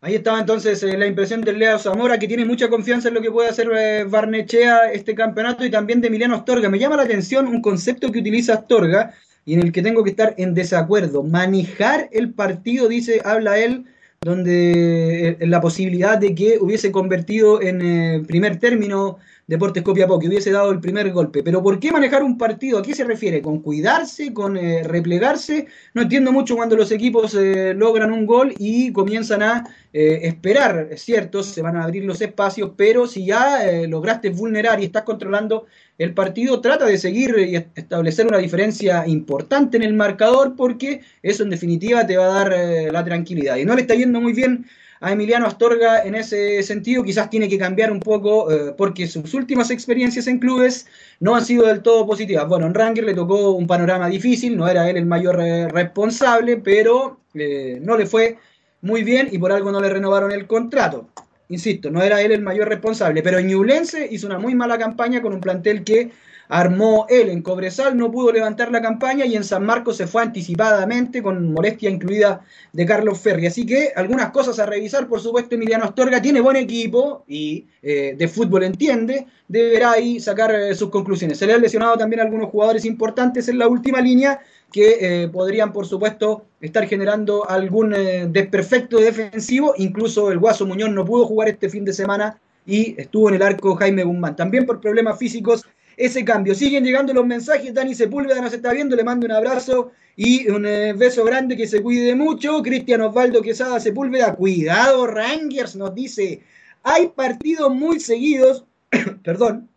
Ahí 0.00 0.14
estaba 0.14 0.38
entonces 0.38 0.80
eh, 0.84 0.96
la 0.96 1.06
impresión 1.06 1.40
de 1.40 1.52
Leo 1.52 1.76
Zamora, 1.78 2.18
que 2.18 2.28
tiene 2.28 2.44
mucha 2.44 2.68
confianza 2.68 3.08
en 3.08 3.14
lo 3.14 3.20
que 3.20 3.32
puede 3.32 3.48
hacer 3.48 3.68
eh, 3.76 4.04
Barnechea 4.04 4.92
este 4.92 5.12
campeonato 5.14 5.64
y 5.64 5.70
también 5.70 6.00
de 6.00 6.06
Emiliano 6.06 6.36
Astorga. 6.36 6.68
Me 6.68 6.78
llama 6.78 6.96
la 6.96 7.02
atención 7.02 7.48
un 7.48 7.60
concepto 7.60 8.12
que 8.12 8.20
utiliza 8.20 8.54
Astorga, 8.54 9.12
y 9.48 9.54
en 9.54 9.62
el 9.62 9.72
que 9.72 9.80
tengo 9.80 10.04
que 10.04 10.10
estar 10.10 10.34
en 10.36 10.52
desacuerdo. 10.52 11.22
Manejar 11.22 12.10
el 12.12 12.34
partido, 12.34 12.86
dice, 12.86 13.22
habla 13.24 13.58
él, 13.58 13.86
donde 14.20 15.38
eh, 15.40 15.46
la 15.46 15.62
posibilidad 15.62 16.18
de 16.18 16.34
que 16.34 16.58
hubiese 16.60 16.92
convertido 16.92 17.62
en 17.62 17.80
eh, 17.80 18.22
primer 18.26 18.58
término 18.58 19.16
Deportes 19.48 19.82
Copiapó, 19.82 20.20
que 20.20 20.28
hubiese 20.28 20.52
dado 20.52 20.70
el 20.70 20.78
primer 20.78 21.10
golpe. 21.10 21.42
Pero 21.42 21.60
¿por 21.60 21.80
qué 21.80 21.90
manejar 21.90 22.22
un 22.22 22.38
partido? 22.38 22.78
¿A 22.78 22.82
qué 22.82 22.94
se 22.94 23.02
refiere? 23.02 23.42
¿Con 23.42 23.60
cuidarse? 23.60 24.32
¿Con 24.32 24.56
eh, 24.56 24.84
replegarse? 24.84 25.66
No 25.94 26.02
entiendo 26.02 26.30
mucho 26.30 26.54
cuando 26.54 26.76
los 26.76 26.92
equipos 26.92 27.34
logran 27.34 28.12
un 28.12 28.26
gol 28.26 28.54
y 28.58 28.92
comienzan 28.92 29.42
a 29.42 29.64
esperar, 29.92 30.88
es 30.92 31.02
cierto, 31.02 31.42
se 31.42 31.62
van 31.62 31.76
a 31.76 31.82
abrir 31.82 32.04
los 32.04 32.20
espacios, 32.20 32.72
pero 32.76 33.08
si 33.08 33.24
ya 33.24 33.60
lograste 33.88 34.30
vulnerar 34.30 34.80
y 34.80 34.84
estás 34.84 35.02
controlando 35.02 35.66
el 35.98 36.14
partido 36.14 36.60
trata 36.60 36.86
de 36.86 36.96
seguir 36.96 37.34
y 37.38 37.56
establecer 37.56 38.26
una 38.28 38.38
diferencia 38.38 39.04
importante 39.06 39.76
en 39.76 39.82
el 39.82 39.94
marcador 39.94 40.54
porque 40.56 41.00
eso 41.22 41.42
en 41.42 41.50
definitiva 41.50 42.06
te 42.06 42.16
va 42.16 42.26
a 42.26 42.44
dar 42.44 42.52
eh, 42.52 42.92
la 42.92 43.04
tranquilidad. 43.04 43.56
Y 43.56 43.64
no 43.64 43.74
le 43.74 43.82
está 43.82 43.94
yendo 43.94 44.20
muy 44.20 44.32
bien 44.32 44.64
a 45.00 45.12
Emiliano 45.12 45.46
Astorga 45.46 46.02
en 46.02 46.14
ese 46.14 46.62
sentido, 46.62 47.02
quizás 47.02 47.30
tiene 47.30 47.48
que 47.48 47.58
cambiar 47.58 47.92
un 47.92 48.00
poco 48.00 48.50
eh, 48.50 48.74
porque 48.76 49.06
sus 49.06 49.32
últimas 49.34 49.70
experiencias 49.70 50.26
en 50.26 50.38
clubes 50.38 50.86
no 51.20 51.34
han 51.34 51.44
sido 51.44 51.66
del 51.66 51.82
todo 51.82 52.06
positivas. 52.06 52.48
Bueno, 52.48 52.66
en 52.66 52.74
Ranger 52.74 53.04
le 53.04 53.14
tocó 53.14 53.52
un 53.52 53.66
panorama 53.66 54.08
difícil, 54.08 54.56
no 54.56 54.68
era 54.68 54.88
él 54.90 54.96
el 54.96 55.06
mayor 55.06 55.40
eh, 55.40 55.68
responsable, 55.68 56.56
pero 56.56 57.20
no 57.34 57.96
le 57.96 58.06
fue 58.06 58.38
muy 58.80 59.04
bien 59.04 59.28
y 59.30 59.38
por 59.38 59.52
algo 59.52 59.70
no 59.70 59.80
le 59.80 59.90
renovaron 59.90 60.32
el 60.32 60.46
contrato 60.46 61.08
insisto, 61.48 61.90
no 61.90 62.02
era 62.02 62.20
él 62.20 62.32
el 62.32 62.42
mayor 62.42 62.68
responsable, 62.68 63.22
pero 63.22 63.40
Ñublense 63.40 64.06
hizo 64.10 64.26
una 64.26 64.38
muy 64.38 64.54
mala 64.54 64.78
campaña 64.78 65.22
con 65.22 65.32
un 65.32 65.40
plantel 65.40 65.84
que 65.84 66.10
armó 66.48 67.06
él. 67.08 67.28
En 67.28 67.42
Cobresal 67.42 67.96
no 67.96 68.10
pudo 68.10 68.32
levantar 68.32 68.72
la 68.72 68.80
campaña 68.80 69.24
y 69.26 69.36
en 69.36 69.44
San 69.44 69.64
Marcos 69.64 69.96
se 69.96 70.06
fue 70.06 70.22
anticipadamente 70.22 71.22
con 71.22 71.52
molestia 71.52 71.90
incluida 71.90 72.40
de 72.72 72.86
Carlos 72.86 73.18
Ferri. 73.20 73.46
Así 73.46 73.66
que 73.66 73.92
algunas 73.94 74.30
cosas 74.30 74.58
a 74.58 74.66
revisar, 74.66 75.08
por 75.08 75.20
supuesto, 75.20 75.54
Emiliano 75.54 75.84
Astorga 75.84 76.20
tiene 76.20 76.40
buen 76.40 76.56
equipo 76.56 77.24
y 77.28 77.66
eh, 77.82 78.14
de 78.16 78.28
fútbol 78.28 78.64
entiende, 78.64 79.26
deberá 79.46 79.92
ahí 79.92 80.20
sacar 80.20 80.54
eh, 80.54 80.74
sus 80.74 80.90
conclusiones. 80.90 81.38
Se 81.38 81.46
le 81.46 81.54
han 81.54 81.62
lesionado 81.62 81.96
también 81.96 82.20
algunos 82.20 82.50
jugadores 82.50 82.84
importantes 82.84 83.48
en 83.48 83.58
la 83.58 83.68
última 83.68 84.00
línea 84.00 84.40
que 84.72 84.98
eh, 85.00 85.28
podrían, 85.28 85.72
por 85.72 85.86
supuesto, 85.86 86.44
estar 86.60 86.86
generando 86.86 87.48
algún 87.48 87.94
desperfecto 88.30 88.98
defensivo. 88.98 89.72
Incluso 89.78 90.30
el 90.30 90.38
Guaso 90.38 90.66
Muñoz 90.66 90.90
no 90.90 91.04
pudo 91.06 91.24
jugar 91.24 91.48
este 91.48 91.70
fin 91.70 91.84
de 91.86 91.94
semana 91.94 92.38
y 92.66 92.94
estuvo 93.00 93.30
en 93.30 93.36
el 93.36 93.42
arco 93.42 93.74
Jaime 93.76 94.04
Guzmán. 94.04 94.36
También 94.36 94.66
por 94.66 94.78
problemas 94.78 95.18
físicos 95.18 95.64
ese 95.98 96.24
cambio. 96.24 96.54
Siguen 96.54 96.84
llegando 96.84 97.12
los 97.12 97.26
mensajes. 97.26 97.74
Dani 97.74 97.94
Sepúlveda 97.94 98.40
nos 98.40 98.54
está 98.54 98.72
viendo. 98.72 98.96
Le 98.96 99.04
mando 99.04 99.26
un 99.26 99.32
abrazo 99.32 99.90
y 100.16 100.48
un 100.48 100.64
eh, 100.64 100.92
beso 100.94 101.24
grande. 101.24 101.56
Que 101.56 101.66
se 101.66 101.82
cuide 101.82 102.14
mucho. 102.14 102.62
Cristian 102.62 103.02
Osvaldo 103.02 103.42
Quesada 103.42 103.80
Sepúlveda. 103.80 104.34
Cuidado, 104.34 105.06
Rangers 105.06 105.76
nos 105.76 105.94
dice. 105.94 106.42
Hay 106.84 107.08
partidos 107.08 107.74
muy 107.74 108.00
seguidos. 108.00 108.64
perdón. 109.22 109.68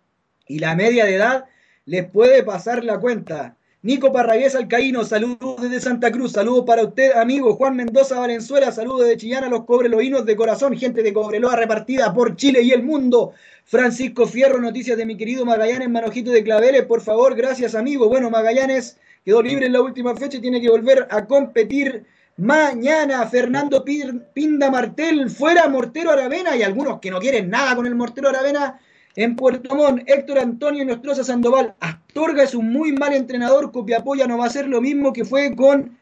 y 0.48 0.60
la 0.60 0.76
media 0.76 1.06
de 1.06 1.16
edad 1.16 1.46
les 1.86 2.06
puede 2.06 2.44
pasar 2.44 2.84
la 2.84 3.00
cuenta. 3.00 3.58
Nico 3.84 4.12
Parragués 4.12 4.54
Alcaíno, 4.54 5.04
saludos 5.04 5.60
desde 5.60 5.80
Santa 5.80 6.12
Cruz, 6.12 6.34
saludos 6.34 6.66
para 6.68 6.84
usted, 6.84 7.14
amigo 7.14 7.56
Juan 7.56 7.76
Mendoza 7.76 8.20
Valenzuela, 8.20 8.72
saludos 8.72 9.08
desde 9.08 9.18
Chillana, 9.18 9.50
los 9.50 9.66
cobreloinos 9.66 10.24
de 10.24 10.36
corazón, 10.36 10.78
gente 10.78 11.02
de 11.02 11.12
Cobreloa 11.12 11.56
repartida 11.56 12.14
por 12.14 12.36
Chile 12.36 12.62
y 12.62 12.74
el 12.74 12.84
mundo. 12.84 13.34
Francisco 13.66 14.28
Fierro, 14.28 14.62
noticias 14.62 15.00
de 15.00 15.06
mi 15.08 15.18
querido 15.18 15.46
Magallanes, 15.46 15.90
Manojito 15.90 16.30
de 16.30 16.44
Claveles, 16.44 16.86
por 16.86 17.02
favor, 17.02 17.36
gracias, 17.36 17.74
amigo. 17.74 18.08
Bueno, 18.08 18.30
Magallanes 18.30 19.00
quedó 19.26 19.42
libre 19.42 19.66
en 19.66 19.74
la 19.74 19.82
última 19.82 20.16
fecha 20.16 20.38
y 20.38 20.42
tiene 20.42 20.62
que 20.62 20.70
volver 20.70 21.08
a 21.10 21.26
competir 21.26 22.06
mañana. 22.38 23.26
Fernando 23.26 23.84
Pinda 23.84 24.70
Martel, 24.70 25.28
fuera 25.32 25.68
Mortero 25.68 26.12
Aravena, 26.12 26.56
y 26.56 26.62
algunos 26.62 27.00
que 27.00 27.10
no 27.10 27.20
quieren 27.20 27.50
nada 27.50 27.76
con 27.76 27.88
el 27.88 27.96
Mortero 27.96 28.30
Aravena 28.30 28.80
en 29.16 29.36
Puerto 29.36 29.76
Montt, 29.76 30.04
Héctor 30.08 30.40
Antonio 30.40 30.86
Nostroza 30.86 31.24
Sandoval. 31.24 31.74
Astorga 31.80 32.44
es 32.44 32.56
un 32.56 32.72
muy 32.72 32.92
mal 32.92 33.14
entrenador. 33.14 33.72
Copiapoya 33.72 34.28
no 34.28 34.38
va 34.38 34.46
a 34.46 34.50
ser 34.50 34.68
lo 34.68 34.82
mismo 34.82 35.14
que 35.14 35.26
fue 35.26 35.56
con 35.56 35.98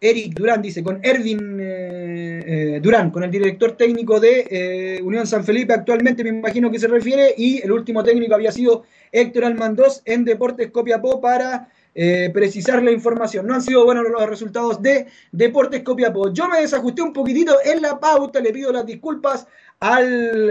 Eric 0.00 0.34
Durán, 0.34 0.62
dice, 0.62 0.82
con 0.82 0.98
Ervin 1.02 1.58
eh, 1.60 2.42
eh, 2.46 2.80
Durán, 2.82 3.10
con 3.10 3.22
el 3.22 3.30
director 3.30 3.76
técnico 3.76 4.18
de 4.18 4.46
eh, 4.50 5.02
Unión 5.02 5.26
San 5.26 5.44
Felipe. 5.44 5.74
Actualmente 5.74 6.24
me 6.24 6.30
imagino 6.30 6.70
que 6.70 6.78
se 6.78 6.88
refiere. 6.88 7.34
Y 7.36 7.62
el 7.62 7.70
último 7.70 8.02
técnico 8.02 8.34
había 8.34 8.50
sido 8.50 8.84
Héctor 9.12 9.44
Almandós 9.44 10.00
en 10.06 10.24
Deportes 10.24 10.70
Copiapó 10.70 11.20
para 11.20 11.68
precisar 12.32 12.82
la 12.82 12.92
información. 12.92 13.46
No 13.46 13.54
han 13.54 13.60
sido 13.60 13.84
buenos 13.84 14.04
los 14.08 14.26
resultados 14.26 14.80
de 14.80 15.06
Deportes 15.32 15.82
Copiapó. 15.82 16.32
Yo 16.32 16.48
me 16.48 16.60
desajusté 16.60 17.02
un 17.02 17.12
poquitito 17.12 17.56
en 17.62 17.82
la 17.82 17.98
pauta, 17.98 18.40
le 18.40 18.52
pido 18.52 18.72
las 18.72 18.86
disculpas 18.86 19.46
al 19.80 20.50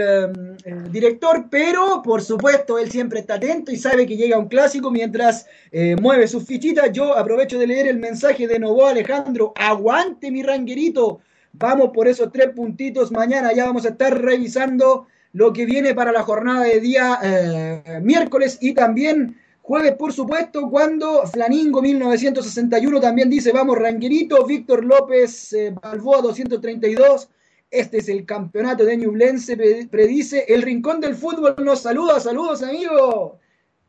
em, 0.64 0.90
director, 0.90 1.46
pero 1.48 2.02
por 2.02 2.20
supuesto 2.20 2.78
él 2.78 2.90
siempre 2.90 3.20
está 3.20 3.34
atento 3.34 3.70
y 3.70 3.76
sabe 3.76 4.04
que 4.04 4.16
llega 4.16 4.38
un 4.38 4.48
clásico 4.48 4.90
mientras 4.90 5.46
eh, 5.70 5.94
mueve 6.00 6.26
sus 6.26 6.44
fichitas. 6.44 6.90
Yo 6.92 7.16
aprovecho 7.16 7.56
de 7.58 7.68
leer 7.68 7.86
el 7.86 7.98
mensaje 7.98 8.48
de 8.48 8.58
Novoa 8.58 8.90
Alejandro, 8.90 9.52
aguante 9.54 10.32
mi 10.32 10.42
ranguerito, 10.42 11.20
vamos 11.52 11.90
por 11.94 12.08
esos 12.08 12.32
tres 12.32 12.48
puntitos 12.48 13.12
mañana, 13.12 13.52
ya 13.52 13.66
vamos 13.66 13.86
a 13.86 13.90
estar 13.90 14.20
revisando 14.20 15.06
lo 15.32 15.52
que 15.52 15.64
viene 15.64 15.94
para 15.94 16.10
la 16.10 16.24
jornada 16.24 16.64
de 16.64 16.80
día 16.80 17.18
eh, 17.22 18.00
miércoles 18.02 18.58
y 18.60 18.74
también 18.74 19.36
jueves, 19.62 19.92
por 19.92 20.12
supuesto, 20.12 20.68
cuando 20.68 21.24
Flaningo 21.28 21.80
1961 21.80 23.00
también 23.00 23.30
dice, 23.30 23.52
vamos 23.52 23.78
ranguerito, 23.78 24.44
Víctor 24.44 24.84
López 24.84 25.52
eh, 25.52 25.72
Balboa 25.80 26.20
232. 26.22 27.30
Este 27.70 27.98
es 27.98 28.08
el 28.08 28.26
campeonato 28.26 28.84
de 28.84 28.96
Ñublense, 28.96 29.56
predice. 29.88 30.44
El 30.48 30.62
Rincón 30.62 31.00
del 31.00 31.14
Fútbol 31.14 31.54
nos 31.64 31.82
saluda. 31.82 32.18
Saludos, 32.18 32.64
amigo. 32.64 33.38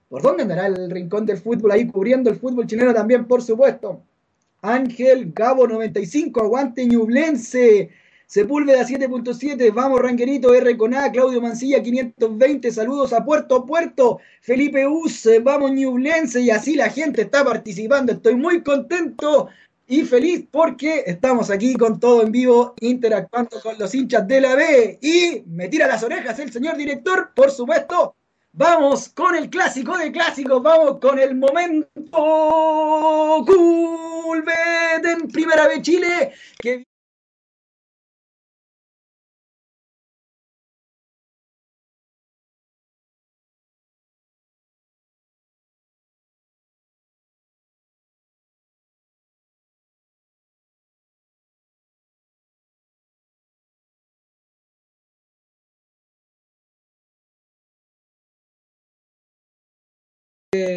¿Por 0.07 0.21
dónde 0.21 0.43
andará 0.43 0.67
el 0.67 0.91
Rincón 0.91 1.25
del 1.25 1.37
Fútbol? 1.37 1.71
Ahí 1.71 1.87
cubriendo 1.87 2.29
el 2.29 2.35
fútbol 2.35 2.67
chileno 2.67 2.93
también, 2.93 3.25
por 3.25 3.41
supuesto. 3.41 4.03
Ángel 4.61 5.31
Gabo 5.33 5.67
95, 5.67 6.41
aguante 6.41 6.85
Ñublense. 6.85 7.89
Sepúlveda 8.27 8.87
7.7, 8.87 9.73
vamos 9.73 9.99
Ranquerito, 9.99 10.53
R 10.53 10.77
con 10.77 10.93
A, 10.93 11.11
Claudio 11.11 11.41
Mancilla 11.41 11.83
520, 11.83 12.71
saludos 12.71 13.11
a 13.11 13.25
Puerto 13.25 13.65
Puerto, 13.65 14.19
Felipe 14.39 14.87
Us, 14.87 15.27
vamos 15.43 15.71
Ñublense 15.73 16.39
y 16.39 16.49
así 16.49 16.75
la 16.75 16.89
gente 16.89 17.23
está 17.23 17.43
participando, 17.43 18.13
estoy 18.13 18.35
muy 18.35 18.63
contento 18.63 19.49
y 19.87 20.03
feliz 20.03 20.45
porque 20.49 21.03
estamos 21.05 21.49
aquí 21.49 21.73
con 21.73 21.99
todo 21.99 22.23
en 22.23 22.31
vivo, 22.31 22.73
interactuando 22.79 23.61
con 23.61 23.77
los 23.77 23.93
hinchas 23.93 24.27
de 24.27 24.41
la 24.41 24.55
B. 24.55 24.99
Y 25.01 25.43
me 25.47 25.67
tira 25.67 25.87
las 25.87 26.03
orejas 26.03 26.39
el 26.39 26.51
señor 26.51 26.77
director, 26.77 27.31
por 27.35 27.51
supuesto. 27.51 28.15
Vamos 28.53 29.09
con 29.09 29.35
el 29.35 29.49
clásico 29.49 29.97
de 29.97 30.11
clásicos, 30.11 30.61
vamos 30.61 30.99
con 30.99 31.17
el 31.19 31.35
momento 31.35 31.89
Culbet 33.45 35.05
en 35.05 35.27
Primera 35.29 35.67
B 35.67 35.81
Chile, 35.81 36.33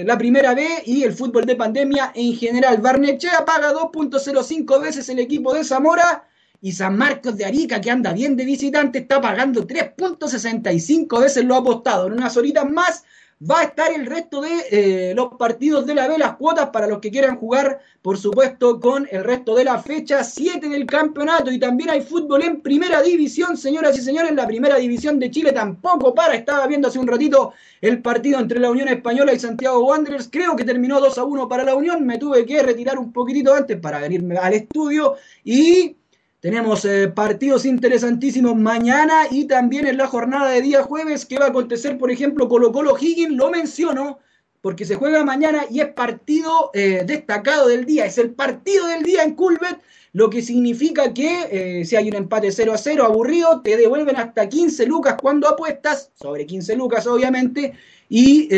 la 0.05 0.19
primera 0.19 0.55
B 0.55 0.67
y 0.87 1.03
el 1.03 1.13
fútbol 1.13 1.45
de 1.47 1.57
pandemia 1.57 2.13
en 2.15 2.35
general. 2.37 2.79
Barnechea 2.79 3.45
paga 3.45 3.73
2.05 3.73 4.81
veces 4.81 5.09
el 5.09 5.19
equipo 5.19 5.55
de 5.55 5.65
Zamora 5.65 6.29
y 6.61 6.73
San 6.73 6.97
Marcos 6.97 7.37
de 7.37 7.45
Arica, 7.45 7.81
que 7.81 7.91
anda 7.91 8.13
bien 8.13 8.37
de 8.37 8.45
visitante, 8.45 9.01
está 9.01 9.21
pagando 9.21 9.67
3.65 9.67 11.21
veces 11.21 11.45
lo 11.45 11.57
apostado. 11.57 12.07
En 12.07 12.15
unas 12.15 12.37
horitas 12.37 12.71
más 12.71 13.05
va 13.49 13.61
a 13.61 13.65
estar 13.65 13.93
el 13.93 14.07
resto 14.07 14.41
de 14.41 14.51
eh, 14.71 15.15
los 15.15 15.35
partidos 15.39 15.87
de 15.87 15.95
la 15.95 16.09
B, 16.09 16.19
las 16.19 16.37
cuotas 16.37 16.71
para 16.71 16.87
los 16.87 16.99
que 16.99 17.11
quieran 17.11 17.37
jugar, 17.37 17.81
por 18.01 18.19
supuesto, 18.19 18.81
con 18.81 19.07
el 19.11 19.25
resto 19.25 19.55
de 19.55 19.65
la 19.65 19.79
fecha 19.79 20.25
7 20.25 20.69
del 20.69 20.87
campeonato. 20.87 21.51
Y 21.51 21.59
también 21.59 21.91
hay 21.91 22.01
fútbol 22.01 22.43
en 22.43 22.61
primera 22.61 23.03
división, 23.03 23.57
señoras 23.57 23.97
y 23.99 24.03
señores. 24.03 24.35
La 24.35 24.47
primera 24.47 24.77
división 24.77 25.19
de 25.19 25.31
Chile 25.31 25.53
tampoco 25.53 26.15
para. 26.15 26.35
Estaba 26.35 26.67
viendo 26.67 26.89
hace 26.89 26.99
un 26.99 27.07
ratito 27.07 27.53
el 27.81 28.01
partido 28.01 28.41
entre 28.41 28.61
la 28.61 28.71
Unión 28.71 28.89
Española 28.89 29.33
y 29.33 29.39
Santiago 29.39 29.85
Wanderers. 29.85 30.29
Creo 30.31 30.57
que 30.57 30.65
terminó 30.65 31.01
2 31.01 31.19
a 31.19 31.25
1 31.25 31.49
para 31.49 31.65
la 31.65 31.75
Unión. 31.75 32.05
Me 32.07 32.19
tuve 32.19 32.47
que 32.47 32.63
retirar 32.63 32.99
un 32.99 33.13
poquitito 33.13 33.55
antes 33.55 33.79
para 33.79 34.01
venirme 34.01 34.37
al 34.37 34.55
estudio. 34.55 35.15
Y 35.45 35.97
tenemos 36.45 36.85
eh, 36.85 37.09
partidos 37.09 37.65
interesantísimos 37.65 38.55
mañana 38.55 39.23
y 39.31 39.47
también 39.47 39.87
en 39.87 39.97
la 39.97 40.07
jornada 40.07 40.51
de 40.51 40.61
día 40.61 40.83
jueves 40.83 41.25
que 41.25 41.39
va 41.39 41.47
a 41.47 41.49
acontecer, 41.49 41.97
por 41.97 42.11
ejemplo, 42.11 42.51
Colo 42.51 42.71
Colo 42.71 42.99
Higgins, 43.01 43.35
lo 43.35 43.49
menciono 43.49 44.19
porque 44.61 44.85
se 44.85 44.97
juega 44.97 45.25
mañana 45.25 45.65
y 45.71 45.81
es 45.81 45.87
partido 45.95 46.71
eh, 46.75 47.03
destacado 47.07 47.69
del 47.69 47.87
día, 47.87 48.05
es 48.05 48.19
el 48.19 48.33
partido 48.33 48.87
del 48.89 49.05
día 49.05 49.23
en 49.23 49.37
Culbet, 49.37 49.79
lo 50.13 50.29
que 50.29 50.43
significa 50.43 51.15
que 51.15 51.49
eh, 51.51 51.85
si 51.87 51.97
hay 51.97 52.09
un 52.09 52.17
empate 52.17 52.53
0 52.53 52.75
a 52.75 52.77
0 52.77 53.05
aburrido, 53.07 53.63
te 53.63 53.79
devuelven 53.79 54.17
hasta 54.17 54.47
15 54.47 54.85
lucas 54.85 55.17
cuando 55.19 55.49
apuestas, 55.49 56.11
sobre 56.13 56.45
15 56.45 56.77
lucas 56.77 57.07
obviamente, 57.07 57.73
y 58.11 58.51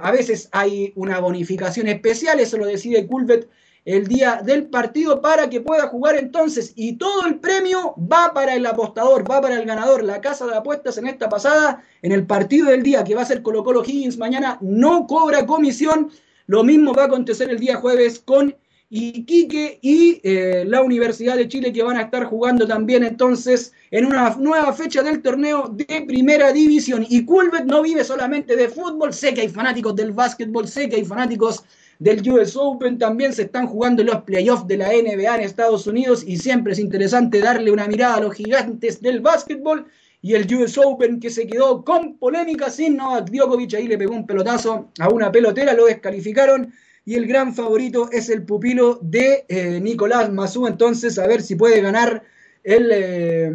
a 0.00 0.10
veces 0.10 0.48
hay 0.52 0.94
una 0.96 1.20
bonificación 1.20 1.86
especial, 1.86 2.40
eso 2.40 2.56
lo 2.56 2.64
decide 2.64 3.06
Culbet 3.06 3.46
el 3.84 4.06
día 4.06 4.42
del 4.44 4.66
partido 4.66 5.20
para 5.20 5.48
que 5.48 5.60
pueda 5.60 5.88
jugar 5.88 6.16
entonces 6.16 6.72
y 6.76 6.96
todo 6.96 7.26
el 7.26 7.40
premio 7.40 7.94
va 7.96 8.32
para 8.34 8.54
el 8.54 8.66
apostador, 8.66 9.30
va 9.30 9.40
para 9.40 9.58
el 9.58 9.66
ganador. 9.66 10.04
La 10.04 10.20
casa 10.20 10.46
de 10.46 10.56
apuestas 10.56 10.98
en 10.98 11.06
esta 11.06 11.28
pasada, 11.28 11.82
en 12.02 12.12
el 12.12 12.26
partido 12.26 12.70
del 12.70 12.82
día 12.82 13.04
que 13.04 13.14
va 13.14 13.22
a 13.22 13.26
ser 13.26 13.42
Colo 13.42 13.64
Colo 13.64 13.82
Higgins 13.84 14.18
mañana, 14.18 14.58
no 14.60 15.06
cobra 15.06 15.46
comisión. 15.46 16.10
Lo 16.46 16.64
mismo 16.64 16.92
va 16.92 17.04
a 17.04 17.06
acontecer 17.06 17.48
el 17.48 17.58
día 17.58 17.76
jueves 17.76 18.18
con 18.18 18.54
Iquique 18.92 19.78
y 19.82 20.20
eh, 20.24 20.64
la 20.66 20.82
Universidad 20.82 21.36
de 21.36 21.46
Chile 21.46 21.72
que 21.72 21.84
van 21.84 21.96
a 21.96 22.02
estar 22.02 22.24
jugando 22.24 22.66
también 22.66 23.04
entonces 23.04 23.72
en 23.92 24.04
una 24.04 24.34
nueva 24.36 24.72
fecha 24.72 25.00
del 25.04 25.22
torneo 25.22 25.68
de 25.68 26.02
primera 26.08 26.52
división. 26.52 27.06
Y 27.08 27.24
Culbet 27.24 27.64
no 27.66 27.82
vive 27.82 28.02
solamente 28.02 28.56
de 28.56 28.68
fútbol, 28.68 29.14
sé 29.14 29.32
que 29.32 29.42
hay 29.42 29.48
fanáticos 29.48 29.94
del 29.94 30.10
básquetbol, 30.10 30.66
sé 30.66 30.88
que 30.88 30.96
hay 30.96 31.04
fanáticos 31.04 31.64
del 32.00 32.26
US 32.30 32.56
Open, 32.56 32.98
también 32.98 33.34
se 33.34 33.42
están 33.42 33.66
jugando 33.66 34.02
los 34.02 34.22
playoffs 34.22 34.66
de 34.66 34.78
la 34.78 34.88
NBA 34.88 35.36
en 35.36 35.42
Estados 35.42 35.86
Unidos 35.86 36.24
y 36.26 36.38
siempre 36.38 36.72
es 36.72 36.78
interesante 36.78 37.40
darle 37.40 37.70
una 37.70 37.86
mirada 37.86 38.16
a 38.16 38.20
los 38.20 38.34
gigantes 38.34 39.02
del 39.02 39.20
básquetbol 39.20 39.86
y 40.22 40.32
el 40.32 40.52
US 40.54 40.78
Open 40.78 41.20
que 41.20 41.28
se 41.28 41.46
quedó 41.46 41.84
con 41.84 42.16
polémica 42.16 42.70
sin 42.70 42.96
Novak 42.96 43.30
Djokovic, 43.30 43.74
ahí 43.74 43.86
le 43.86 43.98
pegó 43.98 44.14
un 44.14 44.26
pelotazo 44.26 44.90
a 44.98 45.10
una 45.10 45.30
pelotera, 45.30 45.74
lo 45.74 45.84
descalificaron 45.84 46.72
y 47.04 47.16
el 47.16 47.26
gran 47.26 47.54
favorito 47.54 48.08
es 48.10 48.30
el 48.30 48.44
pupilo 48.44 48.98
de 49.02 49.44
eh, 49.48 49.78
Nicolás 49.78 50.32
Mazú, 50.32 50.66
entonces 50.66 51.18
a 51.18 51.26
ver 51.26 51.42
si 51.42 51.54
puede 51.54 51.82
ganar 51.82 52.22
el... 52.64 52.90
Eh, 52.92 53.52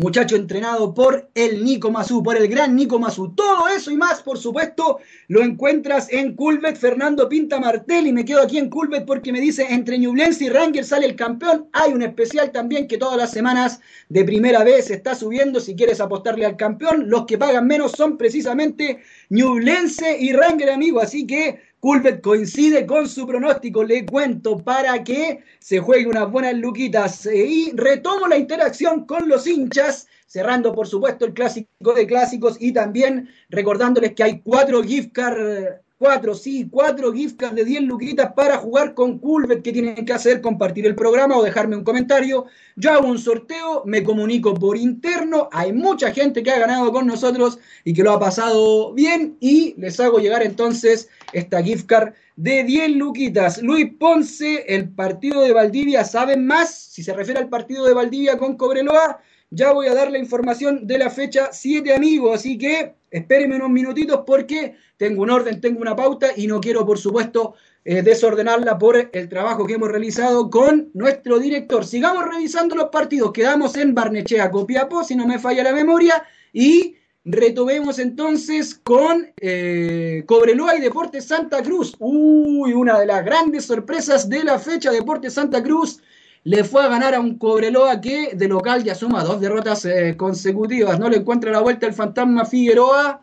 muchacho 0.00 0.34
entrenado 0.34 0.94
por 0.94 1.28
el 1.34 1.62
Nico 1.62 1.90
Mazú, 1.90 2.22
por 2.22 2.36
el 2.36 2.48
gran 2.48 2.74
Nico 2.74 2.98
Mazú. 2.98 3.34
Todo 3.34 3.68
eso 3.68 3.90
y 3.90 3.98
más, 3.98 4.22
por 4.22 4.38
supuesto, 4.38 4.98
lo 5.28 5.42
encuentras 5.42 6.10
en 6.10 6.34
Culbet 6.34 6.76
Fernando 6.76 7.28
Pinta 7.28 7.60
Martel 7.60 8.06
y 8.06 8.12
me 8.12 8.24
quedo 8.24 8.40
aquí 8.40 8.56
en 8.56 8.70
Culbet 8.70 9.04
porque 9.04 9.30
me 9.30 9.40
dice 9.42 9.66
entre 9.68 9.98
Ñublense 9.98 10.46
y 10.46 10.48
Ranger 10.48 10.84
sale 10.86 11.04
el 11.04 11.16
campeón. 11.16 11.68
Hay 11.74 11.92
un 11.92 12.02
especial 12.02 12.50
también 12.50 12.88
que 12.88 12.96
todas 12.96 13.18
las 13.18 13.30
semanas 13.30 13.80
de 14.08 14.24
primera 14.24 14.64
vez 14.64 14.90
está 14.90 15.14
subiendo 15.14 15.60
si 15.60 15.76
quieres 15.76 16.00
apostarle 16.00 16.46
al 16.46 16.56
campeón. 16.56 17.10
Los 17.10 17.26
que 17.26 17.36
pagan 17.36 17.66
menos 17.66 17.92
son 17.92 18.16
precisamente 18.16 19.00
Ñublense 19.28 20.16
y 20.18 20.32
Ranger, 20.32 20.70
amigo, 20.70 21.00
así 21.00 21.26
que 21.26 21.60
Culbet 21.80 22.20
coincide 22.20 22.84
con 22.84 23.08
su 23.08 23.26
pronóstico, 23.26 23.82
le 23.82 24.04
cuento, 24.04 24.58
para 24.58 25.02
que 25.02 25.42
se 25.58 25.78
juegue 25.78 26.06
unas 26.06 26.30
buenas 26.30 26.54
luquitas. 26.54 27.24
Eh, 27.26 27.46
y 27.46 27.72
retomo 27.72 28.28
la 28.28 28.36
interacción 28.36 29.06
con 29.06 29.28
los 29.28 29.46
hinchas. 29.46 30.06
cerrando 30.26 30.72
por 30.72 30.86
supuesto 30.86 31.24
el 31.24 31.34
clásico 31.34 31.92
de 31.92 32.06
clásicos 32.06 32.56
y 32.60 32.72
también 32.72 33.28
recordándoles 33.48 34.14
que 34.14 34.22
hay 34.22 34.40
cuatro 34.40 34.80
gift 34.84 35.10
cards 35.12 35.80
cuatro, 36.00 36.34
sí, 36.34 36.66
cuatro 36.70 37.12
gift 37.12 37.36
cards 37.36 37.56
de 37.56 37.64
10 37.64 37.82
luquitas 37.82 38.32
para 38.32 38.56
jugar 38.56 38.94
con 38.94 39.18
Culvet 39.18 39.62
que 39.62 39.70
tienen 39.70 40.06
que 40.06 40.12
hacer, 40.14 40.40
compartir 40.40 40.86
el 40.86 40.94
programa 40.94 41.36
o 41.36 41.42
dejarme 41.42 41.76
un 41.76 41.84
comentario. 41.84 42.46
Yo 42.76 42.90
hago 42.90 43.06
un 43.06 43.18
sorteo, 43.18 43.82
me 43.84 44.02
comunico 44.02 44.54
por 44.54 44.78
interno, 44.78 45.50
hay 45.52 45.74
mucha 45.74 46.10
gente 46.10 46.42
que 46.42 46.50
ha 46.50 46.58
ganado 46.58 46.90
con 46.90 47.06
nosotros 47.06 47.58
y 47.84 47.92
que 47.92 48.02
lo 48.02 48.12
ha 48.12 48.18
pasado 48.18 48.94
bien 48.94 49.36
y 49.40 49.74
les 49.76 50.00
hago 50.00 50.18
llegar 50.20 50.42
entonces 50.42 51.10
esta 51.32 51.62
gift 51.62 51.86
card 51.86 52.14
de 52.36 52.64
10 52.64 52.92
luquitas. 52.92 53.62
Luis 53.62 53.92
Ponce, 53.98 54.64
el 54.68 54.88
partido 54.90 55.42
de 55.42 55.52
Valdivia, 55.52 56.04
¿saben 56.04 56.46
más? 56.46 56.74
Si 56.74 57.02
se 57.02 57.12
refiere 57.12 57.40
al 57.40 57.48
partido 57.48 57.86
de 57.86 57.94
Valdivia 57.94 58.38
con 58.38 58.56
Cobreloa, 58.56 59.20
ya 59.50 59.72
voy 59.72 59.88
a 59.88 59.94
dar 59.94 60.10
la 60.10 60.18
información 60.18 60.86
de 60.86 60.98
la 60.98 61.10
fecha 61.10 61.48
7, 61.52 61.92
amigos, 61.92 62.38
así 62.38 62.56
que 62.56 62.94
espérenme 63.10 63.56
unos 63.56 63.70
minutitos 63.70 64.22
porque 64.24 64.76
tengo 64.96 65.22
un 65.22 65.30
orden, 65.30 65.60
tengo 65.60 65.80
una 65.80 65.96
pauta 65.96 66.28
y 66.36 66.46
no 66.46 66.60
quiero, 66.60 66.86
por 66.86 66.98
supuesto, 66.98 67.54
eh, 67.84 68.02
desordenarla 68.02 68.78
por 68.78 69.10
el 69.12 69.28
trabajo 69.28 69.66
que 69.66 69.74
hemos 69.74 69.88
realizado 69.88 70.50
con 70.50 70.90
nuestro 70.94 71.38
director. 71.38 71.84
Sigamos 71.84 72.26
revisando 72.26 72.76
los 72.76 72.90
partidos. 72.90 73.32
Quedamos 73.32 73.76
en 73.76 73.94
Barnechea, 73.94 74.50
Copiapó, 74.50 75.02
si 75.02 75.16
no 75.16 75.26
me 75.26 75.38
falla 75.38 75.64
la 75.64 75.72
memoria, 75.72 76.22
y 76.52 76.96
retomemos 77.24 77.98
entonces 77.98 78.74
con 78.74 79.28
eh, 79.40 80.24
Cobreloa 80.26 80.76
y 80.76 80.80
Deportes 80.80 81.26
Santa 81.26 81.62
Cruz. 81.62 81.94
Uy, 81.98 82.72
una 82.72 82.98
de 82.98 83.06
las 83.06 83.24
grandes 83.24 83.66
sorpresas 83.66 84.28
de 84.28 84.44
la 84.44 84.58
fecha, 84.58 84.90
Deportes 84.90 85.34
Santa 85.34 85.62
Cruz 85.62 86.00
le 86.44 86.64
fue 86.64 86.82
a 86.82 86.88
ganar 86.88 87.14
a 87.14 87.20
un 87.20 87.36
Cobreloa 87.36 88.00
que 88.00 88.34
de 88.34 88.48
local 88.48 88.82
ya 88.82 88.94
suma 88.94 89.24
dos 89.24 89.40
derrotas 89.40 89.84
eh, 89.84 90.14
consecutivas. 90.16 90.98
No 90.98 91.08
le 91.08 91.18
encuentra 91.18 91.50
la 91.50 91.60
vuelta 91.60 91.86
el 91.86 91.92
fantasma 91.92 92.44
Figueroa 92.44 93.22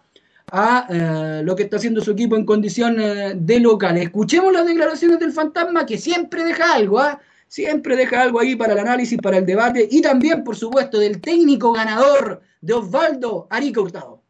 a 0.52 0.88
eh, 0.90 1.42
lo 1.44 1.56
que 1.56 1.64
está 1.64 1.78
haciendo 1.78 2.02
su 2.02 2.12
equipo 2.12 2.36
en 2.36 2.46
condición 2.46 3.02
eh, 3.02 3.34
de 3.36 3.60
local. 3.60 3.98
Escuchemos 3.98 4.54
las 4.54 4.66
declaraciones 4.66 5.20
del 5.20 5.32
fantasma 5.32 5.86
que 5.86 5.98
siempre 5.98 6.44
deja 6.44 6.74
algo, 6.74 7.00
¿ah? 7.00 7.20
Siempre 7.48 7.96
deja 7.96 8.22
algo 8.22 8.40
ahí 8.40 8.56
para 8.56 8.74
el 8.74 8.80
análisis, 8.80 9.20
para 9.22 9.38
el 9.38 9.46
debate 9.46 9.88
y 9.90 10.02
también, 10.02 10.44
por 10.44 10.56
supuesto, 10.56 11.00
del 11.00 11.22
técnico 11.22 11.72
ganador 11.72 12.42
de 12.62 12.74
Osvaldo 12.74 13.48
Arica 13.50 13.82
Hurtado. 13.82 14.22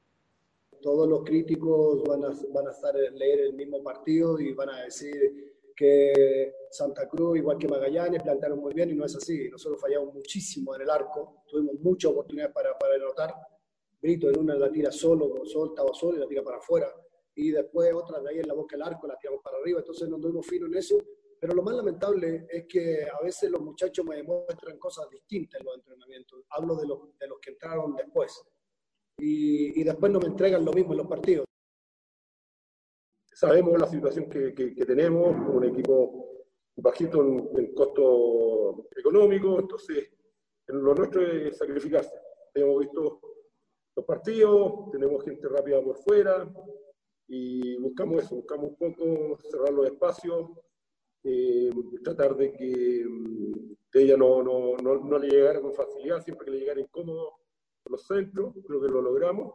Todos 0.81 1.07
los 1.07 1.23
críticos 1.23 2.03
van 2.03 2.23
a, 2.23 2.33
van 2.53 2.67
a 2.67 2.71
estar 2.71 2.95
leer 2.95 3.39
el 3.39 3.53
mismo 3.53 3.83
partido 3.83 4.39
y 4.39 4.53
van 4.53 4.69
a 4.69 4.83
decir 4.83 5.55
que 5.75 6.55
Santa 6.71 7.07
Cruz, 7.07 7.37
igual 7.37 7.57
que 7.57 7.67
Magallanes, 7.67 8.23
plantaron 8.23 8.59
muy 8.59 8.73
bien 8.73 8.89
y 8.89 8.95
no 8.95 9.05
es 9.05 9.15
así. 9.15 9.47
Nosotros 9.49 9.79
fallamos 9.79 10.13
muchísimo 10.13 10.75
en 10.75 10.81
el 10.81 10.89
arco, 10.89 11.43
tuvimos 11.47 11.75
muchas 11.81 12.11
oportunidades 12.11 12.53
para, 12.53 12.77
para 12.77 12.95
anotar. 12.95 13.33
Brito 14.01 14.29
en 14.29 14.39
una 14.39 14.55
la 14.55 14.71
tira 14.71 14.91
solo, 14.91 15.45
solo 15.45 15.71
estaba 15.71 15.93
solo 15.93 16.17
y 16.17 16.19
la 16.19 16.27
tira 16.27 16.43
para 16.43 16.57
afuera. 16.57 16.91
Y 17.35 17.51
después 17.51 17.93
otra 17.93 18.19
de 18.19 18.29
ahí 18.29 18.39
en 18.39 18.47
la 18.47 18.55
boca 18.55 18.75
del 18.75 18.87
arco 18.87 19.07
la 19.07 19.17
tiramos 19.17 19.41
para 19.43 19.57
arriba. 19.57 19.79
Entonces 19.79 20.09
no 20.09 20.19
tuvimos 20.19 20.45
fino 20.45 20.65
en 20.65 20.75
eso. 20.75 20.97
Pero 21.39 21.53
lo 21.53 21.63
más 21.63 21.75
lamentable 21.75 22.47
es 22.49 22.65
que 22.67 23.05
a 23.05 23.23
veces 23.23 23.49
los 23.51 23.61
muchachos 23.61 24.05
me 24.05 24.17
demuestran 24.17 24.77
cosas 24.77 25.09
distintas 25.09 25.59
en 25.61 25.65
los 25.65 25.75
entrenamientos. 25.75 26.43
Hablo 26.49 26.75
de 26.75 26.87
los, 26.87 27.17
de 27.17 27.27
los 27.27 27.39
que 27.39 27.51
entraron 27.51 27.95
después. 27.95 28.43
Y, 29.19 29.79
y 29.81 29.83
después 29.83 30.11
no 30.11 30.19
me 30.19 30.27
entregan 30.27 30.65
lo 30.65 30.73
mismo 30.73 30.93
en 30.93 30.97
los 30.97 31.07
partidos 31.07 31.47
sabemos 33.37 33.79
la 33.79 33.85
situación 33.85 34.27
que, 34.27 34.51
que, 34.55 34.83
tenemos, 34.83 35.27
un 35.53 35.63
equipo 35.63 36.45
bajito 36.77 37.21
en, 37.21 37.71
costo 37.75 38.87
económico, 38.95 39.59
entonces 39.59 40.09
lo 40.65 40.95
nuestro 40.95 41.21
es 41.21 41.55
sacrificarse. 41.55 42.19
Hemos 42.55 42.79
visto 42.79 43.21
los 43.95 44.05
partidos, 44.05 44.89
tenemos 44.91 45.23
gente 45.23 45.47
rápida 45.49 45.79
por 45.83 45.97
fuera 45.97 46.51
y 47.27 47.77
buscamos 47.77 48.23
eso, 48.23 48.37
buscamos 48.37 48.71
un 48.71 48.75
poco 48.75 49.37
cerrar 49.51 49.71
los 49.71 49.85
espacios, 49.85 50.49
eh, 51.27 51.69
tratar 52.03 52.35
de 52.35 52.53
que 52.53 53.05
ella 53.93 54.15
no, 54.15 54.43
no, 54.43 54.77
no, 54.77 55.03
no, 55.03 55.19
le 55.19 55.27
llegara 55.27 55.61
con 55.61 55.73
facilidad, 55.73 56.23
siempre 56.23 56.45
que 56.45 56.51
le 56.51 56.59
llegara 56.59 56.79
incómodo 56.79 57.33
los 57.89 58.05
centros, 58.05 58.53
creo 58.65 58.81
que 58.81 58.87
lo 58.87 59.01
logramos 59.01 59.53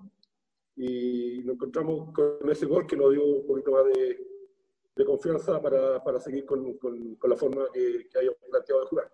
y 0.76 1.42
nos 1.44 1.54
encontramos 1.54 2.12
con 2.12 2.50
ese 2.50 2.66
gol 2.66 2.86
que 2.86 2.96
nos 2.96 3.12
dio 3.12 3.24
un 3.24 3.46
poquito 3.46 3.72
más 3.72 3.84
de, 3.84 4.18
de 4.96 5.04
confianza 5.04 5.60
para, 5.60 6.02
para 6.02 6.20
seguir 6.20 6.44
con, 6.44 6.74
con, 6.78 7.14
con, 7.16 7.30
la 7.30 7.36
forma 7.36 7.64
que, 7.72 8.06
que 8.10 8.18
hayamos 8.18 8.38
planteado 8.50 8.80
de 8.82 8.86
jugar. 8.88 9.12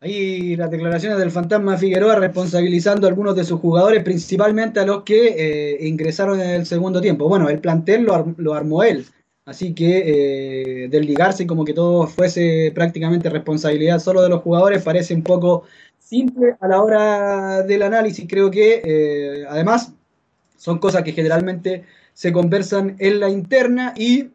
Ahí 0.00 0.54
las 0.56 0.70
declaraciones 0.70 1.18
del 1.18 1.32
fantasma 1.32 1.76
Figueroa 1.76 2.14
responsabilizando 2.16 3.06
a 3.06 3.10
algunos 3.10 3.34
de 3.34 3.44
sus 3.44 3.58
jugadores, 3.58 4.04
principalmente 4.04 4.78
a 4.78 4.86
los 4.86 5.02
que 5.02 5.34
eh, 5.36 5.86
ingresaron 5.86 6.40
en 6.40 6.50
el 6.50 6.66
segundo 6.66 7.00
tiempo. 7.00 7.28
Bueno, 7.28 7.48
el 7.48 7.60
plantel 7.60 8.04
lo, 8.04 8.14
ar 8.14 8.26
lo 8.36 8.54
armó 8.54 8.84
él, 8.84 9.04
así 9.48 9.74
que 9.74 10.82
eh, 10.84 10.88
desligarse 10.88 11.46
como 11.46 11.64
que 11.64 11.72
todo 11.72 12.06
fuese 12.06 12.70
prácticamente 12.74 13.30
responsabilidad 13.30 13.98
solo 13.98 14.20
de 14.20 14.28
los 14.28 14.42
jugadores 14.42 14.82
parece 14.82 15.14
un 15.14 15.22
poco 15.22 15.64
simple 15.98 16.56
a 16.60 16.68
la 16.68 16.82
hora 16.82 17.62
del 17.62 17.82
análisis. 17.82 18.26
Creo 18.28 18.50
que 18.50 18.82
eh, 18.84 19.46
además 19.48 19.92
son 20.58 20.78
cosas 20.78 21.02
que 21.02 21.12
generalmente 21.12 21.84
se 22.12 22.30
conversan 22.30 22.96
en 22.98 23.20
la 23.20 23.30
interna 23.30 23.94
y 23.96 24.28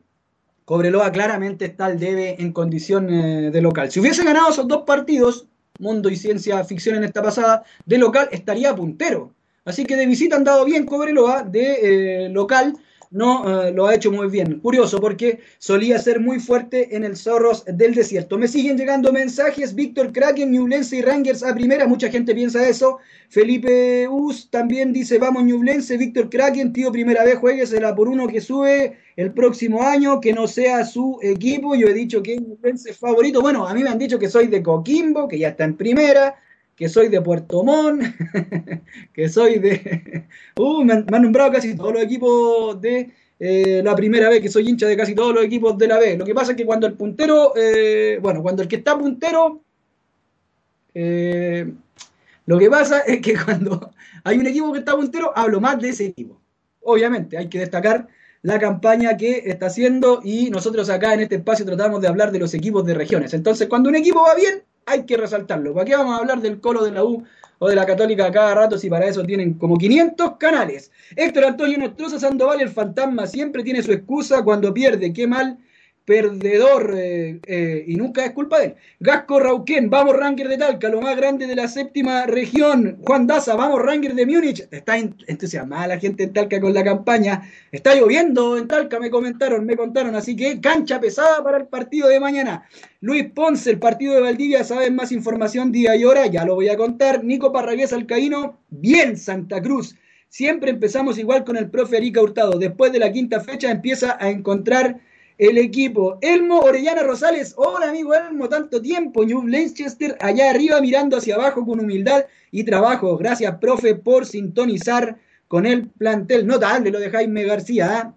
Cobreloa 0.65 1.11
claramente 1.11 1.65
está 1.65 1.85
al 1.85 1.99
debe 1.99 2.41
en 2.41 2.51
condición 2.51 3.13
eh, 3.13 3.51
de 3.51 3.61
local. 3.61 3.91
Si 3.91 3.99
hubiese 3.99 4.23
ganado 4.23 4.49
esos 4.49 4.67
dos 4.67 4.81
partidos, 4.83 5.45
Mundo 5.77 6.09
y 6.09 6.15
Ciencia 6.15 6.63
Ficción 6.63 6.95
en 6.95 7.03
esta 7.03 7.21
pasada, 7.21 7.63
de 7.85 7.97
local 7.99 8.29
estaría 8.31 8.75
puntero. 8.75 9.31
Así 9.63 9.85
que 9.85 9.95
de 9.95 10.07
visita 10.07 10.35
han 10.35 10.43
dado 10.43 10.65
bien 10.65 10.85
Cobreloa, 10.85 11.43
de 11.43 12.25
eh, 12.25 12.29
local 12.29 12.73
no 13.13 13.67
eh, 13.67 13.71
lo 13.71 13.85
ha 13.85 13.95
hecho 13.95 14.11
muy 14.11 14.27
bien. 14.27 14.59
Curioso 14.59 14.99
porque 14.99 15.39
solía 15.59 15.99
ser 15.99 16.19
muy 16.19 16.39
fuerte 16.39 16.95
en 16.95 17.03
el 17.03 17.15
Zorros 17.15 17.63
del 17.65 17.93
Desierto. 17.93 18.39
Me 18.39 18.47
siguen 18.47 18.75
llegando 18.75 19.13
mensajes. 19.13 19.75
Víctor 19.75 20.11
Kraken, 20.11 20.51
Ñublense 20.51 20.97
y 20.97 21.01
Rangers 21.01 21.43
a 21.43 21.53
primera. 21.53 21.87
Mucha 21.87 22.09
gente 22.09 22.33
piensa 22.33 22.67
eso. 22.67 22.97
Felipe 23.29 24.07
Us 24.09 24.49
también 24.49 24.91
dice, 24.91 25.19
vamos 25.19 25.43
Ñublense, 25.43 25.95
Víctor 25.97 26.29
Kraken, 26.29 26.73
tío, 26.73 26.91
primera 26.91 27.23
vez 27.23 27.37
jueguesela 27.37 27.95
por 27.95 28.07
uno 28.09 28.27
que 28.27 28.41
sube 28.41 28.97
el 29.15 29.31
próximo 29.31 29.83
año, 29.83 30.19
que 30.19 30.33
no 30.33 30.47
sea 30.47 30.83
su 30.83 31.19
equipo. 31.21 31.75
Yo 31.75 31.87
he 31.87 31.93
dicho 31.93 32.23
que 32.23 32.41
es 32.63 32.97
favorito. 32.97 33.41
Bueno, 33.41 33.67
a 33.67 33.73
mí 33.75 33.83
me 33.83 33.89
han 33.89 33.99
dicho 33.99 34.17
que 34.17 34.29
soy 34.29 34.47
de 34.47 34.63
Coquimbo, 34.63 35.27
que 35.27 35.37
ya 35.37 35.49
está 35.49 35.65
en 35.65 35.77
primera 35.77 36.35
que 36.75 36.89
soy 36.89 37.09
de 37.09 37.21
Puerto 37.21 37.63
Montt, 37.63 38.03
que 39.13 39.29
soy 39.29 39.59
de... 39.59 40.25
Uh, 40.57 40.83
me 40.83 40.93
han, 40.93 41.05
nombrado 41.05 41.51
casi 41.51 41.75
todos 41.75 41.93
los 41.93 42.03
equipos 42.03 42.79
de 42.81 43.11
eh, 43.39 43.81
la 43.83 43.95
primera 43.95 44.29
vez, 44.29 44.41
que 44.41 44.49
soy 44.49 44.69
hincha 44.69 44.87
de 44.87 44.97
casi 44.97 45.13
todos 45.13 45.33
los 45.33 45.43
equipos 45.43 45.77
de 45.77 45.87
la 45.87 45.99
B. 45.99 46.17
Lo 46.17 46.25
que 46.25 46.33
pasa 46.33 46.51
es 46.51 46.57
que 46.57 46.65
cuando 46.65 46.87
el 46.87 46.93
puntero, 46.93 47.53
eh, 47.55 48.19
bueno, 48.21 48.41
cuando 48.41 48.63
el 48.63 48.67
que 48.67 48.77
está 48.77 48.97
puntero, 48.97 49.61
eh, 50.93 51.71
lo 52.45 52.59
que 52.59 52.69
pasa 52.69 53.01
es 53.01 53.21
que 53.21 53.35
cuando 53.43 53.91
hay 54.23 54.37
un 54.37 54.47
equipo 54.47 54.71
que 54.71 54.79
está 54.79 54.95
puntero, 54.95 55.31
hablo 55.35 55.61
más 55.61 55.79
de 55.79 55.89
ese 55.89 56.05
equipo. 56.05 56.39
Obviamente, 56.81 57.37
hay 57.37 57.49
que 57.49 57.59
destacar 57.59 58.07
la 58.41 58.59
campaña 58.59 59.15
que 59.15 59.43
está 59.45 59.67
haciendo 59.67 60.19
y 60.23 60.49
nosotros 60.49 60.89
acá 60.89 61.13
en 61.13 61.21
este 61.21 61.35
espacio 61.35 61.65
tratamos 61.65 62.01
de 62.01 62.09
hablar 62.09 62.31
de 62.31 62.39
los 62.39 62.53
equipos 62.53 62.85
de 62.85 62.93
regiones. 62.93 63.33
Entonces, 63.33 63.67
cuando 63.67 63.89
un 63.89 63.95
equipo 63.95 64.21
va 64.21 64.35
bien, 64.35 64.63
hay 64.85 65.05
que 65.05 65.17
resaltarlo. 65.17 65.73
¿Para 65.73 65.85
qué 65.85 65.95
vamos 65.95 66.15
a 66.15 66.19
hablar 66.19 66.41
del 66.41 66.59
colo 66.59 66.83
de 66.83 66.91
la 66.91 67.03
U 67.03 67.23
o 67.59 67.69
de 67.69 67.75
la 67.75 67.85
Católica 67.85 68.31
cada 68.31 68.55
rato 68.55 68.77
si 68.77 68.89
para 68.89 69.05
eso 69.05 69.23
tienen 69.23 69.53
como 69.55 69.77
500 69.77 70.37
canales? 70.37 70.91
Héctor 71.15 71.45
Antonio 71.45 71.77
Nostroza 71.77 72.19
Sandoval, 72.19 72.61
el 72.61 72.69
fantasma, 72.69 73.27
siempre 73.27 73.63
tiene 73.63 73.83
su 73.83 73.91
excusa 73.91 74.43
cuando 74.43 74.73
pierde. 74.73 75.13
Qué 75.13 75.27
mal 75.27 75.57
perdedor 76.05 76.93
eh, 76.97 77.39
eh, 77.45 77.85
y 77.87 77.95
nunca 77.95 78.25
es 78.25 78.31
culpa 78.31 78.59
de 78.59 78.65
él. 78.65 78.75
Gasco 78.99 79.39
Rauquén, 79.39 79.89
vamos 79.89 80.15
Ranger 80.17 80.49
de 80.49 80.57
Talca, 80.57 80.89
lo 80.89 81.01
más 81.01 81.15
grande 81.15 81.47
de 81.47 81.55
la 81.55 81.67
séptima 81.67 82.25
región. 82.25 82.97
Juan 83.05 83.25
Daza, 83.25 83.55
vamos 83.55 83.81
Ranger 83.81 84.13
de 84.13 84.25
Múnich. 84.25 84.67
Está 84.69 84.97
entusiasmada 84.97 85.87
la 85.87 85.99
gente 85.99 86.23
en 86.23 86.33
Talca 86.33 86.59
con 86.59 86.73
la 86.73 86.83
campaña. 86.83 87.49
Está 87.71 87.95
lloviendo 87.95 88.57
en 88.57 88.67
Talca, 88.67 88.99
me 88.99 89.09
comentaron, 89.09 89.65
me 89.65 89.77
contaron. 89.77 90.15
Así 90.15 90.35
que 90.35 90.59
cancha 90.59 90.99
pesada 90.99 91.43
para 91.43 91.57
el 91.57 91.67
partido 91.67 92.09
de 92.09 92.19
mañana. 92.19 92.67
Luis 92.99 93.25
Ponce, 93.33 93.69
el 93.69 93.79
partido 93.79 94.13
de 94.13 94.21
Valdivia, 94.21 94.63
saben 94.63 94.95
más 94.95 95.11
información 95.11 95.71
día 95.71 95.95
y 95.95 96.03
hora, 96.03 96.25
ya 96.27 96.45
lo 96.45 96.55
voy 96.55 96.69
a 96.69 96.77
contar. 96.77 97.23
Nico 97.23 97.51
Parragués 97.51 97.93
Alcaíno, 97.93 98.59
bien 98.69 99.17
Santa 99.17 99.61
Cruz. 99.61 99.95
Siempre 100.27 100.71
empezamos 100.71 101.17
igual 101.17 101.43
con 101.43 101.57
el 101.57 101.69
profe 101.69 101.97
Erika 101.97 102.21
Hurtado. 102.21 102.57
Después 102.57 102.91
de 102.91 102.99
la 102.99 103.11
quinta 103.11 103.39
fecha 103.39 103.69
empieza 103.69 104.17
a 104.19 104.29
encontrar 104.29 104.99
el 105.37 105.57
equipo. 105.57 106.17
Elmo 106.21 106.59
Orellana 106.59 107.03
Rosales, 107.03 107.53
hola 107.57 107.89
amigo 107.89 108.13
Elmo, 108.13 108.49
tanto 108.49 108.81
tiempo. 108.81 109.25
New 109.25 109.47
Leicester 109.47 110.17
allá 110.19 110.49
arriba 110.49 110.81
mirando 110.81 111.17
hacia 111.17 111.35
abajo 111.35 111.65
con 111.65 111.79
humildad 111.79 112.25
y 112.51 112.63
trabajo. 112.63 113.17
Gracias, 113.17 113.57
profe, 113.59 113.95
por 113.95 114.25
sintonizar 114.25 115.17
con 115.47 115.65
el 115.65 115.89
plantel 115.89 116.45
notable 116.45 116.91
lo 116.91 116.99
de 116.99 117.09
Jaime 117.09 117.43
García. 117.45 118.13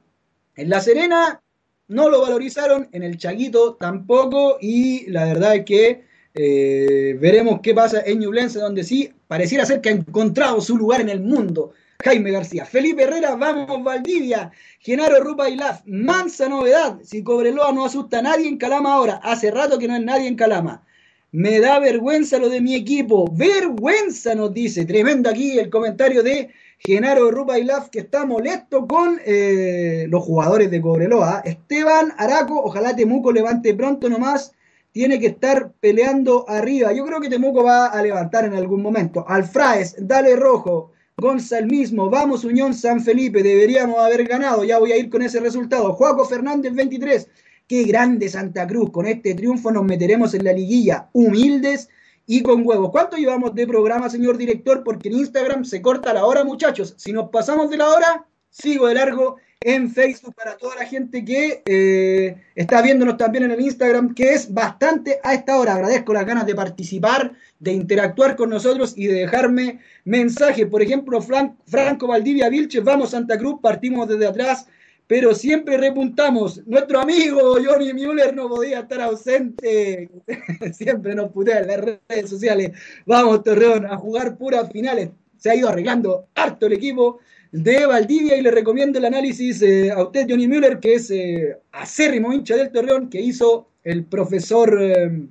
¿eh? 0.57 0.62
En 0.62 0.70
La 0.70 0.81
Serena 0.81 1.40
no 1.88 2.09
lo 2.09 2.20
valorizaron, 2.20 2.88
en 2.92 3.02
el 3.02 3.16
Chaguito 3.16 3.74
tampoco, 3.74 4.59
y 4.61 5.11
la 5.11 5.24
verdad 5.24 5.57
es 5.57 5.64
que 5.64 6.07
Eh, 6.38 7.16
veremos 7.18 7.61
qué 7.62 7.72
pasa 7.72 8.02
en 8.05 8.18
Ñublense, 8.20 8.59
donde 8.59 8.85
sí 8.85 9.11
pareciera 9.26 9.64
ser 9.64 9.81
que 9.81 9.88
ha 9.88 9.92
encontrado 9.92 10.61
su 10.61 10.76
lugar 10.76 11.00
en 11.00 11.09
el 11.09 11.20
mundo. 11.20 11.72
Jaime 12.04 12.30
García, 12.30 12.64
Felipe 12.64 13.02
Herrera, 13.02 13.37
vamos 13.37 13.82
Valdivia, 13.82 14.50
Genaro 14.80 15.22
Rupa 15.22 15.48
y 15.48 15.56
Laf, 15.56 15.82
mansa 15.87 16.48
novedad, 16.48 16.98
si 17.02 17.22
Cobreloa 17.22 17.72
no 17.72 17.85
asusta 17.85 18.18
a 18.18 18.22
nadie 18.22 18.48
en 18.48 18.59
Calama 18.59 18.94
ahora, 18.94 19.20
hace 19.22 19.50
rato 19.50 19.78
que 19.78 19.88
no 19.88 19.96
es 19.96 20.02
nadie 20.02 20.28
en 20.28 20.37
Calama. 20.37 20.85
Me 21.32 21.61
da 21.61 21.78
vergüenza 21.80 22.38
lo 22.38 22.48
de 22.48 22.61
mi 22.61 22.74
equipo, 22.74 23.30
vergüenza 23.32 24.35
nos 24.35 24.54
dice, 24.54 24.85
tremendo 24.87 25.28
aquí 25.28 25.59
el 25.59 25.70
comentario 25.70 26.22
de 26.22 26.50
Genaro 26.78 27.30
Rupa 27.30 27.59
y 27.59 27.64
Laf 27.64 27.88
que 27.88 28.00
está 28.00 28.24
molesto 28.24 28.87
con 28.87 29.20
eh, 29.24 30.06
los 30.09 30.22
jugadores 30.22 30.70
de 30.70 30.80
Cobreloa. 30.80 31.42
Esteban 31.44 32.12
Araco, 32.16 32.61
ojalá 32.62 32.94
Temuco 32.94 33.32
levante 33.32 33.74
pronto 33.74 34.09
nomás 34.09 34.52
tiene 34.92 35.18
que 35.18 35.26
estar 35.26 35.72
peleando 35.78 36.48
arriba. 36.48 36.92
Yo 36.92 37.04
creo 37.04 37.20
que 37.20 37.28
Temuco 37.28 37.62
va 37.62 37.88
a 37.88 38.02
levantar 38.02 38.46
en 38.46 38.54
algún 38.54 38.80
momento. 38.80 39.26
Alfraes, 39.28 39.96
dale 39.98 40.37
rojo. 40.37 40.92
Gonzal 41.18 41.64
mismo, 41.64 42.11
vamos 42.11 42.44
Unión 42.44 42.74
San 42.74 43.00
Felipe, 43.00 43.42
deberíamos 43.42 43.98
haber 43.98 44.29
ganado, 44.29 44.64
ya 44.64 44.79
voy 44.79 44.92
a 44.92 44.98
ir 44.98 45.09
con 45.09 45.22
ese 45.22 45.40
resultado. 45.40 45.94
Juaco 45.94 46.26
Fernández 46.26 46.74
23, 46.74 47.26
qué 47.66 47.85
grande 47.85 48.29
Santa 48.29 48.66
Cruz, 48.66 48.90
con 48.90 49.07
este 49.07 49.35
triunfo 49.35 49.70
nos 49.70 49.85
meteremos 49.85 50.35
en 50.35 50.44
la 50.44 50.52
liguilla, 50.52 51.09
humildes 51.14 51.88
y 52.26 52.42
con 52.42 52.66
huevos. 52.66 52.90
¿Cuánto 52.90 53.16
llevamos 53.16 53.55
de 53.55 53.66
programa, 53.66 54.11
señor 54.11 54.37
director? 54.37 54.85
Porque 54.85 55.09
en 55.09 55.14
Instagram 55.14 55.64
se 55.64 55.81
corta 55.81 56.12
la 56.12 56.26
hora, 56.26 56.44
muchachos. 56.44 56.92
Si 56.98 57.14
nos 57.14 57.31
pasamos 57.31 57.70
de 57.70 57.79
la 57.79 57.88
hora, 57.88 58.26
sigo 58.50 58.87
de 58.87 58.96
largo 58.96 59.37
en 59.60 59.90
Facebook 59.90 60.34
para 60.34 60.56
toda 60.56 60.76
la 60.76 60.86
gente 60.86 61.24
que 61.24 61.62
eh, 61.64 62.36
está 62.54 62.82
viéndonos 62.82 63.16
también 63.16 63.44
en 63.44 63.52
el 63.52 63.60
Instagram, 63.60 64.14
que 64.14 64.32
es 64.32 64.52
bastante 64.52 65.18
a 65.22 65.34
esta 65.34 65.58
hora. 65.58 65.74
Agradezco 65.74 66.12
las 66.12 66.26
ganas 66.26 66.46
de 66.46 66.54
participar, 66.54 67.32
de 67.58 67.72
interactuar 67.72 68.36
con 68.36 68.50
nosotros 68.50 68.92
y 68.96 69.06
de 69.06 69.20
dejarme 69.20 69.80
mensajes. 70.04 70.66
Por 70.66 70.82
ejemplo, 70.82 71.20
Franco 71.20 72.06
Valdivia 72.06 72.48
Vilches, 72.48 72.84
vamos 72.84 73.10
Santa 73.10 73.38
Cruz, 73.38 73.60
partimos 73.62 74.08
desde 74.08 74.26
atrás, 74.26 74.66
pero 75.06 75.34
siempre 75.34 75.78
repuntamos. 75.78 76.66
Nuestro 76.66 77.00
amigo 77.00 77.56
Johnny 77.64 77.94
Müller 77.94 78.34
no 78.34 78.48
podía 78.48 78.80
estar 78.80 79.00
ausente. 79.00 80.10
siempre 80.72 81.14
nos 81.14 81.32
putea 81.32 81.60
en 81.60 81.66
las 81.68 81.80
redes 81.80 82.28
sociales. 82.28 82.72
Vamos, 83.06 83.42
Torreón, 83.42 83.86
a 83.86 83.96
jugar 83.96 84.36
puras 84.36 84.70
finales. 84.70 85.10
Se 85.38 85.50
ha 85.50 85.54
ido 85.54 85.68
arreglando 85.68 86.28
harto 86.34 86.66
el 86.66 86.74
equipo 86.74 87.20
de 87.56 87.86
Valdivia 87.86 88.36
y 88.36 88.42
le 88.42 88.50
recomiendo 88.50 88.98
el 88.98 89.06
análisis 89.06 89.62
eh, 89.62 89.90
a 89.90 90.02
usted, 90.02 90.26
Johnny 90.28 90.46
Müller, 90.46 90.78
que 90.78 90.94
es 90.94 91.10
eh, 91.10 91.56
acérrimo 91.72 92.30
hincha 92.32 92.54
del 92.54 92.70
Torreón, 92.70 93.08
que 93.08 93.18
hizo 93.18 93.68
el 93.82 94.04
profesor, 94.04 94.78
eh, 94.78 95.26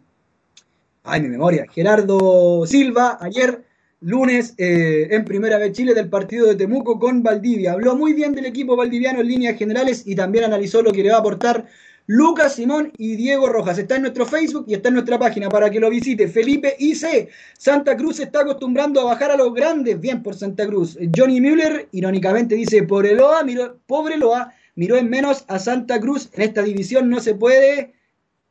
ay, 1.03 1.21
mi 1.21 1.27
memoria, 1.27 1.67
Gerardo 1.71 2.65
Silva, 2.65 3.19
ayer 3.21 3.63
lunes 4.01 4.53
en 4.57 5.25
Primera 5.25 5.57
vez 5.57 5.71
Chile 5.71 5.93
del 5.93 6.09
partido 6.09 6.45
de 6.45 6.55
Temuco 6.55 6.99
con 6.99 7.23
Valdivia. 7.23 7.71
Habló 7.71 7.95
muy 7.95 8.13
bien 8.13 8.33
del 8.33 8.45
equipo 8.45 8.75
valdiviano 8.75 9.21
en 9.21 9.27
líneas 9.27 9.57
generales 9.57 10.03
y 10.05 10.15
también 10.15 10.43
analizó 10.43 10.83
lo 10.83 10.91
que 10.91 11.01
le 11.01 11.09
va 11.09 11.15
a 11.15 11.19
aportar 11.19 11.65
Lucas 12.07 12.55
Simón 12.55 12.91
y 12.97 13.15
Diego 13.15 13.47
Rojas. 13.47 13.79
Está 13.79 13.95
en 13.95 14.03
nuestro 14.03 14.25
Facebook 14.25 14.65
y 14.67 14.75
está 14.75 14.89
en 14.89 14.95
nuestra 14.95 15.17
página 15.17 15.49
para 15.49 15.69
que 15.69 15.79
lo 15.79 15.89
visite. 15.89 16.27
Felipe 16.27 16.75
IC. 16.77 17.29
Santa 17.57 17.97
Cruz 17.97 18.17
se 18.17 18.23
está 18.23 18.41
acostumbrando 18.41 19.01
a 19.01 19.05
bajar 19.05 19.31
a 19.31 19.37
los 19.37 19.53
grandes. 19.53 19.99
Bien 19.99 20.21
por 20.21 20.35
Santa 20.35 20.67
Cruz. 20.67 20.97
Johnny 21.15 21.41
Müller, 21.41 21.87
irónicamente, 21.91 22.55
dice: 22.55 22.83
por 22.83 23.05
Eloa, 23.05 23.43
miró, 23.43 23.79
pobre 23.87 24.17
Loa, 24.17 24.53
miró 24.75 24.97
en 24.97 25.09
menos 25.09 25.45
a 25.47 25.57
Santa 25.57 25.99
Cruz. 25.99 26.29
En 26.33 26.43
esta 26.43 26.61
división 26.61 27.09
no 27.09 27.19
se 27.19 27.33
puede. 27.33 27.93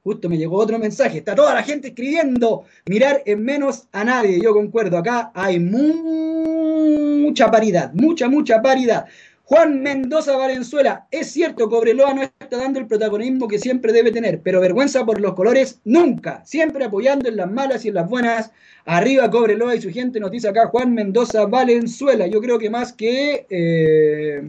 Justo 0.02 0.28
me 0.28 0.36
llegó 0.36 0.56
otro 0.58 0.78
mensaje. 0.78 1.18
Está 1.18 1.34
toda 1.34 1.54
la 1.54 1.62
gente 1.62 1.88
escribiendo. 1.88 2.64
Mirar 2.86 3.22
en 3.24 3.42
menos 3.42 3.84
a 3.92 4.04
nadie. 4.04 4.40
Yo 4.42 4.52
concuerdo. 4.52 4.98
Acá 4.98 5.30
hay 5.32 5.60
mucha 5.60 7.50
paridad. 7.50 7.92
Mucha, 7.94 8.28
mucha 8.28 8.60
paridad. 8.60 9.06
Juan 9.46 9.82
Mendoza 9.82 10.36
Valenzuela, 10.38 11.06
es 11.10 11.30
cierto, 11.30 11.68
Cobreloa 11.68 12.14
no 12.14 12.22
está 12.22 12.56
dando 12.56 12.78
el 12.78 12.86
protagonismo 12.86 13.46
que 13.46 13.58
siempre 13.58 13.92
debe 13.92 14.10
tener, 14.10 14.40
pero 14.40 14.58
vergüenza 14.58 15.04
por 15.04 15.20
los 15.20 15.34
colores 15.34 15.82
nunca, 15.84 16.42
siempre 16.46 16.86
apoyando 16.86 17.28
en 17.28 17.36
las 17.36 17.50
malas 17.50 17.84
y 17.84 17.88
en 17.88 17.94
las 17.94 18.08
buenas. 18.08 18.52
Arriba 18.86 19.30
Cobreloa 19.30 19.76
y 19.76 19.82
su 19.82 19.90
gente, 19.90 20.18
nos 20.18 20.30
dice 20.30 20.48
acá 20.48 20.68
Juan 20.68 20.94
Mendoza 20.94 21.44
Valenzuela. 21.44 22.26
Yo 22.26 22.40
creo 22.40 22.58
que 22.58 22.70
más 22.70 22.94
que 22.94 23.46
eh, 23.50 24.42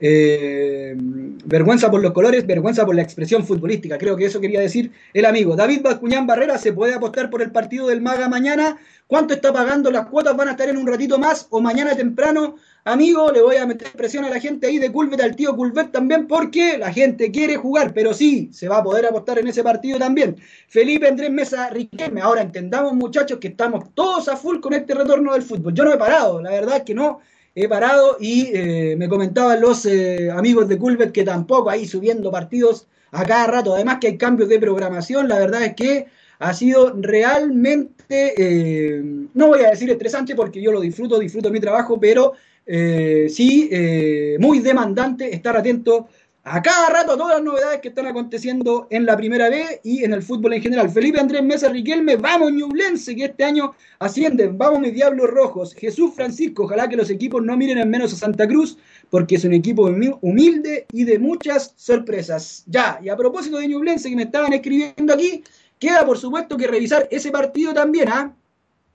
eh, 0.00 0.94
vergüenza 0.96 1.90
por 1.90 2.00
los 2.00 2.12
colores, 2.12 2.46
vergüenza 2.46 2.86
por 2.86 2.94
la 2.94 3.02
expresión 3.02 3.44
futbolística. 3.44 3.98
Creo 3.98 4.16
que 4.16 4.26
eso 4.26 4.40
quería 4.40 4.60
decir 4.60 4.92
el 5.12 5.26
amigo. 5.26 5.56
David 5.56 5.82
Bascuñán 5.82 6.26
Barrera, 6.26 6.56
¿se 6.56 6.72
puede 6.72 6.94
apostar 6.94 7.28
por 7.28 7.42
el 7.42 7.50
partido 7.50 7.88
del 7.88 8.00
Maga 8.00 8.28
mañana? 8.28 8.78
¿Cuánto 9.06 9.34
está 9.34 9.52
pagando? 9.52 9.90
¿Las 9.90 10.06
cuotas 10.06 10.36
van 10.36 10.48
a 10.48 10.52
estar 10.52 10.68
en 10.68 10.78
un 10.78 10.86
ratito 10.86 11.18
más 11.18 11.48
o 11.50 11.60
mañana 11.60 11.94
temprano? 11.94 12.56
Amigo, 12.84 13.30
le 13.30 13.42
voy 13.42 13.56
a 13.56 13.66
meter 13.66 13.92
presión 13.92 14.24
a 14.24 14.30
la 14.30 14.40
gente 14.40 14.66
ahí 14.66 14.78
de 14.78 14.90
Culvet, 14.90 15.20
al 15.20 15.36
tío 15.36 15.54
Culvet 15.54 15.92
también, 15.92 16.26
porque 16.26 16.78
la 16.78 16.90
gente 16.90 17.30
quiere 17.30 17.56
jugar, 17.56 17.92
pero 17.92 18.14
sí, 18.14 18.48
se 18.52 18.68
va 18.68 18.78
a 18.78 18.82
poder 18.82 19.04
apostar 19.04 19.38
en 19.38 19.48
ese 19.48 19.62
partido 19.62 19.98
también. 19.98 20.36
Felipe 20.66 21.06
Andrés 21.06 21.30
Mesa 21.30 21.68
Riquelme, 21.68 22.22
ahora 22.22 22.40
entendamos 22.40 22.94
muchachos 22.94 23.38
que 23.38 23.48
estamos 23.48 23.94
todos 23.94 24.28
a 24.28 24.36
full 24.36 24.60
con 24.60 24.72
este 24.72 24.94
retorno 24.94 25.34
del 25.34 25.42
fútbol. 25.42 25.74
Yo 25.74 25.84
no 25.84 25.92
he 25.92 25.98
parado, 25.98 26.40
la 26.40 26.50
verdad 26.50 26.78
es 26.78 26.82
que 26.84 26.94
no 26.94 27.20
he 27.54 27.68
parado 27.68 28.16
y 28.18 28.50
eh, 28.54 28.94
me 28.96 29.10
comentaban 29.10 29.60
los 29.60 29.84
eh, 29.84 30.30
amigos 30.30 30.66
de 30.66 30.78
Culvet 30.78 31.12
que 31.12 31.24
tampoco 31.24 31.68
ahí 31.68 31.86
subiendo 31.86 32.30
partidos 32.30 32.86
a 33.12 33.24
cada 33.26 33.46
rato, 33.46 33.74
además 33.74 33.98
que 34.00 34.06
hay 34.06 34.16
cambios 34.16 34.48
de 34.48 34.58
programación, 34.58 35.28
la 35.28 35.38
verdad 35.38 35.64
es 35.64 35.74
que 35.74 36.06
ha 36.38 36.54
sido 36.54 36.94
realmente, 36.96 38.34
eh, 38.38 39.02
no 39.34 39.48
voy 39.48 39.60
a 39.60 39.70
decir 39.70 39.90
estresante 39.90 40.34
porque 40.34 40.62
yo 40.62 40.72
lo 40.72 40.80
disfruto, 40.80 41.18
disfruto 41.18 41.50
mi 41.50 41.60
trabajo, 41.60 42.00
pero 42.00 42.32
eh, 42.72 43.28
sí, 43.28 43.68
eh, 43.72 44.36
muy 44.38 44.60
demandante 44.60 45.34
estar 45.34 45.56
atento 45.56 46.08
a 46.44 46.62
cada 46.62 46.88
rato 46.88 47.12
a 47.12 47.16
todas 47.16 47.34
las 47.34 47.42
novedades 47.42 47.80
que 47.80 47.88
están 47.88 48.06
aconteciendo 48.06 48.86
en 48.90 49.06
la 49.06 49.16
primera 49.16 49.50
B 49.50 49.80
y 49.82 50.04
en 50.04 50.12
el 50.12 50.22
fútbol 50.22 50.52
en 50.54 50.62
general. 50.62 50.88
Felipe 50.88 51.18
Andrés 51.18 51.42
Mesa 51.42 51.68
Riquelme, 51.68 52.14
vamos 52.14 52.52
Ñublense, 52.52 53.16
que 53.16 53.24
este 53.24 53.42
año 53.42 53.74
ascienden, 53.98 54.56
vamos 54.56 54.78
mis 54.78 54.94
Diablos 54.94 55.28
Rojos. 55.30 55.74
Jesús 55.74 56.14
Francisco, 56.14 56.62
ojalá 56.62 56.88
que 56.88 56.96
los 56.96 57.10
equipos 57.10 57.42
no 57.42 57.56
miren 57.56 57.78
en 57.78 57.90
menos 57.90 58.12
a 58.12 58.16
Santa 58.16 58.46
Cruz, 58.46 58.78
porque 59.10 59.34
es 59.34 59.44
un 59.44 59.52
equipo 59.52 59.90
humilde 60.20 60.86
y 60.92 61.02
de 61.02 61.18
muchas 61.18 61.74
sorpresas. 61.74 62.62
Ya, 62.66 63.00
y 63.02 63.08
a 63.08 63.16
propósito 63.16 63.58
de 63.58 63.66
Ñublense 63.66 64.08
que 64.08 64.16
me 64.16 64.22
estaban 64.22 64.52
escribiendo 64.52 65.12
aquí, 65.12 65.42
queda 65.80 66.06
por 66.06 66.18
supuesto 66.18 66.56
que 66.56 66.68
revisar 66.68 67.08
ese 67.10 67.32
partido 67.32 67.74
también, 67.74 68.08
¿ah? 68.08 68.32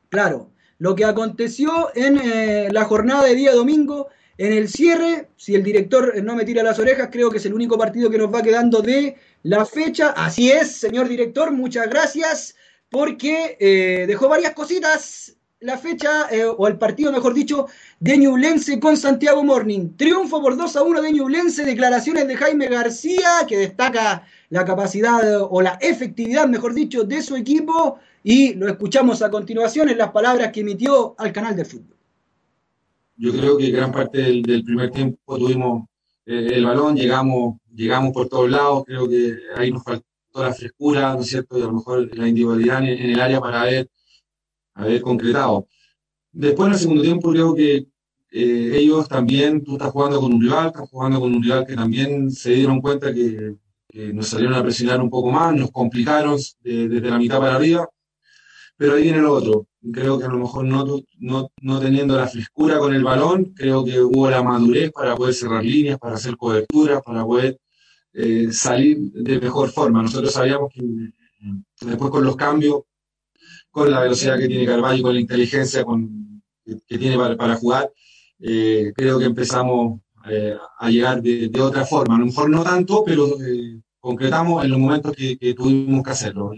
Claro, 0.07 0.49
lo 0.77 0.95
que 0.95 1.05
aconteció 1.05 1.89
en 1.95 2.17
eh, 2.17 2.69
la 2.71 2.85
jornada 2.85 3.23
de 3.23 3.35
día 3.35 3.53
domingo, 3.53 4.09
en 4.37 4.51
el 4.53 4.67
cierre, 4.67 5.29
si 5.37 5.55
el 5.55 5.63
director 5.63 6.21
no 6.21 6.35
me 6.35 6.43
tira 6.43 6.61
las 6.61 6.77
orejas, 6.79 7.09
creo 7.11 7.31
que 7.31 7.37
es 7.37 7.45
el 7.45 7.53
único 7.53 7.77
partido 7.77 8.09
que 8.09 8.17
nos 8.17 8.33
va 8.33 8.41
quedando 8.41 8.81
de 8.81 9.15
la 9.43 9.65
fecha. 9.65 10.09
Así 10.09 10.51
es, 10.51 10.75
señor 10.75 11.07
director, 11.07 11.51
muchas 11.51 11.89
gracias, 11.89 12.55
porque 12.89 13.57
eh, 13.59 14.05
dejó 14.07 14.27
varias 14.27 14.53
cositas 14.53 15.35
la 15.61 15.77
fecha, 15.77 16.27
eh, 16.29 16.45
o 16.45 16.67
el 16.67 16.77
partido, 16.77 17.11
mejor 17.11 17.33
dicho, 17.33 17.67
de 17.99 18.17
Ñublense 18.17 18.79
con 18.79 18.97
Santiago 18.97 19.43
Morning. 19.43 19.95
Triunfo 19.97 20.41
por 20.41 20.57
2 20.57 20.75
a 20.75 20.83
1 20.83 21.01
de 21.01 21.11
Ñublense, 21.13 21.65
declaraciones 21.65 22.27
de 22.27 22.35
Jaime 22.35 22.67
García, 22.67 23.45
que 23.47 23.57
destaca 23.57 24.27
la 24.49 24.65
capacidad 24.65 25.41
o 25.49 25.61
la 25.61 25.77
efectividad, 25.81 26.47
mejor 26.47 26.73
dicho, 26.73 27.03
de 27.03 27.21
su 27.21 27.35
equipo 27.35 27.99
y 28.27 28.55
lo 28.55 28.67
escuchamos 28.67 29.21
a 29.21 29.29
continuación 29.29 29.87
en 29.87 29.99
las 29.99 30.09
palabras 30.09 30.51
que 30.51 30.61
emitió 30.61 31.13
al 31.19 31.31
canal 31.31 31.55
de 31.55 31.63
fútbol. 31.63 31.95
Yo 33.17 33.31
creo 33.31 33.55
que 33.55 33.69
gran 33.69 33.91
parte 33.91 34.17
del, 34.17 34.63
primer 34.63 34.89
tiempo 34.89 35.37
tuvimos 35.37 35.87
eh, 36.25 36.53
el 36.53 36.65
balón, 36.65 36.95
llegamos, 36.95 37.57
llegamos 37.71 38.11
por 38.13 38.27
todos 38.27 38.49
lados, 38.49 38.83
creo 38.87 39.07
que 39.07 39.37
ahí 39.55 39.69
nos 39.69 39.83
faltó 39.83 40.07
la 40.33 40.51
frescura, 40.51 41.13
¿no 41.13 41.21
es 41.21 41.27
cierto? 41.27 41.59
Y 41.59 41.61
a 41.61 41.65
lo 41.65 41.73
mejor 41.73 42.17
la 42.17 42.27
individualidad 42.27 42.79
en, 42.79 43.11
el 43.11 43.19
área 43.21 43.39
para 43.39 43.61
haber, 43.61 43.91
haber 44.73 45.01
concretado. 45.01 45.67
Después 46.31 46.65
en 46.65 46.73
el 46.73 46.79
segundo 46.79 47.03
tiempo 47.03 47.29
creo 47.29 47.53
que 47.53 47.85
eh, 48.31 48.71
ellos 48.73 49.07
también, 49.07 49.63
tú 49.63 49.73
estás 49.73 49.91
jugando 49.91 50.19
con 50.19 50.33
un 50.33 50.41
rival, 50.41 50.67
estás 50.67 50.89
jugando 50.89 51.19
con 51.19 51.31
un 51.31 51.43
rival 51.43 51.63
que 51.67 51.75
también 51.75 52.31
se 52.31 52.53
dieron 52.53 52.81
cuenta 52.81 53.13
que, 53.13 53.55
nos 54.13 54.27
salieron 54.27 54.55
a 54.55 54.61
presionar 54.61 54.99
un 54.99 55.09
poco 55.09 55.31
más, 55.31 55.55
nos 55.55 55.71
complicaron 55.71 56.37
desde 56.59 57.09
la 57.09 57.17
mitad 57.17 57.39
para 57.39 57.55
arriba 57.55 57.87
pero 58.77 58.95
ahí 58.95 59.03
viene 59.03 59.19
lo 59.19 59.33
otro. 59.33 59.67
Creo 59.93 60.17
que 60.17 60.25
a 60.25 60.29
lo 60.29 60.39
mejor 60.39 60.65
no, 60.65 60.85
no, 61.19 61.51
no, 61.61 61.79
teniendo 61.79 62.17
la 62.17 62.27
frescura 62.27 62.79
con 62.79 62.93
el 62.93 63.03
balón, 63.03 63.53
creo 63.55 63.85
que 63.85 64.01
hubo 64.01 64.29
la 64.29 64.43
madurez 64.43 64.91
para 64.91 65.15
poder 65.15 65.33
cerrar 65.33 65.63
líneas, 65.63 65.99
para 65.99 66.15
hacer 66.15 66.35
coberturas, 66.35 67.01
para 67.03 67.23
poder 67.23 67.59
eh, 68.13 68.51
salir 68.51 68.97
de 69.13 69.39
mejor 69.39 69.69
forma. 69.69 70.01
Nosotros 70.01 70.33
sabíamos 70.33 70.73
que 70.73 70.81
eh, 70.81 71.11
después 71.81 72.11
con 72.11 72.25
los 72.25 72.35
cambios, 72.35 72.81
con 73.69 73.91
la 73.91 74.01
velocidad 74.01 74.39
que 74.39 74.47
tiene 74.47 74.65
Carvalho, 74.65 75.03
con 75.03 75.13
la 75.13 75.21
inteligencia 75.21 75.85
que, 76.65 76.97
tiene 76.97 77.17
para, 77.17 77.55
jugar, 77.55 77.91
eh, 78.39 78.91
creo 78.95 79.19
que 79.19 79.25
empezamos 79.25 79.99
a 80.79 80.89
llegar 80.89 81.21
de, 81.21 81.51
otra 81.61 81.85
forma. 81.85 82.15
A 82.15 82.19
lo 82.19 82.25
mejor 82.25 82.49
no 82.49 82.63
tanto, 82.63 83.03
pero 83.05 83.27
concretamos 83.99 84.63
en 84.63 84.71
los 84.71 84.79
momentos 84.79 85.15
que 85.15 85.53
tuvimos 85.53 86.03
que 86.03 86.09
hacerlo. 86.09 86.53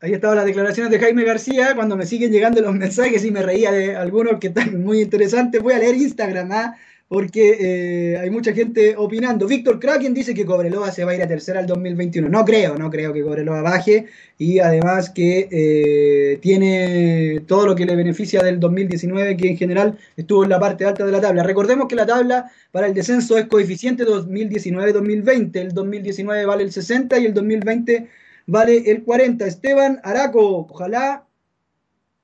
Ahí 0.00 0.12
estaban 0.12 0.36
las 0.36 0.46
declaraciones 0.46 0.90
de 0.90 0.98
Jaime 0.98 1.24
García, 1.24 1.74
cuando 1.74 1.96
me 1.96 2.06
siguen 2.06 2.32
llegando 2.32 2.60
los 2.62 2.74
mensajes 2.86 3.24
y 3.24 3.30
me 3.30 3.42
reía 3.42 3.70
de 3.70 3.96
algunos 3.96 4.38
que 4.38 4.48
están 4.48 4.82
muy 4.82 5.02
interesantes. 5.02 5.62
Voy 5.62 5.74
a 5.74 5.78
leer 5.78 5.96
Instagram, 5.96 6.50
¿ah? 6.52 6.76
porque 7.08 7.56
eh, 7.58 8.18
hay 8.18 8.30
mucha 8.30 8.52
gente 8.52 8.94
opinando. 8.96 9.46
Víctor 9.46 9.80
Kraken 9.80 10.14
dice 10.14 10.34
que 10.34 10.44
Cobreloa 10.46 10.90
se 10.92 11.04
va 11.04 11.12
a 11.12 11.14
ir 11.16 11.22
a 11.22 11.28
tercera 11.28 11.60
al 11.60 11.66
2021. 11.66 12.28
No 12.28 12.44
creo, 12.44 12.76
no 12.78 12.90
creo 12.90 13.12
que 13.12 13.22
Cobreloa 13.22 13.62
baje 13.62 14.06
y 14.38 14.58
además 14.58 15.10
que 15.10 15.48
eh, 15.50 16.38
tiene 16.40 17.40
todo 17.46 17.66
lo 17.66 17.74
que 17.74 17.86
le 17.86 17.96
beneficia 17.96 18.42
del 18.42 18.60
2019, 18.60 19.36
que 19.36 19.48
en 19.48 19.56
general 19.56 19.98
estuvo 20.16 20.44
en 20.44 20.50
la 20.50 20.60
parte 20.60 20.84
alta 20.84 21.04
de 21.04 21.12
la 21.12 21.20
tabla. 21.20 21.42
Recordemos 21.42 21.88
que 21.88 21.96
la 21.96 22.06
tabla 22.06 22.50
para 22.72 22.86
el 22.86 22.94
descenso 22.94 23.36
es 23.38 23.46
coeficiente 23.46 24.04
2019-2020. 24.04 25.56
El 25.56 25.72
2019 25.72 26.44
vale 26.44 26.62
el 26.62 26.72
60 26.72 27.18
y 27.18 27.26
el 27.26 27.34
2020 27.34 28.08
vale 28.48 28.90
el 28.90 29.04
40. 29.04 29.46
Esteban 29.46 30.00
Araco, 30.02 30.66
ojalá. 30.68 31.24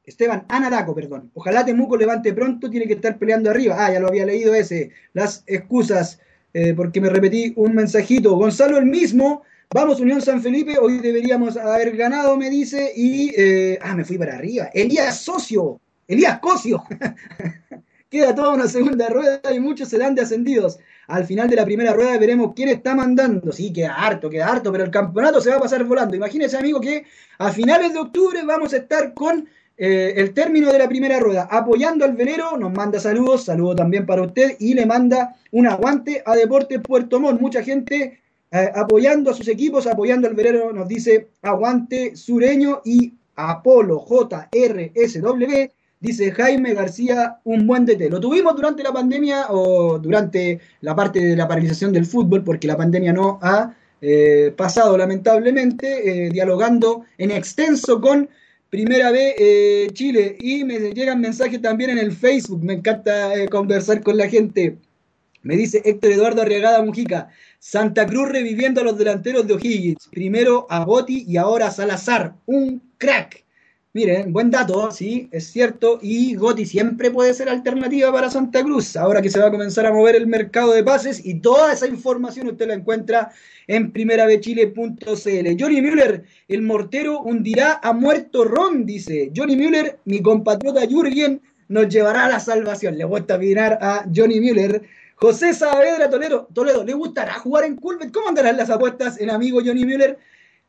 Esteban 0.04 0.44
Anaraco, 0.48 0.94
perdón. 0.94 1.30
Ojalá 1.34 1.64
Temuco 1.64 1.96
levante 1.96 2.32
pronto, 2.32 2.68
tiene 2.68 2.86
que 2.86 2.94
estar 2.94 3.16
peleando 3.18 3.50
arriba. 3.50 3.76
Ah, 3.78 3.92
ya 3.92 4.00
lo 4.00 4.08
había 4.08 4.26
leído 4.26 4.54
ese. 4.54 4.90
Las 5.12 5.44
excusas, 5.46 6.20
eh, 6.52 6.74
porque 6.74 7.00
me 7.00 7.08
repetí 7.08 7.52
un 7.56 7.74
mensajito. 7.74 8.36
Gonzalo 8.36 8.76
el 8.76 8.86
mismo. 8.86 9.42
Vamos, 9.72 10.00
Unión 10.00 10.20
San 10.20 10.42
Felipe. 10.42 10.76
Hoy 10.78 10.98
deberíamos 10.98 11.56
haber 11.56 11.96
ganado, 11.96 12.36
me 12.36 12.50
dice. 12.50 12.92
Y. 12.94 13.32
Eh, 13.36 13.78
ah, 13.80 13.94
me 13.94 14.04
fui 14.04 14.18
para 14.18 14.34
arriba. 14.34 14.70
Elías 14.74 15.20
Socio. 15.20 15.80
Elías 16.06 16.38
Cosio. 16.40 16.84
Queda 18.10 18.34
toda 18.34 18.54
una 18.54 18.68
segunda 18.68 19.08
rueda 19.08 19.40
y 19.54 19.58
muchos 19.58 19.88
se 19.88 19.98
dan 19.98 20.14
de 20.14 20.22
ascendidos. 20.22 20.78
Al 21.08 21.24
final 21.24 21.48
de 21.48 21.56
la 21.56 21.64
primera 21.64 21.92
rueda 21.92 22.18
veremos 22.18 22.52
quién 22.54 22.68
está 22.68 22.94
mandando. 22.94 23.52
Sí, 23.52 23.72
queda 23.72 23.94
harto, 23.94 24.30
queda 24.30 24.48
harto, 24.48 24.72
pero 24.72 24.84
el 24.84 24.90
campeonato 24.90 25.40
se 25.40 25.50
va 25.50 25.56
a 25.56 25.60
pasar 25.60 25.84
volando. 25.84 26.16
Imagínese, 26.16 26.56
amigo, 26.56 26.80
que 26.80 27.04
a 27.38 27.52
finales 27.52 27.92
de 27.92 27.98
octubre 27.98 28.42
vamos 28.44 28.72
a 28.72 28.78
estar 28.78 29.14
con 29.14 29.48
eh, 29.76 30.14
el 30.16 30.32
término 30.32 30.72
de 30.72 30.78
la 30.78 30.88
primera 30.88 31.18
rueda. 31.18 31.48
Apoyando 31.50 32.04
al 32.04 32.14
velero, 32.14 32.56
nos 32.56 32.72
manda 32.72 33.00
saludos, 33.00 33.44
saludo 33.44 33.74
también 33.74 34.06
para 34.06 34.22
usted 34.22 34.56
y 34.58 34.74
le 34.74 34.86
manda 34.86 35.36
un 35.50 35.66
aguante 35.66 36.22
a 36.24 36.34
Deportes 36.36 36.80
Puerto 36.80 37.20
Montt. 37.20 37.40
Mucha 37.40 37.62
gente 37.62 38.20
eh, 38.50 38.70
apoyando 38.74 39.30
a 39.30 39.34
sus 39.34 39.48
equipos, 39.48 39.86
apoyando 39.86 40.28
al 40.28 40.34
velero, 40.34 40.72
nos 40.72 40.86
dice 40.86 41.28
aguante 41.42 42.16
sureño 42.16 42.82
y 42.84 43.14
Apolo 43.36 44.04
JRSW 44.06 45.68
Dice 46.04 46.32
Jaime 46.32 46.74
García, 46.74 47.38
un 47.44 47.66
buen 47.66 47.86
DT. 47.86 48.10
Lo 48.10 48.20
tuvimos 48.20 48.54
durante 48.54 48.82
la 48.82 48.92
pandemia 48.92 49.46
o 49.48 49.98
durante 49.98 50.60
la 50.82 50.94
parte 50.94 51.18
de 51.18 51.34
la 51.34 51.48
paralización 51.48 51.94
del 51.94 52.04
fútbol, 52.04 52.44
porque 52.44 52.66
la 52.66 52.76
pandemia 52.76 53.14
no 53.14 53.38
ha 53.40 53.74
eh, 54.02 54.52
pasado 54.54 54.98
lamentablemente, 54.98 56.26
eh, 56.26 56.28
dialogando 56.28 57.06
en 57.16 57.30
extenso 57.30 58.02
con 58.02 58.28
Primera 58.68 59.12
B 59.12 59.34
eh, 59.38 59.88
Chile. 59.94 60.36
Y 60.40 60.64
me 60.64 60.92
llegan 60.92 61.22
mensajes 61.22 61.62
también 61.62 61.88
en 61.88 61.98
el 61.98 62.12
Facebook. 62.12 62.62
Me 62.62 62.74
encanta 62.74 63.30
conversar 63.50 64.02
con 64.02 64.18
la 64.18 64.28
gente. 64.28 64.76
Me 65.40 65.56
dice 65.56 65.80
Héctor 65.86 66.12
Eduardo 66.12 66.42
Arriagada 66.42 66.84
Mujica. 66.84 67.28
Santa 67.58 68.04
Cruz 68.04 68.28
reviviendo 68.28 68.82
a 68.82 68.84
los 68.84 68.98
delanteros 68.98 69.46
de 69.46 69.54
O'Higgins. 69.54 70.06
Primero 70.12 70.66
a 70.68 70.84
Gotti 70.84 71.24
y 71.26 71.38
ahora 71.38 71.68
a 71.68 71.70
Salazar. 71.70 72.34
Un 72.44 72.82
crack. 72.98 73.43
Miren, 73.94 74.32
buen 74.32 74.50
dato, 74.50 74.90
sí, 74.90 75.28
es 75.30 75.52
cierto. 75.52 76.00
Y 76.02 76.34
Goti 76.34 76.66
siempre 76.66 77.12
puede 77.12 77.32
ser 77.32 77.48
alternativa 77.48 78.10
para 78.10 78.28
Santa 78.28 78.60
Cruz. 78.64 78.96
Ahora 78.96 79.22
que 79.22 79.30
se 79.30 79.38
va 79.38 79.46
a 79.46 79.50
comenzar 79.52 79.86
a 79.86 79.92
mover 79.92 80.16
el 80.16 80.26
mercado 80.26 80.72
de 80.72 80.82
pases 80.82 81.24
y 81.24 81.34
toda 81.34 81.72
esa 81.72 81.86
información 81.86 82.48
usted 82.48 82.66
la 82.66 82.74
encuentra 82.74 83.30
en 83.68 83.92
primeravechile.cl. 83.92 85.56
Johnny 85.60 85.80
Müller, 85.80 86.24
el 86.48 86.62
mortero 86.62 87.20
hundirá 87.20 87.78
a 87.84 87.92
muerto 87.92 88.42
Ron, 88.42 88.84
dice. 88.84 89.30
Johnny 89.32 89.54
Müller, 89.54 90.00
mi 90.06 90.20
compatriota 90.20 90.84
Jürgen, 90.88 91.40
nos 91.68 91.88
llevará 91.88 92.24
a 92.24 92.30
la 92.30 92.40
salvación. 92.40 92.98
Le 92.98 93.04
gusta 93.04 93.38
mirar 93.38 93.78
a 93.80 94.06
Johnny 94.12 94.40
Müller. 94.40 94.82
José 95.14 95.54
Saavedra 95.54 96.10
Toledo, 96.10 96.48
Toledo, 96.52 96.82
¿le 96.82 96.94
gustará 96.94 97.34
jugar 97.34 97.62
en 97.62 97.76
Culvet? 97.76 98.10
¿Cómo 98.10 98.28
andarán 98.28 98.56
las 98.56 98.70
apuestas 98.70 99.20
en 99.20 99.30
amigo 99.30 99.60
Johnny 99.64 99.84
Müller? 99.84 100.18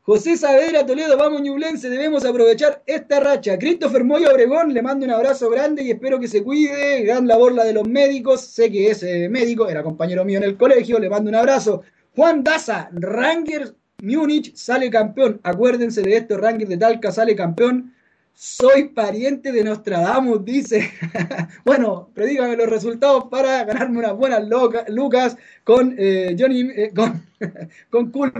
José 0.06 0.36
Saavedra 0.36 0.86
Toledo, 0.86 1.18
vamos 1.18 1.42
Ñublense, 1.42 1.90
debemos 1.90 2.24
aprovechar 2.24 2.80
esta 2.86 3.18
racha. 3.18 3.58
Christopher 3.58 4.04
Moya 4.04 4.30
Obregón, 4.30 4.72
le 4.72 4.80
mando 4.80 5.04
un 5.04 5.10
abrazo 5.10 5.50
grande 5.50 5.82
y 5.82 5.90
espero 5.90 6.20
que 6.20 6.28
se 6.28 6.44
cuide. 6.44 7.02
Gran 7.02 7.26
labor 7.26 7.52
la 7.52 7.64
de 7.64 7.72
los 7.72 7.88
médicos, 7.88 8.40
sé 8.42 8.70
que 8.70 8.88
es 8.88 9.02
eh, 9.02 9.28
médico, 9.28 9.68
era 9.68 9.82
compañero 9.82 10.24
mío 10.24 10.38
en 10.38 10.44
el 10.44 10.56
colegio, 10.56 11.00
le 11.00 11.10
mando 11.10 11.28
un 11.28 11.34
abrazo. 11.34 11.82
Juan 12.14 12.44
Daza, 12.44 12.88
Rangers 12.92 13.74
Múnich 14.00 14.54
sale 14.54 14.90
campeón. 14.90 15.40
Acuérdense 15.42 16.02
de 16.02 16.18
esto, 16.18 16.36
Rangers 16.36 16.70
de 16.70 16.76
Talca 16.76 17.10
sale 17.10 17.34
campeón. 17.34 17.92
Soy 18.38 18.90
pariente 18.90 19.50
de 19.50 19.64
Nostradamus, 19.64 20.44
dice. 20.44 20.90
bueno, 21.64 22.10
predígame 22.12 22.54
los 22.54 22.68
resultados 22.68 23.24
para 23.30 23.64
ganarme 23.64 24.00
unas 24.00 24.14
buenas 24.14 24.42
lucas 24.88 25.38
con 25.64 25.94
eh, 25.96 26.36
Johnny, 26.38 26.68
eh, 26.76 26.92
con, 26.94 27.24
con 28.12 28.34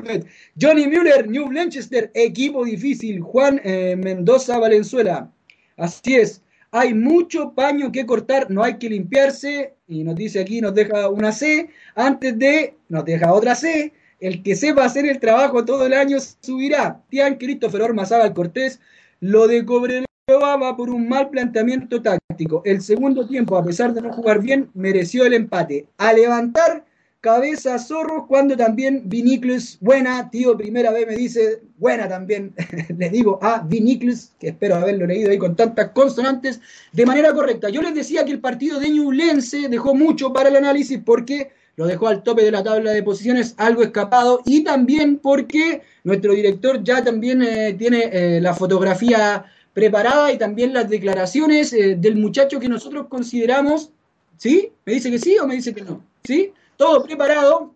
Johnny 0.61 0.87
Müller, 0.87 1.31
New 1.31 1.47
Blanchester, 1.47 2.11
equipo 2.13 2.67
difícil. 2.67 3.23
Juan 3.23 3.59
eh, 3.65 3.97
Mendoza, 3.97 4.59
Valenzuela. 4.59 5.33
Así 5.79 6.17
es. 6.17 6.43
Hay 6.73 6.93
mucho 6.93 7.55
paño 7.55 7.91
que 7.91 8.05
cortar, 8.05 8.51
no 8.51 8.63
hay 8.63 8.77
que 8.77 8.91
limpiarse. 8.91 9.77
Y 9.89 10.05
nos 10.05 10.15
dice 10.15 10.41
aquí, 10.41 10.61
nos 10.61 10.75
deja 10.75 11.09
una 11.09 11.33
C. 11.33 11.71
Antes 11.95 12.39
de, 12.39 12.75
nos 12.91 13.07
deja 13.07 13.33
otra 13.33 13.55
C. 13.55 13.95
El 14.21 14.43
que 14.43 14.57
sepa 14.57 14.85
hacer 14.85 15.07
el 15.07 15.21
trabajo 15.21 15.65
todo 15.65 15.87
el 15.87 15.95
año 15.95 16.19
subirá. 16.21 17.01
Tian 17.09 17.37
Christopher 17.37 17.81
Ormazábal 17.81 18.35
Cortés. 18.35 18.79
Lo 19.21 19.47
de 19.47 19.65
Cobreloa 19.65 20.07
va 20.29 20.77
por 20.77 20.91
un 20.91 21.09
mal 21.09 21.31
planteamiento 21.31 22.03
táctico. 22.03 22.63
El 22.65 22.83
segundo 22.83 23.27
tiempo, 23.27 23.57
a 23.57 23.65
pesar 23.65 23.95
de 23.95 24.03
no 24.03 24.13
jugar 24.13 24.41
bien, 24.41 24.71
mereció 24.75 25.25
el 25.25 25.35
empate. 25.35 25.87
A 25.97 26.13
levantar 26.13 26.85
cabeza 27.21 27.79
zorro 27.79 28.27
cuando 28.29 28.57
también 28.57 29.03
Viniclus, 29.07 29.79
buena, 29.81 30.31
tío, 30.31 30.57
primera 30.57 30.93
vez 30.93 31.07
me 31.07 31.17
dice, 31.17 31.63
buena 31.79 32.09
también, 32.09 32.55
le 32.97 33.11
digo 33.11 33.39
a 33.43 33.63
Viniclus, 33.63 34.33
que 34.39 34.49
espero 34.51 34.77
haberlo 34.77 35.07
leído 35.07 35.31
ahí 35.31 35.39
con 35.39 35.57
tantas 35.57 35.91
consonantes, 35.91 36.61
de 36.93 37.07
manera 37.07 37.33
correcta. 37.33 37.69
Yo 37.69 37.83
les 37.83 37.95
decía 37.95 38.25
que 38.25 38.33
el 38.33 38.41
partido 38.41 38.79
de 38.79 38.91
Ñublense 38.91 39.69
dejó 39.69 39.95
mucho 39.95 40.33
para 40.33 40.51
el 40.51 40.57
análisis 40.57 41.01
porque 41.05 41.51
lo 41.77 41.87
dejó 41.87 42.09
al 42.09 42.23
tope 42.23 42.43
de 42.43 42.51
la 42.51 42.63
tabla 42.63 42.93
de 42.93 43.03
posiciones, 43.03 43.55
algo 43.59 43.83
escapado, 43.83 44.43
y 44.47 44.65
también 44.65 45.19
porque 45.19 45.83
nuestro 46.05 46.33
director 46.33 46.83
ya 46.83 47.05
también 47.05 47.43
eh, 47.43 47.75
tiene 47.75 48.11
eh, 48.13 48.41
la 48.41 48.55
fotografía 48.55 49.45
preparada 49.75 50.33
y 50.33 50.39
también 50.39 50.73
las 50.73 50.89
declaraciones 50.89 51.73
eh, 51.75 51.97
del 51.97 52.17
muchacho 52.17 52.59
que 52.59 52.69
nosotros 52.69 53.09
consideramos, 53.09 53.91
¿sí? 54.39 54.73
¿Me 54.87 54.95
dice 54.95 55.11
que 55.11 55.19
sí 55.19 55.37
o 55.39 55.47
me 55.47 55.55
dice 55.55 55.75
que 55.75 55.83
no? 55.83 56.03
¿Sí? 56.25 56.53
Todo 56.79 57.03
preparado 57.03 57.75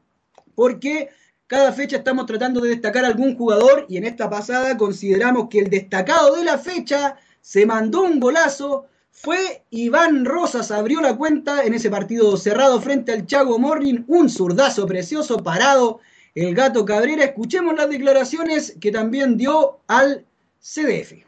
porque 0.55 1.11
cada 1.47 1.73
fecha 1.73 1.99
estamos 1.99 2.25
tratando 2.25 2.61
de 2.61 2.71
destacar 2.71 3.05
algún 3.05 3.37
jugador 3.37 3.85
y 3.89 3.99
en 3.99 4.05
esta 4.05 4.31
pasada 4.31 4.79
consideramos 4.79 5.49
que 5.51 5.59
el 5.59 5.69
destacado 5.69 6.37
de 6.37 6.45
la 6.45 6.57
fecha 6.57 7.17
se 7.43 7.67
mandó 7.67 8.03
un 8.03 8.19
golazo 8.19 8.87
fue 9.13 9.65
Iván 9.71 10.25
Rosas, 10.25 10.71
abrió 10.71 11.01
la 11.01 11.17
cuenta 11.17 11.65
en 11.65 11.75
ese 11.75 11.91
partido 11.91 12.37
cerrado 12.37 12.81
frente 12.81 13.13
al 13.13 13.27
Chago 13.27 13.59
Morning, 13.59 14.05
un 14.07 14.31
zurdazo 14.31 14.87
precioso 14.87 15.39
parado 15.43 16.01
el 16.35 16.55
gato 16.55 16.85
Cabrera. 16.85 17.25
Escuchemos 17.25 17.75
las 17.77 17.89
declaraciones 17.89 18.77
que 18.81 18.91
también 18.91 19.37
dio 19.37 19.81
al 19.87 20.25
CDF. 20.61 21.25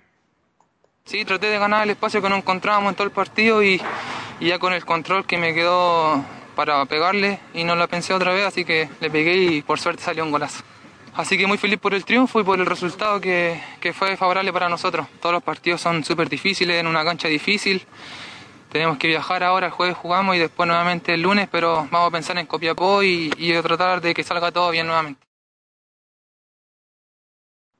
Sí, 1.05 1.25
traté 1.25 1.47
de 1.49 1.59
ganar 1.59 1.83
el 1.83 1.91
espacio 1.91 2.23
que 2.23 2.29
no 2.29 2.37
encontrábamos 2.37 2.91
en 2.91 2.97
todo 2.97 3.07
el 3.07 3.13
partido 3.13 3.63
y, 3.63 3.81
ya 4.41 4.59
con 4.59 4.73
el 4.73 4.85
control 4.85 5.27
que 5.27 5.37
me 5.37 5.53
quedó 5.53 6.25
para 6.55 6.85
pegarle 6.87 7.41
y 7.55 7.65
no 7.65 7.75
la 7.75 7.87
pensé 7.87 8.15
otra 8.15 8.33
vez, 8.33 8.47
así 8.47 8.65
que 8.65 8.89
le 9.01 9.11
pegué 9.11 9.37
y 9.37 9.63
por 9.63 9.81
suerte 9.81 10.03
salió 10.03 10.25
un 10.25 10.31
golazo. 10.31 10.63
Así 11.15 11.37
que 11.37 11.47
muy 11.47 11.59
feliz 11.59 11.79
por 11.79 11.93
el 11.93 12.07
triunfo 12.07 12.41
y 12.41 12.45
por 12.45 12.59
el 12.59 12.65
resultado 12.65 13.21
que, 13.21 13.61
fue 13.93 14.17
favorable 14.17 14.51
para 14.53 14.71
nosotros. 14.71 15.07
Todos 15.21 15.35
los 15.35 15.43
partidos 15.43 15.81
son 15.81 16.03
súper 16.05 16.29
difíciles, 16.29 16.81
en 16.81 16.87
una 16.87 17.05
cancha 17.05 17.29
difícil. 17.29 17.83
Tenemos 18.71 18.97
que 18.97 19.09
viajar 19.09 19.43
ahora, 19.43 19.67
el 19.67 19.73
jueves 19.73 19.97
jugamos 19.97 20.37
y 20.37 20.39
después 20.39 20.67
nuevamente 20.67 21.13
el 21.13 21.21
lunes, 21.21 21.49
pero 21.53 21.87
vamos 21.91 22.09
a 22.09 22.11
pensar 22.11 22.39
en 22.39 22.47
Copiapó 22.47 23.03
y, 23.03 23.31
y 23.37 23.53
tratar 23.61 24.01
de 24.01 24.15
que 24.15 24.25
salga 24.25 24.51
todo 24.51 24.71
bien 24.71 24.87
nuevamente. 24.87 25.21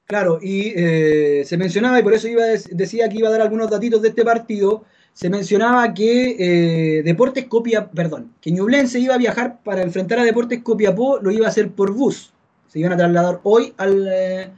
Claro, 0.05 0.39
y 0.43 0.75
eh, 0.77 1.43
se 1.47 1.57
mencionaba, 1.57 1.99
y 1.99 2.03
por 2.03 2.13
eso 2.13 2.29
iba 2.29 2.45
decía 2.45 3.09
que 3.09 3.17
iba 3.17 3.29
a 3.29 3.31
dar 3.33 3.41
algunos 3.41 3.71
datitos 3.71 4.03
de 4.03 4.09
este 4.09 4.25
partido, 4.25 4.85
se 5.15 5.31
mencionaba 5.31 5.95
que 5.95 6.37
eh, 6.99 7.03
Deportes 7.03 7.47
Copia, 7.47 7.89
perdón, 7.89 8.35
que 8.43 8.51
Ñublense 8.51 9.01
iba 9.01 9.15
a 9.15 9.19
viajar 9.19 9.63
para 9.65 9.81
enfrentar 9.81 10.19
a 10.19 10.25
Deportes 10.25 10.61
Copiapó, 10.63 11.19
lo 11.19 11.31
iba 11.31 11.47
a 11.47 11.49
hacer 11.49 11.71
por 11.71 11.93
bus 11.93 12.33
se 12.73 12.79
iban 12.79 12.95
a 12.95 12.97
trasladar 12.97 13.41
hoy 13.43 13.75
al 13.77 14.09
eh, 14.11 14.51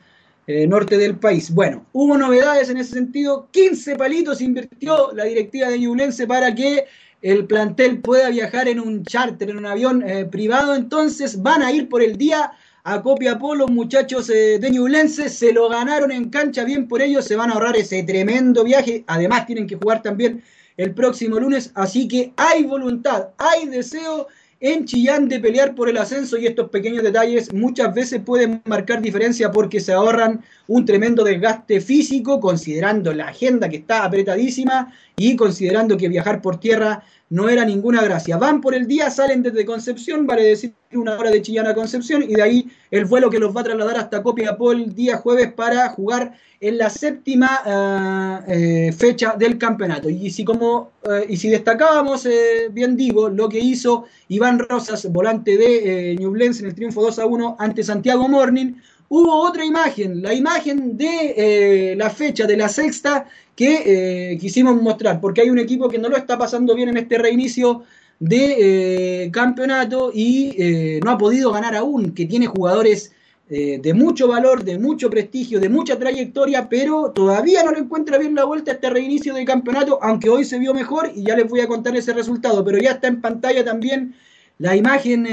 eh, 0.46 0.66
norte 0.68 0.96
del 0.96 1.16
país. 1.16 1.50
Bueno, 1.52 1.84
hubo 1.92 2.16
novedades 2.16 2.70
en 2.70 2.76
ese 2.76 2.92
sentido. 2.92 3.48
15 3.50 3.96
palitos 3.96 4.40
invirtió 4.40 5.10
la 5.12 5.24
directiva 5.24 5.68
de 5.68 5.80
Ñublense 5.80 6.24
para 6.28 6.54
que 6.54 6.84
el 7.22 7.46
plantel 7.46 8.00
pueda 8.00 8.28
viajar 8.30 8.68
en 8.68 8.78
un 8.78 9.04
charter, 9.04 9.50
en 9.50 9.58
un 9.58 9.66
avión 9.66 10.08
eh, 10.08 10.26
privado. 10.26 10.76
Entonces 10.76 11.42
van 11.42 11.62
a 11.62 11.72
ir 11.72 11.88
por 11.88 12.02
el 12.02 12.16
día 12.16 12.52
a 12.84 13.02
Copiapó, 13.02 13.56
los 13.56 13.70
muchachos 13.70 14.28
de 14.28 14.68
Ñublense 14.70 15.30
se 15.30 15.52
lo 15.52 15.70
ganaron 15.70 16.12
en 16.12 16.28
cancha, 16.28 16.64
bien 16.64 16.86
por 16.86 17.00
ellos, 17.00 17.24
se 17.24 17.34
van 17.34 17.50
a 17.50 17.54
ahorrar 17.54 17.76
ese 17.78 18.02
tremendo 18.02 18.62
viaje, 18.62 19.04
además 19.06 19.46
tienen 19.46 19.66
que 19.66 19.76
jugar 19.76 20.02
también 20.02 20.42
el 20.76 20.92
próximo 20.92 21.40
lunes, 21.40 21.72
así 21.74 22.06
que 22.06 22.34
hay 22.36 22.64
voluntad, 22.64 23.30
hay 23.38 23.68
deseo 23.68 24.28
en 24.60 24.84
Chillán 24.84 25.28
de 25.28 25.40
pelear 25.40 25.74
por 25.74 25.88
el 25.88 25.98
ascenso 25.98 26.36
y 26.38 26.46
estos 26.46 26.70
pequeños 26.70 27.02
detalles 27.02 27.52
muchas 27.52 27.94
veces 27.94 28.20
pueden 28.24 28.62
marcar 28.64 29.02
diferencia 29.02 29.50
porque 29.50 29.80
se 29.80 29.92
ahorran 29.92 30.42
un 30.66 30.84
tremendo 30.84 31.24
desgaste 31.24 31.80
físico 31.80 32.40
considerando 32.40 33.12
la 33.12 33.28
agenda 33.28 33.68
que 33.68 33.76
está 33.78 34.04
apretadísima 34.04 34.92
y 35.16 35.36
considerando 35.36 35.96
que 35.96 36.08
viajar 36.08 36.40
por 36.40 36.58
tierra 36.58 37.04
no 37.34 37.48
era 37.48 37.64
ninguna 37.64 38.00
gracia. 38.00 38.36
Van 38.36 38.60
por 38.60 38.76
el 38.76 38.86
día, 38.86 39.10
salen 39.10 39.42
desde 39.42 39.66
Concepción, 39.66 40.24
vale 40.24 40.44
decir 40.44 40.72
una 40.92 41.18
hora 41.18 41.32
de 41.32 41.42
Chillán 41.42 41.66
a 41.66 41.74
Concepción 41.74 42.22
y 42.22 42.34
de 42.34 42.42
ahí 42.42 42.70
el 42.92 43.06
vuelo 43.06 43.28
que 43.28 43.40
los 43.40 43.54
va 43.54 43.62
a 43.62 43.64
trasladar 43.64 43.96
hasta 43.96 44.22
Copiapó 44.22 44.70
el 44.70 44.94
día 44.94 45.16
jueves 45.16 45.52
para 45.52 45.88
jugar 45.88 46.34
en 46.60 46.78
la 46.78 46.88
séptima 46.88 47.60
uh, 47.66 48.50
eh, 48.52 48.94
fecha 48.96 49.34
del 49.36 49.58
campeonato. 49.58 50.08
Y 50.08 50.30
si, 50.30 50.44
como, 50.44 50.92
uh, 51.02 51.28
y 51.28 51.36
si 51.36 51.48
destacábamos, 51.48 52.24
eh, 52.26 52.68
bien 52.70 52.96
digo, 52.96 53.28
lo 53.28 53.48
que 53.48 53.58
hizo 53.58 54.04
Iván 54.28 54.60
Rosas, 54.60 55.04
volante 55.10 55.56
de 55.56 56.12
eh, 56.12 56.16
Ñublense 56.16 56.62
en 56.62 56.68
el 56.68 56.76
triunfo 56.76 57.02
2 57.02 57.18
a 57.18 57.26
1 57.26 57.56
ante 57.58 57.82
Santiago 57.82 58.28
Morning, 58.28 58.74
hubo 59.08 59.42
otra 59.42 59.64
imagen, 59.64 60.22
la 60.22 60.34
imagen 60.34 60.96
de 60.96 61.34
eh, 61.36 61.96
la 61.96 62.10
fecha 62.10 62.46
de 62.46 62.56
la 62.56 62.68
sexta 62.68 63.26
que 63.56 64.32
eh, 64.32 64.38
quisimos 64.38 64.80
mostrar, 64.80 65.20
porque 65.20 65.42
hay 65.42 65.50
un 65.50 65.58
equipo 65.58 65.88
que 65.88 65.98
no 65.98 66.08
lo 66.08 66.16
está 66.16 66.36
pasando 66.38 66.74
bien 66.74 66.88
en 66.88 66.96
este 66.96 67.18
reinicio 67.18 67.82
de 68.18 69.24
eh, 69.24 69.30
campeonato 69.30 70.10
y 70.12 70.54
eh, 70.58 71.00
no 71.04 71.10
ha 71.10 71.18
podido 71.18 71.52
ganar 71.52 71.74
aún, 71.74 72.14
que 72.14 72.26
tiene 72.26 72.46
jugadores 72.46 73.12
de 73.46 73.94
mucho 73.94 74.26
valor, 74.26 74.64
de 74.64 74.78
mucho 74.78 75.10
prestigio, 75.10 75.60
de 75.60 75.68
mucha 75.68 75.98
trayectoria, 75.98 76.66
pero 76.68 77.12
todavía 77.12 77.62
no 77.62 77.72
le 77.72 77.80
encuentra 77.80 78.18
bien 78.18 78.34
la 78.34 78.44
vuelta 78.44 78.72
a 78.72 78.74
este 78.74 78.90
reinicio 78.90 79.34
de 79.34 79.44
campeonato, 79.44 79.98
aunque 80.02 80.30
hoy 80.30 80.44
se 80.44 80.58
vio 80.58 80.74
mejor 80.74 81.12
y 81.14 81.24
ya 81.24 81.36
les 81.36 81.48
voy 81.48 81.60
a 81.60 81.68
contar 81.68 81.94
ese 81.94 82.14
resultado, 82.14 82.64
pero 82.64 82.78
ya 82.78 82.92
está 82.92 83.06
en 83.06 83.20
pantalla 83.20 83.62
también 83.62 84.14
la 84.58 84.74
imagen 84.74 85.24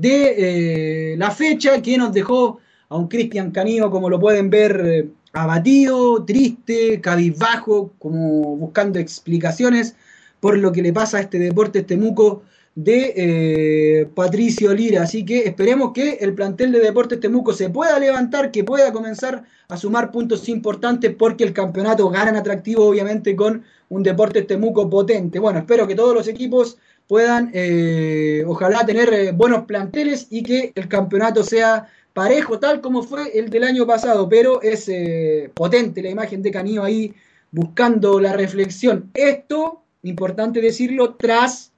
de 0.00 1.14
la 1.16 1.30
fecha 1.30 1.80
que 1.80 1.96
nos 1.96 2.12
dejó 2.12 2.58
a 2.90 2.96
un 2.96 3.06
Cristian 3.08 3.52
Canillo, 3.52 3.90
como 3.90 4.10
lo 4.10 4.18
pueden 4.18 4.50
ver, 4.50 5.06
abatido, 5.32 6.24
triste, 6.24 7.00
cabizbajo, 7.00 7.92
como 7.98 8.56
buscando 8.56 8.98
explicaciones 8.98 9.94
por 10.40 10.56
lo 10.58 10.72
que 10.72 10.82
le 10.82 10.92
pasa 10.92 11.18
a 11.18 11.20
este 11.20 11.38
deporte 11.38 11.82
Temuco 11.82 12.42
de 12.74 13.12
eh, 13.16 14.06
Patricio 14.14 14.72
Lira. 14.72 15.02
Así 15.02 15.24
que 15.24 15.40
esperemos 15.40 15.92
que 15.92 16.14
el 16.20 16.34
plantel 16.34 16.72
de 16.72 16.80
Deportes 16.80 17.20
Temuco 17.20 17.52
se 17.52 17.68
pueda 17.68 17.98
levantar, 17.98 18.50
que 18.50 18.64
pueda 18.64 18.92
comenzar 18.92 19.44
a 19.68 19.76
sumar 19.76 20.10
puntos 20.10 20.48
importantes 20.48 21.14
porque 21.16 21.44
el 21.44 21.52
campeonato 21.52 22.08
gana 22.10 22.30
en 22.30 22.36
atractivo 22.36 22.86
obviamente 22.86 23.36
con 23.36 23.64
un 23.88 24.02
Deportes 24.02 24.46
Temuco 24.46 24.88
potente. 24.88 25.38
Bueno, 25.38 25.60
espero 25.60 25.86
que 25.86 25.94
todos 25.94 26.14
los 26.14 26.28
equipos 26.28 26.78
puedan, 27.06 27.50
eh, 27.52 28.44
ojalá, 28.46 28.86
tener 28.86 29.12
eh, 29.12 29.32
buenos 29.32 29.64
planteles 29.64 30.28
y 30.30 30.42
que 30.42 30.72
el 30.74 30.88
campeonato 30.88 31.42
sea 31.42 31.88
parejo, 32.12 32.58
tal 32.58 32.80
como 32.80 33.02
fue 33.02 33.38
el 33.38 33.50
del 33.50 33.64
año 33.64 33.86
pasado, 33.86 34.28
pero 34.28 34.62
es 34.62 34.88
eh, 34.88 35.50
potente 35.54 36.02
la 36.02 36.10
imagen 36.10 36.42
de 36.42 36.50
Canillo 36.50 36.82
ahí 36.82 37.14
buscando 37.50 38.20
la 38.20 38.32
reflexión. 38.32 39.10
Esto, 39.14 39.82
importante 40.02 40.60
decirlo, 40.60 41.14
tras 41.14 41.72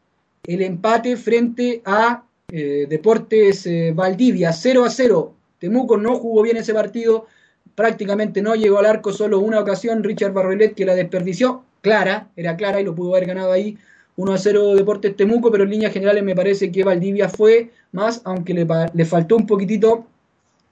el 0.45 0.63
empate 0.63 1.17
frente 1.17 1.83
a 1.85 2.25
eh, 2.49 2.87
Deportes 2.89 3.67
eh, 3.67 3.93
Valdivia, 3.95 4.53
0 4.53 4.85
a 4.85 4.91
0. 4.91 5.35
Temuco 5.59 5.97
no 5.97 6.17
jugó 6.17 6.43
bien 6.43 6.57
ese 6.57 6.75
partido, 6.75 7.27
prácticamente 7.75 8.43
no 8.43 8.55
llegó 8.55 8.79
al 8.79 8.87
arco 8.87 9.13
solo 9.13 9.39
una 9.39 9.61
ocasión, 9.61 10.03
Richard 10.03 10.33
Barrolet 10.33 10.75
que 10.75 10.85
la 10.85 10.95
desperdició, 10.95 11.65
clara, 11.81 12.29
era 12.37 12.57
clara 12.57 12.81
y 12.81 12.85
lo 12.85 12.95
pudo 12.95 13.15
haber 13.15 13.29
ganado 13.29 13.53
ahí 13.53 13.79
1 14.17 14.33
a 14.33 14.39
0 14.39 14.75
Deportes 14.75 15.17
Temuco, 15.17 15.51
pero 15.51 15.65
en 15.65 15.71
líneas 15.71 15.93
generales 15.93 16.23
me 16.23 16.35
parece 16.35 16.71
que 16.71 16.85
Valdivia 16.85 17.29
fue 17.29 17.71
más, 17.93 18.21
aunque 18.25 18.53
le, 18.53 18.67
le 18.93 19.05
faltó 19.05 19.37
un 19.37 19.47
poquitito 19.47 20.07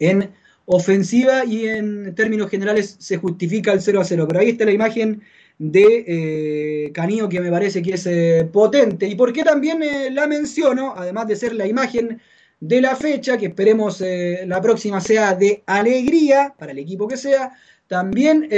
en 0.01 0.30
ofensiva 0.66 1.44
y 1.44 1.66
en 1.68 2.14
términos 2.14 2.51
generales 2.51 2.96
se 2.98 3.16
justifica 3.16 3.72
el 3.72 3.80
0 3.80 4.01
a 4.01 4.05
0. 4.05 4.26
Pero 4.26 4.40
ahí 4.40 4.51
está 4.51 4.64
la 4.64 4.72
imagen 4.72 5.22
de 5.61 6.05
eh, 6.09 6.92
que 7.28 7.40
me 7.40 7.51
parece 7.51 7.82
que 7.82 7.94
es 7.94 8.07
eh, 8.07 8.48
potente. 8.51 9.07
¿Y 9.07 9.14
por 9.14 9.32
qué 9.32 9.44
también 9.44 9.82
eh, 9.82 10.11
la 10.11 10.26
menciono? 10.26 10.94
Además 10.96 11.26
de 11.26 11.36
ser 11.36 11.55
la 11.55 11.66
imagen 11.66 12.20
de 12.61 12.80
la 12.80 12.96
fecha, 12.96 13.36
que 13.36 13.46
esperemos 13.46 14.01
eh, 14.01 14.44
la 14.46 14.61
próxima 14.61 15.01
sea 15.01 15.34
de 15.34 15.62
alegría 15.66 16.55
para 16.59 16.72
el 16.72 16.78
equipo 16.78 17.07
que 17.07 17.16
sea, 17.16 17.53
también 17.88 18.48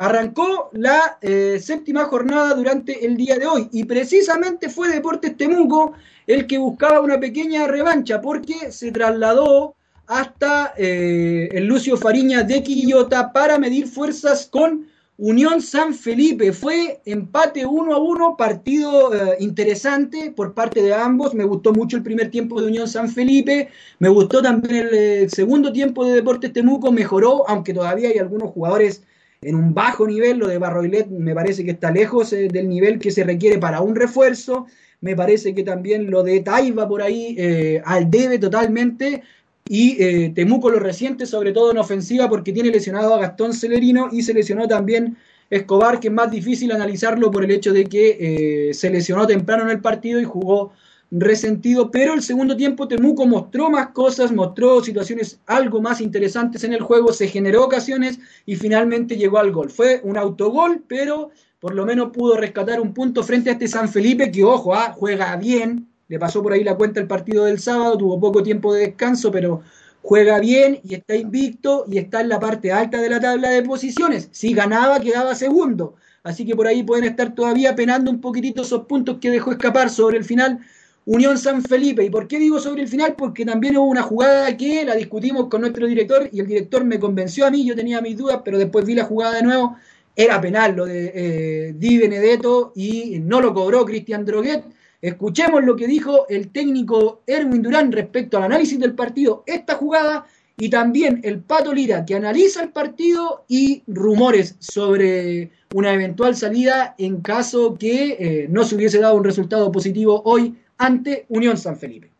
arrancó 0.00 0.70
la 0.72 1.18
séptima 1.60 2.04
jornada 2.04 2.54
durante 2.54 3.04
el 3.04 3.14
día 3.14 3.38
de 3.38 3.44
hoy 3.44 3.68
y 3.72 3.84
precisamente 3.84 4.70
fue 4.70 4.88
Deportes 4.88 5.36
Temuco 5.36 5.92
el 6.26 6.46
que 6.46 6.56
buscaba 6.56 7.02
una 7.02 7.20
pequeña 7.20 7.66
revancha 7.66 8.22
porque 8.22 8.72
se 8.72 8.90
trasladó 8.90 9.76
hasta 10.08 10.72
eh, 10.78 11.50
el 11.52 11.66
Lucio 11.66 11.96
Fariña 11.96 12.42
de 12.42 12.62
Quillota 12.62 13.30
para 13.30 13.58
medir 13.58 13.86
fuerzas 13.86 14.48
con 14.50 14.86
Unión 15.18 15.60
San 15.60 15.94
Felipe. 15.94 16.52
Fue 16.52 17.00
empate 17.04 17.66
1 17.66 17.94
a 17.94 17.98
1, 17.98 18.36
partido 18.36 19.14
eh, 19.14 19.36
interesante 19.40 20.32
por 20.34 20.54
parte 20.54 20.80
de 20.82 20.94
ambos. 20.94 21.34
Me 21.34 21.44
gustó 21.44 21.72
mucho 21.72 21.98
el 21.98 22.02
primer 22.02 22.30
tiempo 22.30 22.58
de 22.60 22.68
Unión 22.68 22.88
San 22.88 23.10
Felipe. 23.10 23.68
Me 23.98 24.08
gustó 24.08 24.40
también 24.40 24.86
el, 24.86 24.94
el 24.94 25.30
segundo 25.30 25.72
tiempo 25.72 26.06
de 26.06 26.14
Deportes 26.14 26.54
Temuco. 26.54 26.90
Mejoró, 26.90 27.46
aunque 27.46 27.74
todavía 27.74 28.08
hay 28.08 28.18
algunos 28.18 28.50
jugadores 28.50 29.02
en 29.42 29.54
un 29.54 29.74
bajo 29.74 30.06
nivel. 30.06 30.38
Lo 30.38 30.48
de 30.48 30.58
Barroilet 30.58 31.08
me 31.08 31.34
parece 31.34 31.64
que 31.64 31.72
está 31.72 31.90
lejos 31.90 32.32
eh, 32.32 32.48
del 32.48 32.68
nivel 32.68 32.98
que 32.98 33.10
se 33.10 33.24
requiere 33.24 33.58
para 33.58 33.80
un 33.80 33.94
refuerzo. 33.94 34.66
Me 35.00 35.14
parece 35.14 35.54
que 35.54 35.62
también 35.62 36.10
lo 36.10 36.22
de 36.22 36.40
Taiba 36.40 36.88
por 36.88 37.02
ahí 37.02 37.36
eh, 37.38 37.80
al 37.84 38.10
debe 38.10 38.38
totalmente 38.38 39.22
y 39.68 40.02
eh, 40.02 40.32
Temuco 40.34 40.70
lo 40.70 40.78
reciente, 40.78 41.26
sobre 41.26 41.52
todo 41.52 41.70
en 41.70 41.78
ofensiva, 41.78 42.28
porque 42.28 42.52
tiene 42.52 42.70
lesionado 42.70 43.14
a 43.14 43.18
Gastón 43.18 43.52
Celerino 43.52 44.08
y 44.10 44.22
se 44.22 44.32
lesionó 44.32 44.66
también 44.66 45.16
Escobar, 45.50 46.00
que 46.00 46.08
es 46.08 46.14
más 46.14 46.30
difícil 46.30 46.72
analizarlo 46.72 47.30
por 47.30 47.44
el 47.44 47.50
hecho 47.50 47.72
de 47.72 47.84
que 47.84 48.68
eh, 48.70 48.74
se 48.74 48.90
lesionó 48.90 49.26
temprano 49.26 49.64
en 49.64 49.70
el 49.70 49.80
partido 49.80 50.20
y 50.20 50.24
jugó 50.24 50.72
resentido, 51.10 51.90
pero 51.90 52.12
el 52.12 52.22
segundo 52.22 52.56
tiempo 52.56 52.86
Temuco 52.86 53.26
mostró 53.26 53.70
más 53.70 53.88
cosas, 53.88 54.30
mostró 54.30 54.82
situaciones 54.82 55.40
algo 55.46 55.80
más 55.80 56.00
interesantes 56.00 56.64
en 56.64 56.74
el 56.74 56.82
juego, 56.82 57.12
se 57.12 57.28
generó 57.28 57.64
ocasiones 57.64 58.18
y 58.44 58.56
finalmente 58.56 59.16
llegó 59.16 59.38
al 59.38 59.50
gol. 59.50 59.70
Fue 59.70 60.00
un 60.04 60.18
autogol, 60.18 60.82
pero 60.86 61.30
por 61.60 61.74
lo 61.74 61.86
menos 61.86 62.10
pudo 62.12 62.36
rescatar 62.36 62.80
un 62.80 62.92
punto 62.92 63.22
frente 63.22 63.50
a 63.50 63.54
este 63.54 63.68
San 63.68 63.88
Felipe, 63.88 64.30
que 64.30 64.44
ojo, 64.44 64.74
ah, 64.74 64.92
juega 64.94 65.34
bien, 65.36 65.88
le 66.08 66.18
pasó 66.18 66.42
por 66.42 66.52
ahí 66.52 66.64
la 66.64 66.74
cuenta 66.74 67.00
el 67.00 67.06
partido 67.06 67.44
del 67.44 67.60
sábado, 67.60 67.98
tuvo 67.98 68.18
poco 68.18 68.42
tiempo 68.42 68.72
de 68.72 68.86
descanso, 68.86 69.30
pero 69.30 69.62
juega 70.02 70.38
bien 70.40 70.80
y 70.82 70.94
está 70.94 71.14
invicto 71.14 71.84
y 71.86 71.98
está 71.98 72.22
en 72.22 72.30
la 72.30 72.40
parte 72.40 72.72
alta 72.72 73.00
de 73.00 73.10
la 73.10 73.20
tabla 73.20 73.50
de 73.50 73.62
posiciones. 73.62 74.28
Si 74.32 74.54
ganaba, 74.54 75.00
quedaba 75.00 75.34
segundo. 75.34 75.96
Así 76.22 76.46
que 76.46 76.56
por 76.56 76.66
ahí 76.66 76.82
pueden 76.82 77.04
estar 77.04 77.34
todavía 77.34 77.74
penando 77.76 78.10
un 78.10 78.20
poquitito 78.20 78.62
esos 78.62 78.86
puntos 78.86 79.18
que 79.20 79.30
dejó 79.30 79.52
escapar 79.52 79.90
sobre 79.90 80.16
el 80.16 80.24
final 80.24 80.60
Unión 81.04 81.38
San 81.38 81.62
Felipe. 81.62 82.04
¿Y 82.04 82.10
por 82.10 82.26
qué 82.26 82.38
digo 82.38 82.58
sobre 82.58 82.82
el 82.82 82.88
final? 82.88 83.14
Porque 83.16 83.44
también 83.44 83.76
hubo 83.76 83.86
una 83.86 84.02
jugada 84.02 84.56
que 84.56 84.84
la 84.84 84.94
discutimos 84.94 85.48
con 85.48 85.60
nuestro 85.60 85.86
director 85.86 86.28
y 86.32 86.40
el 86.40 86.46
director 86.46 86.84
me 86.84 86.98
convenció 86.98 87.46
a 87.46 87.50
mí, 87.50 87.66
yo 87.66 87.74
tenía 87.74 88.00
mis 88.00 88.16
dudas, 88.16 88.40
pero 88.44 88.58
después 88.58 88.86
vi 88.86 88.94
la 88.94 89.04
jugada 89.04 89.36
de 89.36 89.42
nuevo. 89.42 89.76
Era 90.16 90.40
penal 90.40 90.74
lo 90.74 90.86
de 90.86 91.12
eh, 91.14 91.74
Di 91.76 91.98
Benedetto 91.98 92.72
y 92.74 93.20
no 93.20 93.40
lo 93.40 93.54
cobró 93.54 93.84
Cristian 93.84 94.24
Droguet 94.24 94.64
Escuchemos 95.00 95.62
lo 95.64 95.76
que 95.76 95.86
dijo 95.86 96.26
el 96.28 96.50
técnico 96.50 97.22
Erwin 97.26 97.62
Durán 97.62 97.92
respecto 97.92 98.36
al 98.36 98.44
análisis 98.44 98.80
del 98.80 98.94
partido, 98.94 99.44
esta 99.46 99.74
jugada 99.76 100.26
y 100.56 100.70
también 100.70 101.20
el 101.22 101.40
Pato 101.40 101.72
Lira 101.72 102.04
que 102.04 102.16
analiza 102.16 102.62
el 102.64 102.70
partido 102.70 103.44
y 103.46 103.84
rumores 103.86 104.56
sobre 104.58 105.52
una 105.72 105.94
eventual 105.94 106.34
salida 106.34 106.96
en 106.98 107.20
caso 107.20 107.76
que 107.78 108.16
eh, 108.18 108.48
no 108.50 108.64
se 108.64 108.74
hubiese 108.74 108.98
dado 108.98 109.14
un 109.14 109.22
resultado 109.22 109.70
positivo 109.70 110.20
hoy 110.24 110.58
ante 110.78 111.26
Unión 111.28 111.56
San 111.56 111.76
Felipe. 111.76 112.10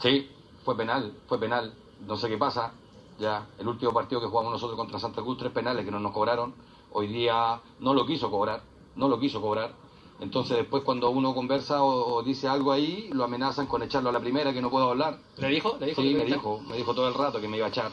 Sí, 0.00 0.28
fue 0.64 0.76
penal, 0.76 1.12
fue 1.26 1.38
penal. 1.38 1.74
No 2.06 2.16
sé 2.16 2.28
qué 2.28 2.38
pasa. 2.38 2.72
Ya, 3.18 3.46
el 3.58 3.66
último 3.66 3.92
partido 3.92 4.20
que 4.20 4.28
jugamos 4.28 4.52
nosotros 4.52 4.78
contra 4.78 4.98
Santa 4.98 5.22
Cruz, 5.22 5.38
tres 5.38 5.52
penales 5.52 5.84
que 5.84 5.90
no 5.90 5.98
nos 5.98 6.12
cobraron. 6.12 6.54
Hoy 6.92 7.08
día 7.08 7.60
no 7.80 7.92
lo 7.92 8.06
quiso 8.06 8.30
cobrar, 8.30 8.62
no 8.96 9.08
lo 9.08 9.18
quiso 9.18 9.40
cobrar. 9.40 9.74
Entonces 10.20 10.56
después 10.56 10.82
cuando 10.82 11.10
uno 11.10 11.34
conversa 11.34 11.82
o, 11.82 12.14
o, 12.14 12.22
dice 12.22 12.48
algo 12.48 12.72
ahí, 12.72 13.08
lo 13.12 13.24
amenazan 13.24 13.66
con 13.66 13.82
echarlo 13.82 14.08
a 14.10 14.12
la 14.12 14.20
primera 14.20 14.52
que 14.52 14.60
no 14.60 14.70
puedo 14.70 14.90
hablar. 14.90 15.18
¿Le 15.36 15.48
dijo? 15.48 15.76
¿Le 15.78 15.86
dijo 15.86 16.02
sí, 16.02 16.14
me 16.14 16.24
dijo, 16.24 16.60
me 16.68 16.76
dijo 16.76 16.94
todo 16.94 17.08
el 17.08 17.14
rato 17.14 17.40
que 17.40 17.48
me 17.48 17.56
iba 17.56 17.66
a 17.66 17.70
echar. 17.70 17.92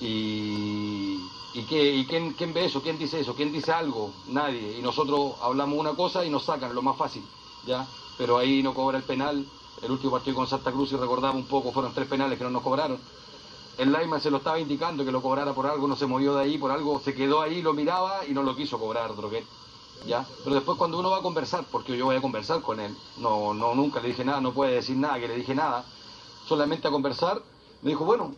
Y, 0.00 1.18
y, 1.54 1.62
qué, 1.68 1.96
y 1.96 2.04
quién, 2.06 2.32
quién 2.34 2.52
ve 2.52 2.66
eso? 2.66 2.82
¿Quién 2.82 2.98
dice 2.98 3.20
eso? 3.20 3.34
¿Quién 3.34 3.52
dice 3.52 3.72
algo? 3.72 4.12
Nadie. 4.28 4.78
Y 4.78 4.82
nosotros 4.82 5.34
hablamos 5.42 5.78
una 5.78 5.94
cosa 5.94 6.24
y 6.24 6.30
nos 6.30 6.44
sacan, 6.44 6.74
lo 6.74 6.82
más 6.82 6.96
fácil, 6.96 7.24
¿ya? 7.66 7.86
Pero 8.18 8.36
ahí 8.38 8.62
no 8.62 8.74
cobra 8.74 8.98
el 8.98 9.04
penal 9.04 9.46
el 9.82 9.90
último 9.90 10.12
partido 10.12 10.36
con 10.36 10.46
Santa 10.46 10.72
Cruz, 10.72 10.92
y 10.92 10.96
recordaba 10.96 11.34
un 11.34 11.46
poco, 11.46 11.72
fueron 11.72 11.94
tres 11.94 12.08
penales 12.08 12.38
que 12.38 12.44
no 12.44 12.50
nos 12.50 12.62
cobraron. 12.62 12.98
El 13.76 13.92
Laima 13.92 14.18
se 14.18 14.30
lo 14.30 14.38
estaba 14.38 14.58
indicando 14.58 15.04
que 15.04 15.12
lo 15.12 15.22
cobrara 15.22 15.52
por 15.52 15.66
algo, 15.66 15.86
no 15.86 15.94
se 15.94 16.06
movió 16.06 16.34
de 16.34 16.42
ahí, 16.42 16.58
por 16.58 16.72
algo 16.72 17.00
se 17.00 17.14
quedó 17.14 17.40
ahí, 17.40 17.62
lo 17.62 17.74
miraba 17.74 18.26
y 18.26 18.32
no 18.32 18.42
lo 18.42 18.56
quiso 18.56 18.78
cobrar, 18.78 19.14
Droguet. 19.14 19.44
Pero 20.04 20.54
después 20.54 20.78
cuando 20.78 20.98
uno 20.98 21.10
va 21.10 21.18
a 21.18 21.22
conversar, 21.22 21.64
porque 21.70 21.96
yo 21.96 22.06
voy 22.06 22.16
a 22.16 22.20
conversar 22.20 22.62
con 22.62 22.80
él, 22.80 22.96
no, 23.18 23.52
no, 23.52 23.74
nunca 23.74 24.00
le 24.00 24.08
dije 24.08 24.24
nada, 24.24 24.40
no 24.40 24.52
puede 24.52 24.74
decir 24.74 24.96
nada, 24.96 25.20
que 25.20 25.28
le 25.28 25.36
dije 25.36 25.54
nada, 25.54 25.84
solamente 26.46 26.88
a 26.88 26.90
conversar, 26.90 27.42
me 27.82 27.90
dijo, 27.90 28.04
bueno, 28.04 28.34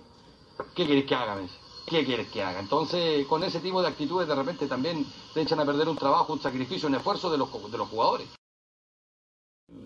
¿qué 0.75 0.85
quieres 0.85 1.05
que 1.05 1.15
haga? 1.15 1.37
Me 1.37 1.49
¿qué 1.87 2.05
quieres 2.05 2.29
que 2.29 2.43
haga? 2.43 2.61
Entonces, 2.61 3.27
con 3.27 3.43
ese 3.43 3.61
tipo 3.61 3.83
de 3.83 3.89
actitudes 3.89 4.29
de 4.29 4.35
repente 4.35 4.67
también 4.67 5.07
te 5.35 5.43
echan 5.43 5.61
a 5.61 5.65
perder 5.65 5.89
un 5.89 5.97
trabajo, 5.97 6.33
un 6.33 6.41
sacrificio, 6.41 6.89
un 6.89 6.95
esfuerzo 6.95 7.31
de 7.31 7.39
los, 7.39 7.51
de 7.71 7.79
los 7.79 7.89
jugadores. 7.89 8.29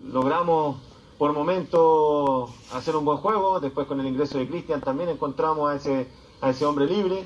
Logramos 0.03 0.77
por 1.17 1.33
momento 1.33 2.49
hacer 2.73 2.95
un 2.95 3.05
buen 3.05 3.17
juego, 3.19 3.59
después 3.59 3.87
con 3.87 3.99
el 3.99 4.07
ingreso 4.07 4.37
de 4.37 4.47
Cristian 4.47 4.81
también 4.81 5.09
encontramos 5.09 5.69
a 5.69 5.75
ese, 5.75 6.07
a 6.41 6.49
ese 6.49 6.65
hombre 6.65 6.85
libre. 6.85 7.25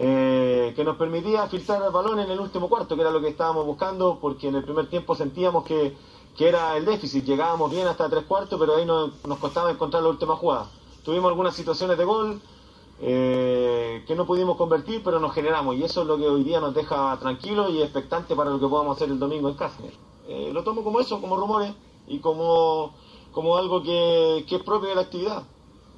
Eh, 0.00 0.74
que 0.76 0.84
nos 0.84 0.96
permitía 0.96 1.48
filtrar 1.48 1.82
el 1.82 1.90
balón 1.90 2.20
en 2.20 2.30
el 2.30 2.38
último 2.38 2.68
cuarto, 2.68 2.94
que 2.94 3.00
era 3.02 3.10
lo 3.10 3.20
que 3.20 3.28
estábamos 3.28 3.66
buscando, 3.66 4.18
porque 4.20 4.46
en 4.46 4.54
el 4.54 4.62
primer 4.62 4.88
tiempo 4.88 5.16
sentíamos 5.16 5.64
que, 5.64 5.96
que 6.36 6.48
era 6.48 6.76
el 6.76 6.84
déficit, 6.84 7.24
llegábamos 7.24 7.68
bien 7.72 7.88
hasta 7.88 8.08
tres 8.08 8.24
cuartos, 8.24 8.60
pero 8.60 8.76
ahí 8.76 8.86
nos, 8.86 9.10
nos 9.26 9.38
costaba 9.38 9.72
encontrar 9.72 10.04
la 10.04 10.10
última 10.10 10.36
jugada. 10.36 10.70
Tuvimos 11.04 11.28
algunas 11.28 11.56
situaciones 11.56 11.98
de 11.98 12.04
gol 12.04 12.40
eh, 13.00 14.04
que 14.06 14.14
no 14.14 14.24
pudimos 14.24 14.56
convertir, 14.56 15.02
pero 15.02 15.18
nos 15.18 15.34
generamos, 15.34 15.74
y 15.74 15.82
eso 15.82 16.02
es 16.02 16.06
lo 16.06 16.16
que 16.16 16.28
hoy 16.28 16.44
día 16.44 16.60
nos 16.60 16.74
deja 16.74 17.18
tranquilos 17.18 17.70
y 17.70 17.82
expectantes 17.82 18.36
para 18.36 18.50
lo 18.50 18.60
que 18.60 18.68
podamos 18.68 18.96
hacer 18.96 19.08
el 19.08 19.18
domingo 19.18 19.48
en 19.48 19.56
casa. 19.56 19.78
Eh, 20.28 20.50
lo 20.52 20.62
tomo 20.62 20.84
como 20.84 21.00
eso, 21.00 21.20
como 21.20 21.36
rumores 21.36 21.72
y 22.06 22.20
como, 22.20 22.92
como 23.32 23.56
algo 23.56 23.82
que, 23.82 24.44
que 24.48 24.56
es 24.56 24.62
propio 24.62 24.90
de 24.90 24.94
la 24.94 25.00
actividad. 25.00 25.42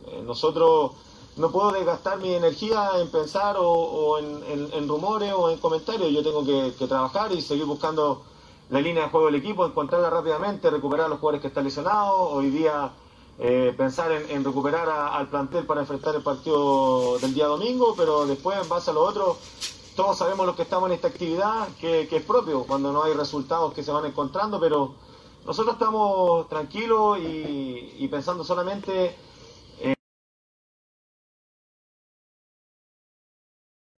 Eh, 0.07 0.23
nosotros 0.25 0.93
no 1.37 1.51
puedo 1.51 1.73
desgastar 1.73 2.19
mi 2.19 2.35
energía 2.35 2.91
en 2.99 3.11
pensar 3.11 3.57
o, 3.59 4.19
en, 4.19 4.89
rumores 4.89 5.33
o 5.33 5.51
en 5.51 5.59
comentarios. 5.59 6.11
Yo 6.11 6.23
tengo 6.23 6.45
que, 6.45 6.73
trabajar 6.87 7.33
y 7.33 7.41
seguir 7.41 7.65
buscando 7.65 8.23
la 8.69 8.81
línea 8.81 9.05
de 9.05 9.11
juego 9.11 9.27
del 9.27 9.37
equipo, 9.37 9.67
encontrarla 9.67 10.11
rápidamente, 10.11 10.71
recuperar 10.71 11.09
los 11.09 11.19
jugadores 11.19 11.41
que 11.41 11.49
están 11.49 11.65
lesionados. 11.65 12.15
Hoy 12.33 12.51
día 12.51 12.93
eh, 13.39 13.75
pensar 13.77 14.13
en, 14.13 14.45
recuperar 14.45 14.89
al 14.89 15.29
plantel 15.29 15.67
para 15.67 15.81
enfrentar 15.81 16.15
el 16.15 16.23
partido 16.23 17.19
del 17.19 17.35
día 17.35 17.47
domingo, 17.47 17.95
pero 17.97 18.27
después 18.27 18.59
en 18.61 18.69
base 18.69 18.91
a 18.91 18.95
lo 18.95 19.03
otro, 19.03 19.37
todos 19.97 20.19
sabemos 20.19 20.47
los 20.47 20.57
que 20.57 20.63
estamos 20.63 20.89
en 20.89 20.95
esta 20.95 21.09
actividad 21.09 21.69
que, 21.81 22.09
es 22.11 22.23
propio 22.23 22.65
cuando 22.65 22.93
no 22.93 23.03
hay 23.03 23.15
resultados 23.15 23.73
que 23.73 23.83
se 23.83 23.91
van 23.93 24.05
encontrando, 24.05 24.61
pero 24.61 24.95
nosotros 25.47 25.75
estamos 25.75 26.49
tranquilos 26.49 27.19
y 27.21 28.07
pensando 28.09 28.45
solamente 28.45 29.17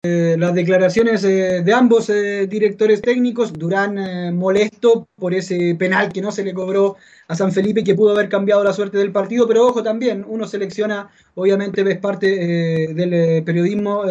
Eh, 0.03 0.35
las 0.39 0.55
declaraciones 0.55 1.23
eh, 1.23 1.61
de 1.63 1.73
ambos 1.73 2.09
eh, 2.09 2.47
directores 2.47 3.03
técnicos, 3.03 3.53
Durán 3.53 4.35
molesto 4.35 5.07
por 5.15 5.35
ese 5.35 5.75
penal 5.75 6.11
que 6.11 6.23
no 6.23 6.31
se 6.31 6.43
le 6.43 6.55
cobró 6.55 6.95
a 7.27 7.35
San 7.35 7.51
Felipe 7.51 7.83
que 7.83 7.93
pudo 7.93 8.13
haber 8.13 8.27
cambiado 8.27 8.63
la 8.63 8.73
suerte 8.73 8.97
del 8.97 9.11
partido, 9.11 9.47
pero 9.47 9.67
ojo 9.67 9.83
también, 9.83 10.25
uno 10.27 10.47
selecciona, 10.47 11.11
obviamente 11.35 11.83
ves 11.83 11.99
parte 11.99 12.25
del 12.25 13.43
periodismo, 13.43 14.03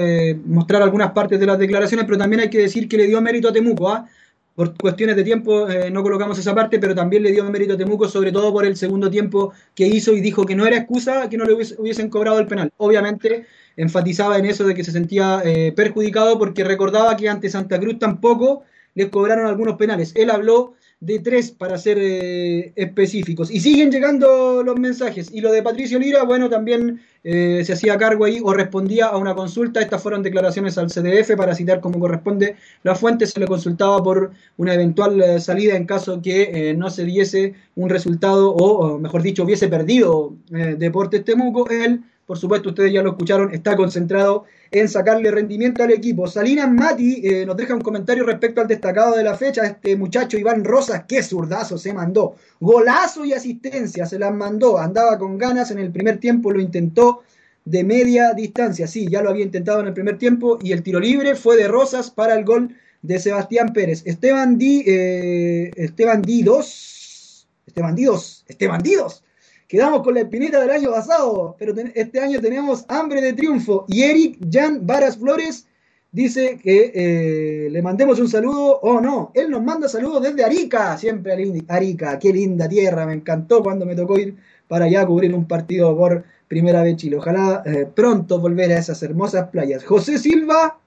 mostrar 0.45 0.81
algunas 0.81 1.11
partes 1.11 1.41
de 1.41 1.47
las 1.47 1.59
declaraciones, 1.59 2.07
pero 2.07 2.19
también 2.19 2.43
hay 2.43 2.51
que 2.51 2.59
decir 2.59 2.89
que 2.89 2.97
le 2.97 3.09
dio 3.09 3.21
mérito 3.21 3.49
a 3.49 3.53
Temuco, 3.53 3.89
¿ah? 3.89 4.07
por 4.55 4.77
cuestiones 4.77 5.17
de 5.17 5.25
tiempo 5.25 5.67
no 5.91 6.03
colocamos 6.05 6.39
esa 6.39 6.55
parte, 6.55 6.79
pero 6.79 6.95
también 6.95 7.25
le 7.25 7.33
dio 7.33 7.43
mérito 7.51 7.75
a 7.75 7.77
Temuco, 7.77 8.09
sobre 8.09 8.31
todo 8.31 8.53
por 8.53 8.65
el 8.65 8.77
segundo 8.77 9.11
tiempo 9.11 9.53
que 9.75 9.89
hizo 9.89 10.13
y 10.13 10.21
dijo 10.21 10.47
que 10.47 10.55
no 10.55 10.67
era 10.67 10.77
excusa 10.77 11.29
que 11.29 11.37
no 11.37 11.45
le 11.45 11.55
hubiesen 11.55 12.09
cobrado 12.09 12.39
el 12.39 12.47
penal. 12.47 12.71
Obviamente 12.77 13.47
enfatizaba 13.81 14.39
en 14.39 14.45
eso 14.45 14.65
de 14.65 14.75
que 14.75 14.85
se 14.85 14.93
sentía 14.93 15.41
eh, 15.43 15.73
perjudicado 15.73 16.39
porque 16.39 16.65
recordaba 16.65 17.17
que 17.17 17.31
ante 17.31 17.49
Santa 17.49 17.81
Cruz 17.81 17.99
tampoco 17.99 18.63
les 18.95 19.09
cobraron 19.09 19.47
algunos 19.47 19.77
penales. 19.77 20.13
Él 20.17 20.31
habló 20.31 20.75
de 21.01 21.19
tres 21.21 21.51
para 21.51 21.79
ser 21.79 21.97
eh, 21.99 22.73
específicos. 22.77 23.51
Y 23.51 23.61
siguen 23.61 23.91
llegando 23.91 24.63
los 24.63 24.79
mensajes. 24.79 25.31
Y 25.33 25.41
lo 25.41 25.51
de 25.51 25.63
Patricio 25.63 25.99
Lira, 25.99 26.25
bueno, 26.25 26.51
también 26.51 27.01
eh, 27.25 27.63
se 27.65 27.73
hacía 27.73 27.97
cargo 27.97 28.27
ahí 28.27 28.39
o 28.43 28.53
respondía 28.53 29.07
a 29.07 29.17
una 29.17 29.35
consulta. 29.35 29.81
Estas 29.81 30.03
fueron 30.03 30.23
declaraciones 30.23 30.77
al 30.77 30.89
CDF 30.89 31.35
para 31.37 31.55
citar 31.55 31.81
como 31.81 31.99
corresponde 32.01 32.57
la 32.83 32.95
fuente. 32.95 33.25
Se 33.25 33.41
le 33.41 33.47
consultaba 33.47 34.03
por 34.03 34.33
una 34.59 34.75
eventual 34.75 35.41
salida 35.41 35.75
en 35.75 35.87
caso 35.87 36.21
que 36.21 36.75
no 36.77 36.91
se 36.91 37.05
diese 37.05 37.55
un 37.77 37.89
resultado 37.89 38.51
o, 38.51 38.95
o 38.97 38.99
mejor 38.99 39.23
dicho, 39.23 39.45
hubiese 39.45 39.69
perdido 39.69 40.35
Deportes 40.51 41.25
Temuco. 41.25 41.71
Él 41.71 42.03
por 42.31 42.39
supuesto 42.39 42.69
ustedes 42.69 42.93
ya 42.93 43.03
lo 43.03 43.11
escucharon, 43.11 43.53
está 43.53 43.75
concentrado 43.75 44.45
en 44.71 44.89
sacarle 44.89 45.33
rendimiento 45.33 45.83
al 45.83 45.91
equipo. 45.91 46.29
Salinas 46.29 46.71
Mati 46.71 47.27
eh, 47.27 47.45
nos 47.45 47.57
deja 47.57 47.75
un 47.75 47.81
comentario 47.81 48.23
respecto 48.23 48.61
al 48.61 48.69
destacado 48.69 49.17
de 49.17 49.25
la 49.25 49.35
fecha, 49.35 49.67
este 49.67 49.97
muchacho 49.97 50.39
Iván 50.39 50.63
Rosas, 50.63 51.07
qué 51.09 51.25
zurdazo 51.25 51.77
se 51.77 51.93
mandó, 51.93 52.37
golazo 52.61 53.25
y 53.25 53.33
asistencia, 53.33 54.07
se 54.07 54.17
las 54.17 54.33
mandó, 54.33 54.79
andaba 54.79 55.19
con 55.19 55.39
ganas 55.39 55.73
en 55.73 55.81
el 55.81 55.91
primer 55.91 56.19
tiempo, 56.19 56.53
lo 56.53 56.61
intentó 56.61 57.25
de 57.65 57.83
media 57.83 58.33
distancia, 58.33 58.87
sí, 58.87 59.09
ya 59.11 59.23
lo 59.23 59.31
había 59.31 59.45
intentado 59.45 59.81
en 59.81 59.89
el 59.89 59.93
primer 59.93 60.17
tiempo 60.17 60.61
y 60.63 60.71
el 60.71 60.85
tiro 60.85 61.01
libre 61.01 61.35
fue 61.35 61.57
de 61.57 61.67
Rosas 61.67 62.13
para 62.13 62.37
el 62.37 62.45
gol 62.45 62.77
de 63.03 63.19
Sebastián 63.19 63.73
Pérez. 63.73 64.03
Esteban 64.05 64.57
Di, 64.57 64.85
eh, 64.87 65.73
Esteban 65.75 66.23
Di 66.23 66.45
2, 66.45 67.49
Esteban 67.67 67.97
Di 67.97 68.05
2, 68.05 68.45
Esteban 68.47 68.81
Di 68.81 68.95
2 68.95 69.23
Quedamos 69.71 70.03
con 70.03 70.15
la 70.15 70.23
espinita 70.23 70.61
del 70.61 70.71
año 70.71 70.91
pasado, 70.91 71.55
pero 71.57 71.73
este 71.95 72.19
año 72.19 72.41
tenemos 72.41 72.85
hambre 72.89 73.21
de 73.21 73.35
triunfo. 73.35 73.85
Y 73.87 74.03
Eric 74.03 74.39
Jan 74.51 74.85
Varas 74.85 75.17
Flores 75.17 75.69
dice 76.11 76.59
que 76.61 76.91
eh, 76.93 77.71
le 77.71 77.81
mandemos 77.81 78.19
un 78.19 78.29
saludo, 78.29 78.81
oh, 78.83 79.01
no, 79.01 79.31
él 79.33 79.49
nos 79.49 79.63
manda 79.63 79.89
saludos 79.89 80.25
desde 80.25 80.43
Arica, 80.43 80.99
siempre 80.99 81.37
Arica, 81.69 82.19
qué 82.19 82.33
linda 82.33 82.69
tierra, 82.69 83.07
me 83.07 83.13
encantó 83.13 83.63
cuando 83.63 83.87
me 83.87 83.95
tocó 83.95 84.19
ir 84.19 84.35
para 84.67 84.87
allá 84.87 85.03
a 85.03 85.07
cubrir 85.07 85.33
un 85.33 85.47
partido 85.47 85.97
por 85.97 86.25
primera 86.49 86.83
vez 86.83 86.97
Chile. 86.97 87.19
Ojalá 87.19 87.63
eh, 87.65 87.87
pronto 87.95 88.41
volver 88.41 88.73
a 88.73 88.79
esas 88.79 89.01
hermosas 89.05 89.51
playas. 89.51 89.85
José 89.85 90.19
Silva 90.19 90.81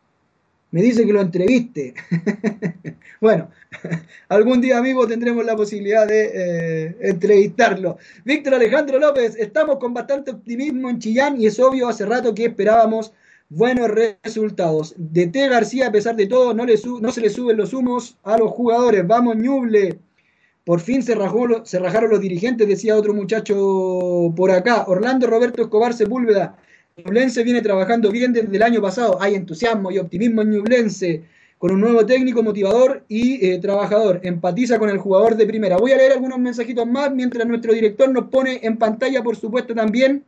me 0.74 0.82
dice 0.82 1.06
que 1.06 1.14
lo 1.14 1.22
entreviste. 1.22 1.94
bueno, 3.22 3.50
algún 4.28 4.60
día, 4.60 4.80
amigo, 4.80 5.08
tendremos 5.08 5.46
la 5.46 5.56
posibilidad 5.56 6.08
de 6.08 6.32
eh, 6.34 6.98
entrevistarlo. 7.00 7.98
Víctor 8.26 8.56
Alejandro 8.56 8.98
López, 8.98 9.36
estamos 9.38 9.78
con 9.78 9.94
bastante 9.94 10.32
optimismo 10.32 10.90
en 10.90 10.98
Chillán 10.98 11.40
y 11.40 11.46
es 11.46 11.60
obvio 11.60 11.88
hace 11.88 12.08
rato 12.08 12.34
que 12.34 12.46
esperábamos 12.46 13.14
buenos 13.50 13.92
resultados. 14.24 14.96
De 14.98 15.28
T. 15.28 15.48
García, 15.48 15.90
a 15.90 15.92
pesar 15.92 16.16
de 16.16 16.26
todo, 16.26 16.56
no, 16.56 16.66
le 16.66 16.74
no 17.00 17.12
se 17.12 17.22
le 17.22 17.30
suben 17.30 17.58
los 17.58 17.72
humos 17.72 18.18
a 18.24 18.40
los 18.40 18.50
jugadores. 18.50 19.06
Vamos, 19.06 19.36
Ñuble. 19.36 20.00
Por 20.66 20.80
fin 20.80 21.04
se, 21.04 21.14
rajó, 21.14 21.64
se 21.66 21.78
rajaron 21.78 22.10
los 22.10 22.22
dirigentes, 22.22 22.68
decía 22.68 22.98
otro 22.98 23.14
muchacho 23.14 24.34
por 24.36 24.50
acá. 24.50 24.86
Orlando 24.88 25.28
Roberto 25.28 25.62
Escobar 25.62 25.94
Sepúlveda. 25.94 26.58
Ñublense 26.98 27.44
viene 27.44 27.62
trabajando 27.62 28.12
bien 28.12 28.34
desde 28.34 28.56
el 28.56 28.62
año 28.62 28.82
pasado. 28.82 29.18
Hay 29.20 29.34
entusiasmo 29.36 29.92
y 29.92 29.98
optimismo 29.98 30.44
en 30.44 30.52
Ñublense 30.52 31.24
con 31.58 31.72
un 31.72 31.82
nuevo 31.82 32.06
técnico 32.06 32.44
motivador 32.44 33.04
y 33.08 33.46
eh, 33.48 33.58
trabajador. 33.60 34.20
Empatiza 34.24 34.78
con 34.78 34.90
el 34.90 35.00
jugador 35.00 35.36
de 35.36 35.48
primera. 35.48 35.78
Voy 35.78 35.92
a 35.92 35.98
leer 35.98 36.12
algunos 36.12 36.38
mensajitos 36.38 36.86
más 36.86 37.12
mientras 37.12 37.48
nuestro 37.48 37.74
director 37.74 38.10
nos 38.10 38.26
pone 38.26 38.60
en 38.62 38.78
pantalla, 38.78 39.24
por 39.24 39.36
supuesto, 39.36 39.74
también 39.74 40.24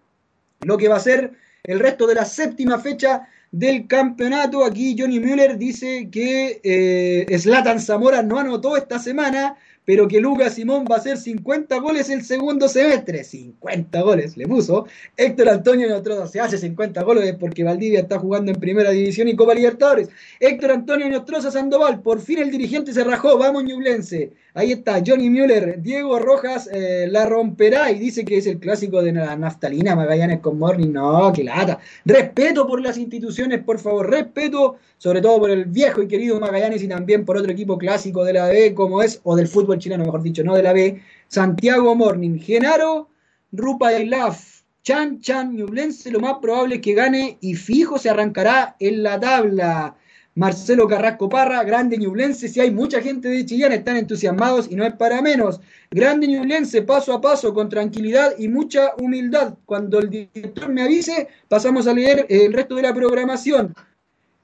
lo 0.62 0.78
que 0.78 0.88
va 0.88 0.96
a 0.96 1.00
ser 1.00 1.34
el 1.64 1.80
resto 1.80 2.08
de 2.08 2.16
la 2.16 2.26
séptima 2.26 2.80
fecha 2.80 3.28
del 3.52 3.86
campeonato. 3.86 4.66
Aquí 4.66 4.96
Johnny 4.98 5.20
Müller 5.20 5.58
dice 5.58 6.10
que 6.12 6.62
eh, 6.64 7.38
Zlatan 7.38 7.80
Zamora 7.80 8.24
no 8.24 8.40
anotó 8.40 8.76
esta 8.76 8.98
semana, 8.98 9.56
pero 9.86 10.08
que 10.08 10.20
Lucas 10.20 10.56
Simón 10.56 10.86
va 10.90 10.96
a 10.96 11.00
hacer 11.00 11.18
50 11.18 11.78
goles 11.80 12.10
el 12.10 12.24
segundo 12.24 12.68
semestre. 12.68 13.24
50 13.24 14.02
goles, 14.02 14.36
le 14.36 14.48
puso. 14.48 14.88
Héctor 15.16 15.50
Antonio 15.50 15.88
Nostroza 15.88 16.28
se 16.28 16.40
hace 16.40 16.58
50 16.58 17.04
goles 17.04 17.36
porque 17.40 17.64
Valdivia 17.64 18.00
está 18.00 18.20
jugando 18.20 18.52
en 18.52 18.60
Primera 18.60 18.90
División 18.90 19.28
y 19.28 19.36
Copa 19.36 19.54
Libertadores. 19.54 20.10
Héctor 20.40 20.72
Antonio 20.72 21.10
Nostroza 21.10 21.52
Sandoval, 21.52 22.02
por 22.02 22.20
fin 22.20 22.40
el 22.40 22.52
dirigente 22.52 22.94
se 22.94 23.04
rajó, 23.04 23.38
vamos 23.38 23.64
Ñublense. 23.64 24.32
Ahí 24.54 24.72
está 24.72 25.04
Johnny 25.06 25.30
Müller, 25.30 25.82
Diego 25.82 26.18
Rojas 26.18 26.70
eh, 26.72 27.08
la 27.12 27.26
romperá 27.26 27.92
y 27.92 28.00
dice 28.00 28.24
que 28.24 28.38
es 28.38 28.48
el 28.48 28.58
clásico 28.58 29.04
de 29.04 29.12
la 29.12 29.36
naftalina, 29.36 29.96
Magallanes 29.96 30.40
con 30.40 30.58
Morning. 30.58 30.94
No, 30.94 31.32
que 31.34 31.44
lata. 31.44 31.80
Respeto 32.06 32.66
por 32.66 32.82
las 32.82 32.98
instituciones, 32.98 33.62
por 33.64 33.80
favor, 33.80 34.10
respeto 34.10 34.78
sobre 34.98 35.22
todo 35.22 35.40
por 35.40 35.50
el 35.50 35.66
viejo 35.66 36.02
y 36.02 36.08
querido 36.08 36.40
Magallanes 36.40 36.82
y 36.82 36.88
también 36.88 37.26
por 37.26 37.38
otro 37.38 37.52
equipo 37.52 37.78
clásico 37.78 38.24
de 38.24 38.34
la 38.34 38.48
B 38.48 38.74
como 38.74 39.02
es, 39.02 39.20
o 39.24 39.36
del 39.36 39.48
fútbol 39.48 39.75
chileno 39.78 40.06
mejor 40.06 40.22
dicho, 40.22 40.44
no 40.44 40.56
de 40.56 40.64
la 40.64 40.74
B, 40.74 41.02
Santiago 41.28 41.96
Morning, 41.96 42.40
Genaro, 42.40 43.10
Rupa 43.52 43.92
Laf, 43.92 44.62
Chan 44.84 45.20
Chan 45.20 45.56
Ñublense, 45.56 46.12
lo 46.12 46.20
más 46.20 46.36
probable 46.42 46.76
es 46.76 46.82
que 46.82 46.94
gane 46.94 47.38
y 47.42 47.56
fijo 47.56 47.98
se 47.98 48.10
arrancará 48.10 48.76
en 48.80 49.04
la 49.04 49.20
tabla. 49.20 49.96
Marcelo 50.36 50.86
Carrasco 50.86 51.30
Parra, 51.30 51.64
grande 51.64 51.98
Ñublense, 51.98 52.50
si 52.50 52.60
hay 52.60 52.70
mucha 52.70 53.02
gente 53.02 53.30
de 53.30 53.46
Chillán, 53.46 53.72
están 53.72 53.96
entusiasmados 53.96 54.70
y 54.70 54.76
no 54.76 54.86
es 54.86 54.94
para 54.94 55.22
menos. 55.22 55.62
Grande 55.90 56.28
Ñublense, 56.28 56.82
paso 56.82 57.14
a 57.14 57.22
paso, 57.22 57.54
con 57.54 57.70
tranquilidad 57.70 58.34
y 58.38 58.50
mucha 58.50 58.94
humildad. 58.98 59.56
Cuando 59.66 60.00
el 60.00 60.10
director 60.10 60.68
me 60.68 60.84
avise, 60.84 61.30
pasamos 61.48 61.88
a 61.88 61.94
leer 61.94 62.26
el 62.28 62.52
resto 62.52 62.76
de 62.76 62.82
la 62.82 62.94
programación. 62.94 63.74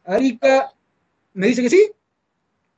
Arica, 0.05 0.71
¿me 1.33 1.47
dice 1.47 1.61
que 1.61 1.69
sí? 1.69 1.91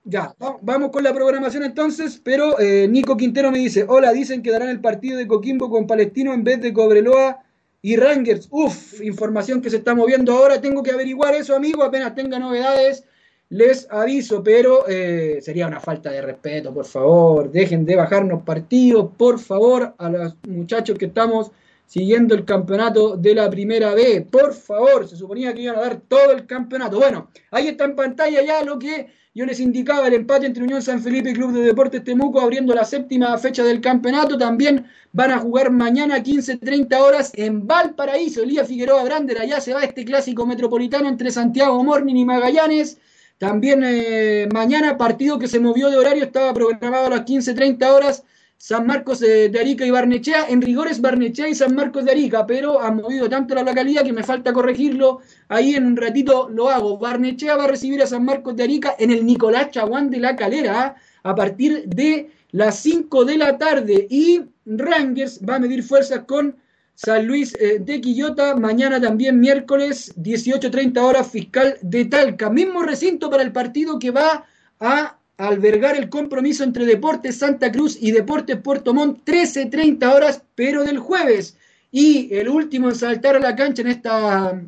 Ya, 0.05 0.35
vamos 0.61 0.91
con 0.91 1.01
la 1.01 1.13
programación 1.13 1.63
entonces, 1.63 2.19
pero 2.21 2.59
eh, 2.59 2.89
Nico 2.89 3.15
Quintero 3.15 3.51
me 3.51 3.59
dice, 3.59 3.85
hola, 3.87 4.11
dicen 4.11 4.43
que 4.43 4.51
darán 4.51 4.67
el 4.67 4.81
partido 4.81 5.17
de 5.17 5.27
Coquimbo 5.27 5.69
con 5.69 5.87
Palestino 5.87 6.33
en 6.33 6.43
vez 6.43 6.59
de 6.59 6.73
Cobreloa 6.73 7.41
y 7.81 7.95
Rangers. 7.95 8.49
Uf, 8.51 8.99
información 9.01 9.61
que 9.61 9.69
se 9.69 9.77
está 9.77 9.95
moviendo 9.95 10.33
ahora, 10.33 10.59
tengo 10.59 10.83
que 10.83 10.91
averiguar 10.91 11.35
eso, 11.35 11.55
amigo, 11.55 11.83
apenas 11.83 12.13
tenga 12.15 12.37
novedades, 12.37 13.05
les 13.47 13.87
aviso, 13.89 14.43
pero 14.43 14.85
eh, 14.89 15.39
sería 15.41 15.67
una 15.67 15.79
falta 15.79 16.11
de 16.11 16.21
respeto, 16.21 16.73
por 16.73 16.85
favor, 16.85 17.49
dejen 17.49 17.85
de 17.85 17.95
bajarnos 17.95 18.43
partidos, 18.43 19.09
por 19.17 19.39
favor, 19.39 19.95
a 19.97 20.09
los 20.09 20.35
muchachos 20.49 20.97
que 20.97 21.05
estamos 21.05 21.51
siguiendo 21.85 22.35
el 22.35 22.43
campeonato 22.43 23.15
de 23.15 23.35
la 23.35 23.49
primera 23.49 23.93
B, 23.95 24.27
por 24.29 24.53
favor, 24.53 25.07
se 25.07 25.15
suponía 25.15 25.53
que 25.53 25.61
iban 25.61 25.77
a 25.77 25.81
dar 25.81 26.01
todo 26.01 26.31
el 26.31 26.45
campeonato. 26.45 26.97
Bueno, 26.97 27.29
ahí 27.51 27.69
está 27.69 27.85
en 27.85 27.95
pantalla 27.95 28.41
ya 28.43 28.63
lo 28.65 28.77
que 28.77 29.22
yo 29.35 29.45
les 29.45 29.59
indicaba 29.59 30.07
el 30.07 30.13
empate 30.13 30.45
entre 30.45 30.63
Unión 30.63 30.81
San 30.81 31.01
Felipe 31.01 31.31
y 31.31 31.33
Club 31.33 31.53
de 31.53 31.61
Deportes 31.61 32.03
Temuco 32.03 32.39
abriendo 32.39 32.75
la 32.75 32.85
séptima 32.85 33.35
fecha 33.39 33.63
del 33.63 33.81
campeonato. 33.81 34.37
También 34.37 34.85
van 35.11 35.31
a 35.31 35.39
jugar 35.39 35.71
mañana 35.71 36.23
15.30 36.23 36.95
horas 36.99 37.31
en 37.35 37.65
Valparaíso. 37.65 38.43
Elías 38.43 38.67
Figueroa 38.67 39.03
Grander, 39.03 39.39
allá 39.39 39.59
se 39.59 39.73
va 39.73 39.83
este 39.83 40.05
clásico 40.05 40.45
metropolitano 40.45 41.09
entre 41.09 41.31
Santiago 41.31 41.83
Morning 41.83 42.15
y 42.15 42.25
Magallanes. 42.25 42.99
También 43.39 43.81
eh, 43.83 44.47
mañana 44.53 44.97
partido 44.97 45.39
que 45.39 45.47
se 45.47 45.59
movió 45.59 45.89
de 45.89 45.97
horario, 45.97 46.23
estaba 46.23 46.53
programado 46.53 47.07
a 47.07 47.09
las 47.09 47.21
15.30 47.21 47.89
horas 47.89 48.23
San 48.65 48.87
Marcos 48.87 49.19
de, 49.19 49.51
Arica 49.59 49.85
y 49.85 49.91
Barnechea. 49.91 50.47
En 50.47 50.61
rigor 50.61 50.87
es 50.87 51.01
Barnechea 51.01 51.49
y 51.49 51.53
San 51.53 51.75
Marcos 51.75 52.05
de 52.05 52.11
Arica, 52.11 52.47
pero 52.47 52.79
han 52.79 52.95
movido 52.95 53.27
tanto 53.27 53.53
la 53.53 53.61
localidad 53.61 54.05
que 54.05 54.13
me 54.13 54.23
falta 54.23 54.53
corregirlo. 54.53 55.19
Ahí 55.49 55.75
en 55.75 55.85
un 55.85 55.97
ratito 55.97 56.47
lo 56.47 56.69
hago. 56.69 56.97
Barnechea 56.97 57.57
va 57.57 57.65
a 57.65 57.67
recibir 57.67 58.01
a 58.01 58.07
San 58.07 58.23
Marcos 58.23 58.55
de 58.55 58.63
Arica 58.63 58.95
en 58.97 59.11
el 59.11 59.25
Nicolás 59.25 59.71
Chaguán 59.71 60.09
de 60.09 60.21
la 60.21 60.37
Calera 60.37 60.95
a 61.23 61.35
partir 61.35 61.89
de 61.89 62.31
las 62.51 62.79
5 62.79 63.25
de 63.25 63.37
la 63.37 63.57
tarde. 63.57 64.07
Y 64.09 64.43
Rangers 64.65 65.41
va 65.43 65.55
a 65.55 65.59
medir 65.59 65.83
fuerzas 65.83 66.21
con 66.25 66.55
San 66.95 67.27
Luis 67.27 67.53
eh, 67.59 67.79
de 67.81 67.99
Quillota. 67.99 68.55
Mañana 68.55 69.01
también 69.01 69.41
miércoles 69.41 70.15
18.30 70.15 70.99
horas 70.99 71.29
fiscal 71.29 71.75
de 71.81 72.05
Talca. 72.05 72.49
Mismo 72.49 72.81
recinto 72.81 73.29
para 73.29 73.43
el 73.43 73.51
partido 73.51 73.99
que 73.99 74.11
va 74.11 74.45
a 74.79 75.17
albergar 75.47 75.97
el 75.97 76.09
compromiso 76.09 76.63
entre 76.63 76.85
Deportes 76.85 77.37
Santa 77.37 77.71
Cruz 77.71 77.97
y 77.99 78.11
Deportes 78.11 78.57
Puerto 78.57 78.93
Montt 78.93 79.27
13.30 79.27 80.13
horas, 80.13 80.41
pero 80.55 80.83
del 80.83 80.99
jueves. 80.99 81.57
Y 81.91 82.33
el 82.33 82.49
último 82.49 82.89
en 82.89 82.95
saltar 82.95 83.35
a 83.35 83.39
la 83.39 83.55
cancha 83.55 83.81
en 83.81 83.89
esta 83.89 84.61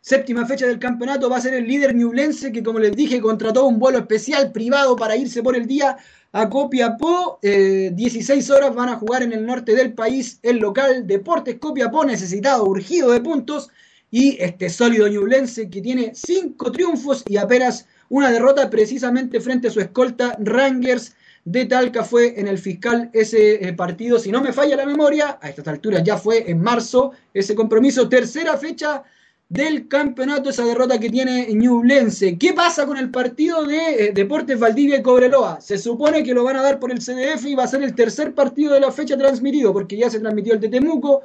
séptima 0.00 0.46
fecha 0.46 0.66
del 0.66 0.78
campeonato 0.78 1.28
va 1.28 1.36
a 1.36 1.40
ser 1.40 1.54
el 1.54 1.66
líder 1.66 1.94
Ñublense, 1.94 2.52
que 2.52 2.62
como 2.62 2.78
les 2.78 2.94
dije, 2.94 3.20
contrató 3.20 3.66
un 3.66 3.78
vuelo 3.78 3.98
especial 3.98 4.52
privado 4.52 4.96
para 4.96 5.16
irse 5.16 5.42
por 5.42 5.56
el 5.56 5.66
día 5.66 5.96
a 6.32 6.48
Copiapó. 6.48 7.38
16 7.42 8.48
eh, 8.48 8.52
horas 8.52 8.74
van 8.74 8.88
a 8.88 8.96
jugar 8.96 9.22
en 9.22 9.32
el 9.32 9.44
norte 9.44 9.74
del 9.74 9.94
país 9.94 10.38
el 10.42 10.58
local 10.58 11.06
Deportes 11.06 11.58
Copiapó, 11.58 12.04
necesitado, 12.04 12.64
urgido 12.64 13.10
de 13.10 13.20
puntos. 13.20 13.70
Y 14.10 14.36
este 14.40 14.68
sólido 14.68 15.08
Ñublense 15.08 15.70
que 15.70 15.80
tiene 15.80 16.12
5 16.14 16.70
triunfos 16.70 17.24
y 17.26 17.36
apenas 17.36 17.86
una 18.12 18.30
derrota 18.30 18.68
precisamente 18.68 19.40
frente 19.40 19.68
a 19.68 19.70
su 19.70 19.80
escolta 19.80 20.36
Rangers 20.38 21.16
de 21.46 21.64
Talca 21.64 22.04
fue 22.04 22.38
en 22.38 22.46
el 22.46 22.58
fiscal 22.58 23.08
ese 23.14 23.66
eh, 23.66 23.72
partido, 23.72 24.18
si 24.18 24.30
no 24.30 24.42
me 24.42 24.52
falla 24.52 24.76
la 24.76 24.84
memoria, 24.84 25.38
a 25.40 25.48
estas 25.48 25.66
alturas 25.66 26.04
ya 26.04 26.18
fue 26.18 26.50
en 26.50 26.60
marzo 26.60 27.12
ese 27.32 27.54
compromiso, 27.54 28.10
tercera 28.10 28.58
fecha 28.58 29.02
del 29.48 29.88
campeonato, 29.88 30.50
esa 30.50 30.62
derrota 30.64 31.00
que 31.00 31.08
tiene 31.08 31.46
Ñublense. 31.54 32.36
¿Qué 32.36 32.52
pasa 32.52 32.84
con 32.84 32.98
el 32.98 33.10
partido 33.10 33.64
de 33.64 33.78
eh, 33.78 34.12
Deportes 34.12 34.58
Valdivia 34.58 34.98
y 34.98 35.02
Cobreloa? 35.02 35.62
Se 35.62 35.78
supone 35.78 36.22
que 36.22 36.34
lo 36.34 36.44
van 36.44 36.56
a 36.56 36.62
dar 36.62 36.78
por 36.78 36.92
el 36.92 36.98
CDF 36.98 37.46
y 37.46 37.54
va 37.54 37.64
a 37.64 37.68
ser 37.68 37.82
el 37.82 37.94
tercer 37.94 38.34
partido 38.34 38.74
de 38.74 38.80
la 38.80 38.92
fecha 38.92 39.16
transmitido, 39.16 39.72
porque 39.72 39.96
ya 39.96 40.10
se 40.10 40.20
transmitió 40.20 40.52
el 40.52 40.60
de 40.60 40.68
Temuco, 40.68 41.22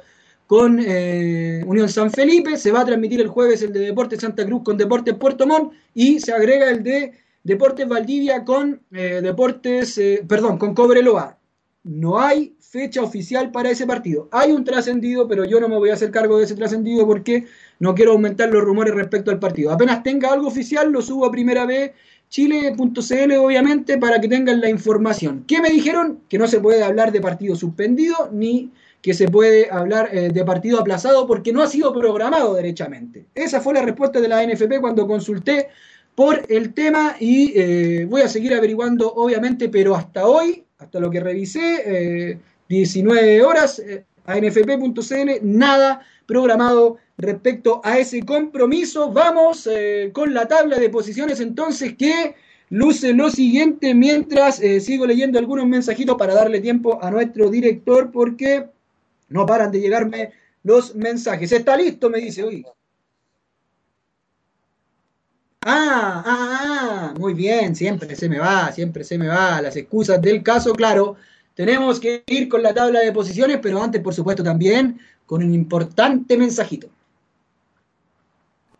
con 0.48 0.80
eh, 0.80 1.62
Unión 1.66 1.90
San 1.90 2.10
Felipe, 2.10 2.56
se 2.56 2.72
va 2.72 2.80
a 2.80 2.84
transmitir 2.86 3.20
el 3.20 3.28
jueves 3.28 3.60
el 3.60 3.70
de 3.70 3.80
Deportes 3.80 4.22
Santa 4.22 4.46
Cruz 4.46 4.62
con 4.64 4.78
Deportes 4.78 5.14
Puerto 5.14 5.46
Montt 5.46 5.74
y 5.92 6.20
se 6.20 6.32
agrega 6.32 6.70
el 6.70 6.82
de 6.82 7.12
Deportes 7.44 7.86
Valdivia 7.86 8.44
con 8.44 8.80
eh, 8.90 9.20
Deportes, 9.22 9.98
eh, 9.98 10.24
perdón, 10.26 10.56
con 10.56 10.74
Cobreloa. 10.74 11.38
No 11.84 12.18
hay 12.18 12.56
fecha 12.60 13.02
oficial 13.02 13.50
para 13.52 13.70
ese 13.70 13.86
partido. 13.86 14.30
Hay 14.32 14.52
un 14.52 14.64
trascendido, 14.64 15.28
pero 15.28 15.44
yo 15.44 15.60
no 15.60 15.68
me 15.68 15.76
voy 15.76 15.90
a 15.90 15.94
hacer 15.94 16.10
cargo 16.10 16.38
de 16.38 16.44
ese 16.44 16.54
trascendido 16.54 17.06
porque 17.06 17.44
no 17.78 17.94
quiero 17.94 18.12
aumentar 18.12 18.48
los 18.48 18.64
rumores 18.64 18.94
respecto 18.94 19.30
al 19.30 19.38
partido. 19.38 19.70
Apenas 19.70 20.02
tenga 20.02 20.32
algo 20.32 20.48
oficial, 20.48 20.90
lo 20.90 21.02
subo 21.02 21.26
a 21.26 21.30
primera 21.30 21.66
vez 21.66 21.92
chile.cl 22.28 23.32
obviamente 23.38 23.98
para 23.98 24.20
que 24.20 24.28
tengan 24.28 24.60
la 24.60 24.68
información. 24.68 25.44
¿Qué 25.46 25.60
me 25.60 25.70
dijeron? 25.70 26.20
Que 26.28 26.38
no 26.38 26.46
se 26.46 26.60
puede 26.60 26.82
hablar 26.82 27.12
de 27.12 27.20
partido 27.20 27.56
suspendido 27.56 28.30
ni 28.32 28.70
que 29.00 29.14
se 29.14 29.28
puede 29.28 29.70
hablar 29.70 30.10
eh, 30.12 30.30
de 30.32 30.44
partido 30.44 30.80
aplazado 30.80 31.26
porque 31.26 31.52
no 31.52 31.62
ha 31.62 31.66
sido 31.68 31.92
programado 31.92 32.54
derechamente. 32.54 33.26
Esa 33.34 33.60
fue 33.60 33.74
la 33.74 33.82
respuesta 33.82 34.20
de 34.20 34.28
la 34.28 34.44
NFP 34.44 34.80
cuando 34.80 35.06
consulté 35.06 35.68
por 36.14 36.44
el 36.48 36.74
tema 36.74 37.16
y 37.20 37.52
eh, 37.54 38.06
voy 38.10 38.22
a 38.22 38.28
seguir 38.28 38.52
averiguando 38.54 39.12
obviamente, 39.14 39.68
pero 39.68 39.94
hasta 39.94 40.26
hoy, 40.26 40.64
hasta 40.78 40.98
lo 40.98 41.10
que 41.10 41.20
revisé, 41.20 42.40
19 42.68 43.36
eh, 43.36 43.42
horas, 43.42 43.80
anfp.cl, 44.26 45.30
nada 45.42 46.02
programado 46.28 46.98
respecto 47.16 47.80
a 47.82 47.98
ese 47.98 48.22
compromiso. 48.22 49.10
Vamos 49.10 49.68
con 50.12 50.34
la 50.34 50.46
tabla 50.46 50.78
de 50.78 50.90
posiciones 50.90 51.40
entonces 51.40 51.96
que 51.96 52.36
luce 52.68 53.14
lo 53.14 53.30
siguiente 53.30 53.94
mientras 53.94 54.56
sigo 54.80 55.06
leyendo 55.06 55.38
algunos 55.38 55.66
mensajitos 55.66 56.16
para 56.16 56.34
darle 56.34 56.60
tiempo 56.60 57.02
a 57.02 57.10
nuestro 57.10 57.48
director 57.48 58.12
porque 58.12 58.66
no 59.30 59.46
paran 59.46 59.72
de 59.72 59.80
llegarme 59.80 60.32
los 60.62 60.94
mensajes. 60.94 61.50
¿Está 61.50 61.76
listo? 61.76 62.10
Me 62.10 62.18
dice, 62.18 62.44
hoy. 62.44 62.64
Ah, 65.64 66.22
ah, 66.24 66.58
ah, 66.60 67.14
muy 67.18 67.34
bien, 67.34 67.74
siempre 67.74 68.14
se 68.14 68.28
me 68.28 68.38
va, 68.38 68.70
siempre 68.72 69.02
se 69.04 69.18
me 69.18 69.28
va. 69.28 69.60
Las 69.60 69.76
excusas 69.76 70.20
del 70.20 70.42
caso, 70.42 70.72
claro. 70.74 71.16
Tenemos 71.54 71.98
que 71.98 72.22
ir 72.26 72.48
con 72.48 72.62
la 72.62 72.72
tabla 72.72 73.00
de 73.00 73.12
posiciones, 73.12 73.58
pero 73.60 73.82
antes, 73.82 74.00
por 74.00 74.14
supuesto, 74.14 74.44
también 74.44 75.00
con 75.28 75.44
un 75.44 75.52
importante 75.52 76.38
mensajito. 76.38 76.88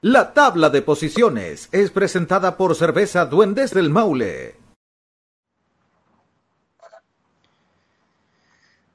La 0.00 0.32
tabla 0.32 0.70
de 0.70 0.80
posiciones 0.80 1.68
es 1.72 1.90
presentada 1.90 2.56
por 2.56 2.74
Cerveza 2.74 3.26
Duendes 3.26 3.74
del 3.74 3.90
Maule. 3.90 4.54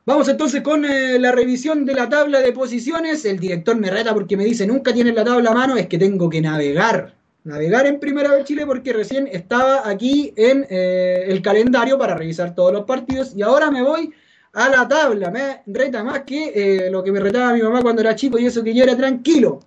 Vamos 0.04 0.28
entonces 0.30 0.62
con 0.64 0.84
eh, 0.84 1.20
la 1.20 1.32
revisión 1.32 1.86
de 1.86 1.94
la 1.94 2.10
tabla 2.10 2.40
de 2.40 2.52
posiciones. 2.54 3.24
El 3.24 3.38
director 3.38 3.78
me 3.78 3.92
reta 3.92 4.16
porque 4.16 4.36
me 4.36 4.46
dice, 4.46 4.66
nunca 4.66 4.92
tienes 4.92 5.14
la 5.14 5.24
tabla 5.24 5.52
a 5.52 5.54
mano, 5.54 5.78
es 5.78 5.86
que 5.86 6.00
tengo 6.00 6.30
que 6.32 6.42
navegar. 6.42 7.14
Navegar 7.44 7.86
en 7.86 8.00
Primera 8.00 8.32
vez 8.32 8.46
Chile 8.46 8.66
porque 8.66 8.94
recién 8.94 9.28
estaba 9.32 9.88
aquí 9.88 10.34
en 10.36 10.66
eh, 10.72 11.26
el 11.28 11.44
calendario 11.44 12.00
para 12.00 12.16
revisar 12.16 12.56
todos 12.56 12.74
los 12.74 12.86
partidos 12.86 13.36
y 13.36 13.44
ahora 13.44 13.70
me 13.70 13.84
voy 13.84 14.12
a 14.54 14.70
la 14.70 14.88
tabla. 14.88 15.30
Me 15.30 15.64
reta 15.68 16.04
más 16.04 16.22
que 16.22 16.52
eh, 16.56 16.90
lo 16.90 17.04
que 17.04 17.12
me 17.12 17.20
retaba 17.20 17.54
mi 17.54 17.62
mamá 17.62 17.82
cuando 17.82 18.02
era 18.02 18.16
chico 18.16 18.40
y 18.40 18.46
eso 18.46 18.64
que 18.64 18.74
yo 18.74 18.84
era 18.84 18.96
tranquilo. 18.96 19.60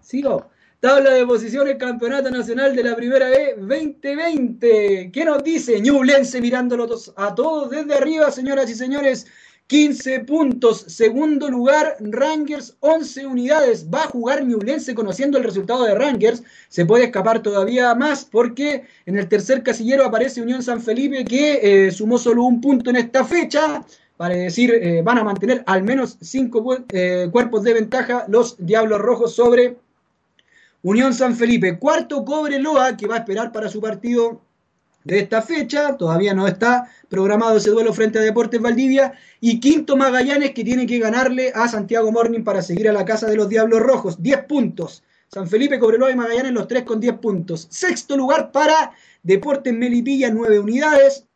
Sigo. 0.00 0.50
Tabla 0.80 1.10
de 1.10 1.24
posiciones, 1.24 1.76
Campeonato 1.76 2.28
Nacional 2.28 2.74
de 2.74 2.82
la 2.82 2.96
Primera 2.96 3.28
B 3.28 3.54
2020. 3.56 5.10
¿Qué 5.12 5.24
nos 5.24 5.44
dice 5.44 5.80
Ñublense 5.80 6.40
mirándolos 6.40 7.12
a 7.16 7.32
todos 7.36 7.70
desde 7.70 7.94
arriba, 7.94 8.32
señoras 8.32 8.68
y 8.68 8.74
señores? 8.74 9.28
15 9.72 10.20
puntos. 10.26 10.84
Segundo 10.86 11.48
lugar, 11.48 11.96
Rangers, 11.98 12.76
11 12.80 13.24
unidades. 13.24 13.86
Va 13.88 14.02
a 14.02 14.08
jugar 14.08 14.44
Ñublense 14.44 14.94
conociendo 14.94 15.38
el 15.38 15.44
resultado 15.44 15.84
de 15.84 15.94
Rangers. 15.94 16.42
Se 16.68 16.84
puede 16.84 17.04
escapar 17.04 17.42
todavía 17.42 17.94
más 17.94 18.26
porque 18.26 18.84
en 19.06 19.18
el 19.18 19.30
tercer 19.30 19.62
casillero 19.62 20.04
aparece 20.04 20.42
Unión 20.42 20.62
San 20.62 20.82
Felipe 20.82 21.24
que 21.24 21.86
eh, 21.86 21.90
sumó 21.90 22.18
solo 22.18 22.42
un 22.42 22.60
punto 22.60 22.90
en 22.90 22.96
esta 22.96 23.24
fecha. 23.24 23.82
Para 24.18 24.34
decir, 24.34 24.74
eh, 24.74 25.00
van 25.00 25.16
a 25.16 25.24
mantener 25.24 25.64
al 25.64 25.82
menos 25.82 26.18
cinco 26.20 26.84
eh, 26.90 27.30
cuerpos 27.32 27.62
de 27.62 27.72
ventaja 27.72 28.26
los 28.28 28.56
Diablos 28.58 29.00
Rojos 29.00 29.34
sobre 29.34 29.78
Unión 30.82 31.14
San 31.14 31.34
Felipe, 31.34 31.78
cuarto 31.78 32.26
Cobreloa, 32.26 32.94
que 32.98 33.06
va 33.06 33.14
a 33.14 33.18
esperar 33.20 33.52
para 33.52 33.70
su 33.70 33.80
partido 33.80 34.42
de 35.04 35.18
esta 35.18 35.42
fecha, 35.42 35.96
todavía 35.96 36.34
no 36.34 36.46
está 36.46 36.88
programado 37.08 37.56
ese 37.56 37.70
duelo 37.70 37.92
frente 37.92 38.18
a 38.18 38.22
Deportes 38.22 38.60
Valdivia, 38.60 39.12
y 39.40 39.60
quinto 39.60 39.96
Magallanes, 39.96 40.52
que 40.52 40.64
tiene 40.64 40.86
que 40.86 40.98
ganarle 40.98 41.52
a 41.54 41.68
Santiago 41.68 42.12
Morning 42.12 42.44
para 42.44 42.62
seguir 42.62 42.88
a 42.88 42.92
la 42.92 43.04
casa 43.04 43.28
de 43.28 43.36
los 43.36 43.48
Diablos 43.48 43.80
Rojos, 43.80 44.22
10 44.22 44.44
puntos. 44.44 45.02
San 45.28 45.48
Felipe, 45.48 45.78
Cobreloa 45.78 46.10
y 46.10 46.14
Magallanes 46.14 46.52
los 46.52 46.68
tres 46.68 46.82
con 46.82 47.00
10 47.00 47.18
puntos. 47.18 47.66
Sexto 47.70 48.16
lugar 48.16 48.52
para 48.52 48.92
Deportes 49.22 49.72
Melipilla, 49.72 50.30
9 50.30 50.58
unidades. 50.58 51.26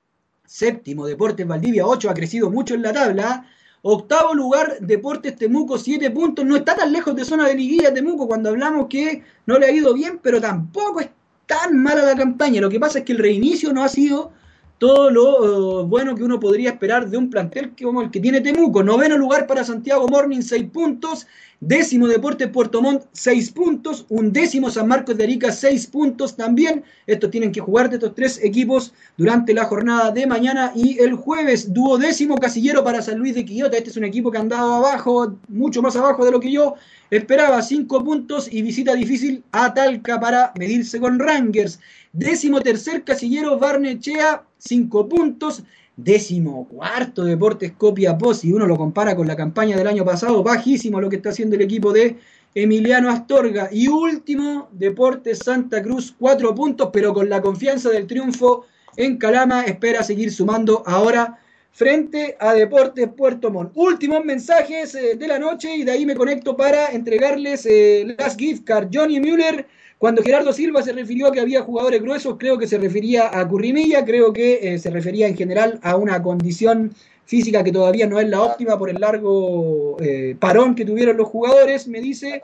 Séptimo, 0.46 1.06
Deportes 1.06 1.46
Valdivia, 1.46 1.86
8, 1.86 2.10
ha 2.10 2.14
crecido 2.14 2.50
mucho 2.50 2.74
en 2.74 2.82
la 2.82 2.92
tabla. 2.92 3.46
Octavo 3.82 4.34
lugar, 4.34 4.78
Deportes 4.80 5.36
Temuco, 5.36 5.78
7 5.78 6.10
puntos. 6.10 6.44
No 6.44 6.56
está 6.56 6.76
tan 6.76 6.92
lejos 6.92 7.16
de 7.16 7.24
zona 7.24 7.48
de 7.48 7.54
liguilla 7.54 7.94
Temuco 7.94 8.28
cuando 8.28 8.50
hablamos 8.50 8.86
que 8.88 9.22
no 9.46 9.58
le 9.58 9.66
ha 9.66 9.70
ido 9.70 9.94
bien, 9.94 10.20
pero 10.22 10.40
tampoco 10.40 11.00
es 11.00 11.08
tan 11.46 11.76
mala 11.82 12.02
la 12.02 12.16
campaña. 12.16 12.60
Lo 12.60 12.70
que 12.70 12.80
pasa 12.80 13.00
es 13.00 13.04
que 13.04 13.12
el 13.12 13.18
reinicio 13.18 13.72
no 13.72 13.82
ha 13.82 13.88
sido 13.88 14.32
todo 14.78 15.10
lo 15.10 15.80
uh, 15.80 15.86
bueno 15.86 16.14
que 16.14 16.22
uno 16.22 16.38
podría 16.38 16.70
esperar 16.70 17.08
de 17.08 17.16
un 17.16 17.30
plantel 17.30 17.72
como 17.80 18.02
el 18.02 18.10
que 18.10 18.20
tiene 18.20 18.40
Temuco. 18.40 18.82
Noveno 18.82 19.16
lugar 19.16 19.46
para 19.46 19.64
Santiago 19.64 20.06
Morning, 20.08 20.42
6 20.42 20.64
puntos. 20.70 21.26
Décimo 21.58 22.06
Deportes 22.06 22.48
Puerto 22.50 22.82
Montt, 22.82 23.04
6 23.12 23.50
puntos. 23.52 24.04
Un 24.10 24.30
décimo 24.32 24.70
San 24.70 24.88
Marcos 24.88 25.16
de 25.16 25.24
Arica, 25.24 25.50
6 25.50 25.86
puntos 25.86 26.36
también. 26.36 26.84
Estos 27.06 27.30
tienen 27.30 27.50
que 27.50 27.60
jugar 27.60 27.88
de 27.88 27.96
estos 27.96 28.14
tres 28.14 28.38
equipos 28.44 28.92
durante 29.16 29.54
la 29.54 29.64
jornada 29.64 30.10
de 30.10 30.26
mañana 30.26 30.72
y 30.74 30.98
el 31.00 31.14
jueves. 31.14 31.72
Duodécimo 31.72 32.36
Casillero 32.36 32.84
para 32.84 33.00
San 33.00 33.18
Luis 33.18 33.34
de 33.34 33.46
Quillota. 33.46 33.78
Este 33.78 33.88
es 33.88 33.96
un 33.96 34.04
equipo 34.04 34.30
que 34.30 34.38
andaba 34.38 34.76
abajo, 34.76 35.38
mucho 35.48 35.80
más 35.80 35.96
abajo 35.96 36.26
de 36.26 36.32
lo 36.32 36.40
que 36.40 36.52
yo 36.52 36.74
esperaba. 37.10 37.62
5 37.62 38.04
puntos 38.04 38.52
y 38.52 38.60
visita 38.60 38.94
difícil 38.94 39.42
a 39.52 39.72
Talca 39.72 40.20
para 40.20 40.52
medirse 40.58 41.00
con 41.00 41.18
Rangers. 41.18 41.80
Décimo 42.12 42.60
tercer 42.60 43.04
Casillero 43.04 43.58
Barnechea, 43.58 44.42
5 44.66 45.08
puntos. 45.08 45.62
Décimo 45.96 46.68
cuarto 46.68 47.24
Deportes 47.24 47.72
Copiapó, 47.72 48.34
si 48.34 48.52
uno 48.52 48.66
lo 48.66 48.76
compara 48.76 49.16
con 49.16 49.26
la 49.26 49.34
campaña 49.34 49.78
del 49.78 49.86
año 49.86 50.04
pasado, 50.04 50.42
bajísimo 50.42 51.00
lo 51.00 51.08
que 51.08 51.16
está 51.16 51.30
haciendo 51.30 51.56
el 51.56 51.62
equipo 51.62 51.90
de 51.90 52.18
Emiliano 52.54 53.08
Astorga. 53.08 53.70
Y 53.72 53.88
último, 53.88 54.68
Deportes 54.72 55.38
Santa 55.38 55.82
Cruz, 55.82 56.14
cuatro 56.18 56.54
puntos, 56.54 56.90
pero 56.92 57.14
con 57.14 57.30
la 57.30 57.40
confianza 57.40 57.88
del 57.88 58.06
triunfo 58.06 58.66
en 58.96 59.16
Calama, 59.16 59.62
espera 59.62 60.02
seguir 60.02 60.30
sumando 60.32 60.82
ahora 60.86 61.38
frente 61.72 62.36
a 62.40 62.54
Deportes 62.54 63.08
Puerto 63.14 63.50
Montt. 63.50 63.72
Últimos 63.74 64.24
mensajes 64.24 64.94
eh, 64.94 65.16
de 65.16 65.28
la 65.28 65.38
noche 65.38 65.76
y 65.76 65.84
de 65.84 65.92
ahí 65.92 66.06
me 66.06 66.14
conecto 66.14 66.56
para 66.56 66.86
entregarles 66.86 67.66
eh, 67.66 68.16
las 68.18 68.36
gift 68.36 68.64
card. 68.64 68.88
Johnny 68.92 69.20
Müller 69.20 69.66
cuando 69.98 70.22
Gerardo 70.22 70.52
Silva 70.52 70.82
se 70.82 70.92
refirió 70.92 71.28
a 71.28 71.32
que 71.32 71.40
había 71.40 71.62
jugadores 71.62 72.02
gruesos, 72.02 72.36
creo 72.38 72.58
que 72.58 72.66
se 72.66 72.78
refería 72.78 73.38
a 73.38 73.48
Currimilla, 73.48 74.04
creo 74.04 74.32
que 74.32 74.74
eh, 74.74 74.78
se 74.78 74.90
refería 74.90 75.26
en 75.26 75.36
general 75.36 75.80
a 75.82 75.96
una 75.96 76.22
condición 76.22 76.94
física 77.24 77.64
que 77.64 77.72
todavía 77.72 78.06
no 78.06 78.20
es 78.20 78.28
la 78.28 78.42
óptima 78.42 78.78
por 78.78 78.90
el 78.90 79.00
largo 79.00 79.96
eh, 80.00 80.36
parón 80.38 80.74
que 80.74 80.84
tuvieron 80.84 81.16
los 81.16 81.28
jugadores, 81.28 81.88
me 81.88 82.00
dice. 82.00 82.42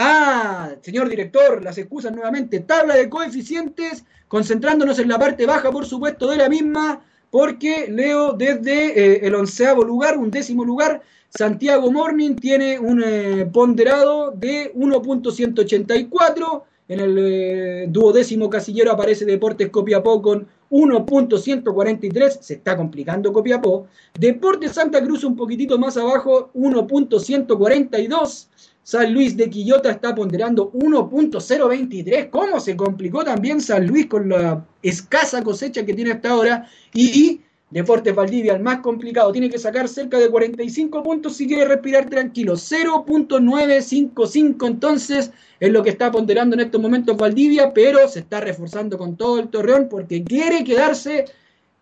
Ah, 0.00 0.74
señor 0.80 1.08
director, 1.08 1.62
las 1.62 1.76
excusas 1.76 2.12
nuevamente. 2.12 2.60
Tabla 2.60 2.94
de 2.94 3.08
coeficientes, 3.08 4.04
concentrándonos 4.28 4.98
en 5.00 5.08
la 5.08 5.18
parte 5.18 5.44
baja, 5.44 5.70
por 5.70 5.84
supuesto, 5.84 6.30
de 6.30 6.36
la 6.36 6.48
misma, 6.48 7.04
porque 7.30 7.88
leo 7.88 8.32
desde 8.32 8.98
eh, 8.98 9.20
el 9.26 9.34
onceavo 9.34 9.82
lugar, 9.82 10.16
un 10.16 10.30
décimo 10.30 10.64
lugar, 10.64 11.02
Santiago 11.30 11.90
Morning 11.92 12.36
tiene 12.36 12.78
un 12.78 13.02
eh, 13.04 13.48
ponderado 13.52 14.30
de 14.30 14.72
1.184. 14.74 16.62
En 16.88 17.00
el 17.00 17.18
eh, 17.18 17.86
duodécimo 17.88 18.48
casillero 18.48 18.92
aparece 18.92 19.26
Deportes 19.26 19.68
Copiapó 19.68 20.22
con 20.22 20.48
1.143. 20.70 22.40
Se 22.40 22.54
está 22.54 22.76
complicando 22.76 23.32
Copiapó. 23.32 23.86
Deportes 24.18 24.72
Santa 24.72 25.02
Cruz 25.02 25.22
un 25.22 25.36
poquitito 25.36 25.78
más 25.78 25.98
abajo, 25.98 26.50
1.142. 26.54 28.48
San 28.82 29.12
Luis 29.12 29.36
de 29.36 29.50
Quillota 29.50 29.90
está 29.90 30.14
ponderando 30.14 30.72
1.023. 30.72 32.30
¿Cómo 32.30 32.58
se 32.58 32.74
complicó 32.74 33.22
también 33.22 33.60
San 33.60 33.86
Luis 33.86 34.06
con 34.06 34.30
la 34.30 34.64
escasa 34.82 35.44
cosecha 35.44 35.84
que 35.84 35.92
tiene 35.92 36.12
hasta 36.12 36.30
ahora? 36.30 36.66
Y 36.94 37.42
Deportes 37.70 38.14
Valdivia, 38.14 38.54
el 38.54 38.62
más 38.62 38.80
complicado, 38.80 39.30
tiene 39.30 39.50
que 39.50 39.58
sacar 39.58 39.88
cerca 39.88 40.18
de 40.18 40.30
45 40.30 41.02
puntos 41.02 41.36
si 41.36 41.46
quiere 41.46 41.66
respirar 41.66 42.08
tranquilo. 42.08 42.54
0.955 42.54 44.66
entonces 44.66 45.32
es 45.60 45.70
lo 45.70 45.82
que 45.82 45.90
está 45.90 46.10
ponderando 46.10 46.54
en 46.54 46.60
estos 46.60 46.80
momentos 46.80 47.18
Valdivia, 47.18 47.74
pero 47.74 48.08
se 48.08 48.20
está 48.20 48.40
reforzando 48.40 48.96
con 48.96 49.16
todo 49.16 49.38
el 49.38 49.48
torreón 49.48 49.90
porque 49.90 50.24
quiere 50.24 50.64
quedarse 50.64 51.26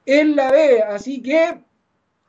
en 0.07 0.34
la 0.34 0.51
B. 0.51 0.82
Así 0.82 1.22
que 1.22 1.57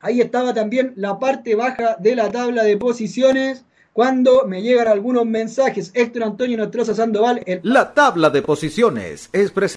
ahí 0.02 0.22
estaba 0.22 0.54
también 0.54 0.94
la 0.96 1.18
parte 1.18 1.56
baja 1.56 1.98
de 2.00 2.16
la 2.16 2.32
tabla 2.32 2.64
de 2.64 2.78
posiciones. 2.78 3.66
Cuando 3.92 4.46
me 4.46 4.62
llegan 4.62 4.88
algunos 4.88 5.26
mensajes, 5.26 5.90
Héctor 5.96 6.26
Antonio 6.26 6.58
Nostroza 6.58 6.94
Sandoval. 6.94 7.44
La 7.64 7.96
tabla 7.96 8.30
de 8.30 8.44
posiciones 8.44 9.32
es 9.34 9.50
presentada 9.50 9.77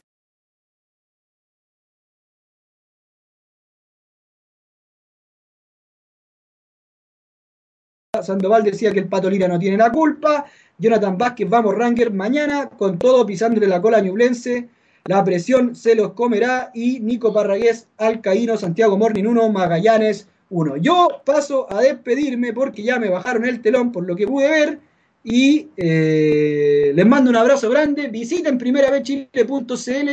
Sandoval 8.23 8.64
decía 8.64 8.93
que 8.93 9.01
el 9.01 9.09
Pato 9.09 9.31
Lira 9.31 9.49
no 9.49 9.59
tiene 9.59 9.77
la 9.77 9.91
culpa. 9.91 10.47
Jonathan 10.79 11.18
Vázquez, 11.18 11.49
vamos 11.49 11.75
Ranger, 11.75 12.12
mañana 12.12 12.68
con 12.68 12.99
todo 12.99 13.27
pisándole 13.27 13.66
la 13.66 13.83
cola 13.83 13.99
a 13.99 14.01
Ñublense. 14.01 14.68
La 15.05 15.25
presión 15.25 15.75
se 15.75 15.95
los 15.95 16.12
comerá. 16.12 16.71
Y 16.75 17.01
Nico 17.01 17.33
Parragués, 17.33 17.87
Alcaíno, 17.99 18.57
Santiago 18.57 18.97
Morning 18.97 19.25
1, 19.25 19.51
Magallanes 19.51 20.29
1. 20.51 20.77
Yo 20.79 21.23
paso 21.25 21.66
a 21.73 21.81
despedirme 21.81 22.53
porque 22.53 22.83
ya 22.83 22.99
me 22.99 23.09
bajaron 23.09 23.45
el 23.45 23.61
telón 23.62 23.93
por 23.93 24.07
lo 24.07 24.16
que 24.16 24.27
pude 24.27 24.49
ver. 24.49 24.79
Y 25.23 25.68
eh, 25.77 26.93
les 26.95 27.07
mando 27.07 27.31
un 27.31 27.37
abrazo 27.37 27.68
grande. 27.68 28.09
Visiten 28.09 28.57
primeravechile.cl 28.57 30.09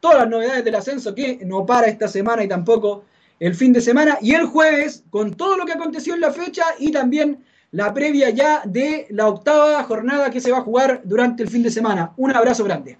todas 0.00 0.18
las 0.18 0.28
novedades 0.28 0.64
del 0.64 0.74
ascenso 0.74 1.14
que 1.14 1.40
no 1.44 1.66
para 1.66 1.88
esta 1.88 2.08
semana 2.08 2.44
y 2.44 2.48
tampoco 2.48 3.04
el 3.40 3.54
fin 3.54 3.72
de 3.72 3.80
semana 3.80 4.18
y 4.20 4.34
el 4.34 4.46
jueves 4.46 5.04
con 5.10 5.34
todo 5.34 5.56
lo 5.56 5.64
que 5.64 5.72
aconteció 5.72 6.14
en 6.14 6.20
la 6.20 6.32
fecha 6.32 6.64
y 6.78 6.90
también 6.90 7.44
la 7.70 7.92
previa 7.92 8.30
ya 8.30 8.62
de 8.64 9.06
la 9.10 9.28
octava 9.28 9.82
jornada 9.84 10.30
que 10.30 10.40
se 10.40 10.50
va 10.50 10.58
a 10.58 10.62
jugar 10.62 11.02
durante 11.04 11.42
el 11.42 11.50
fin 11.50 11.62
de 11.62 11.70
semana. 11.70 12.12
Un 12.16 12.34
abrazo 12.34 12.64
grande. 12.64 12.98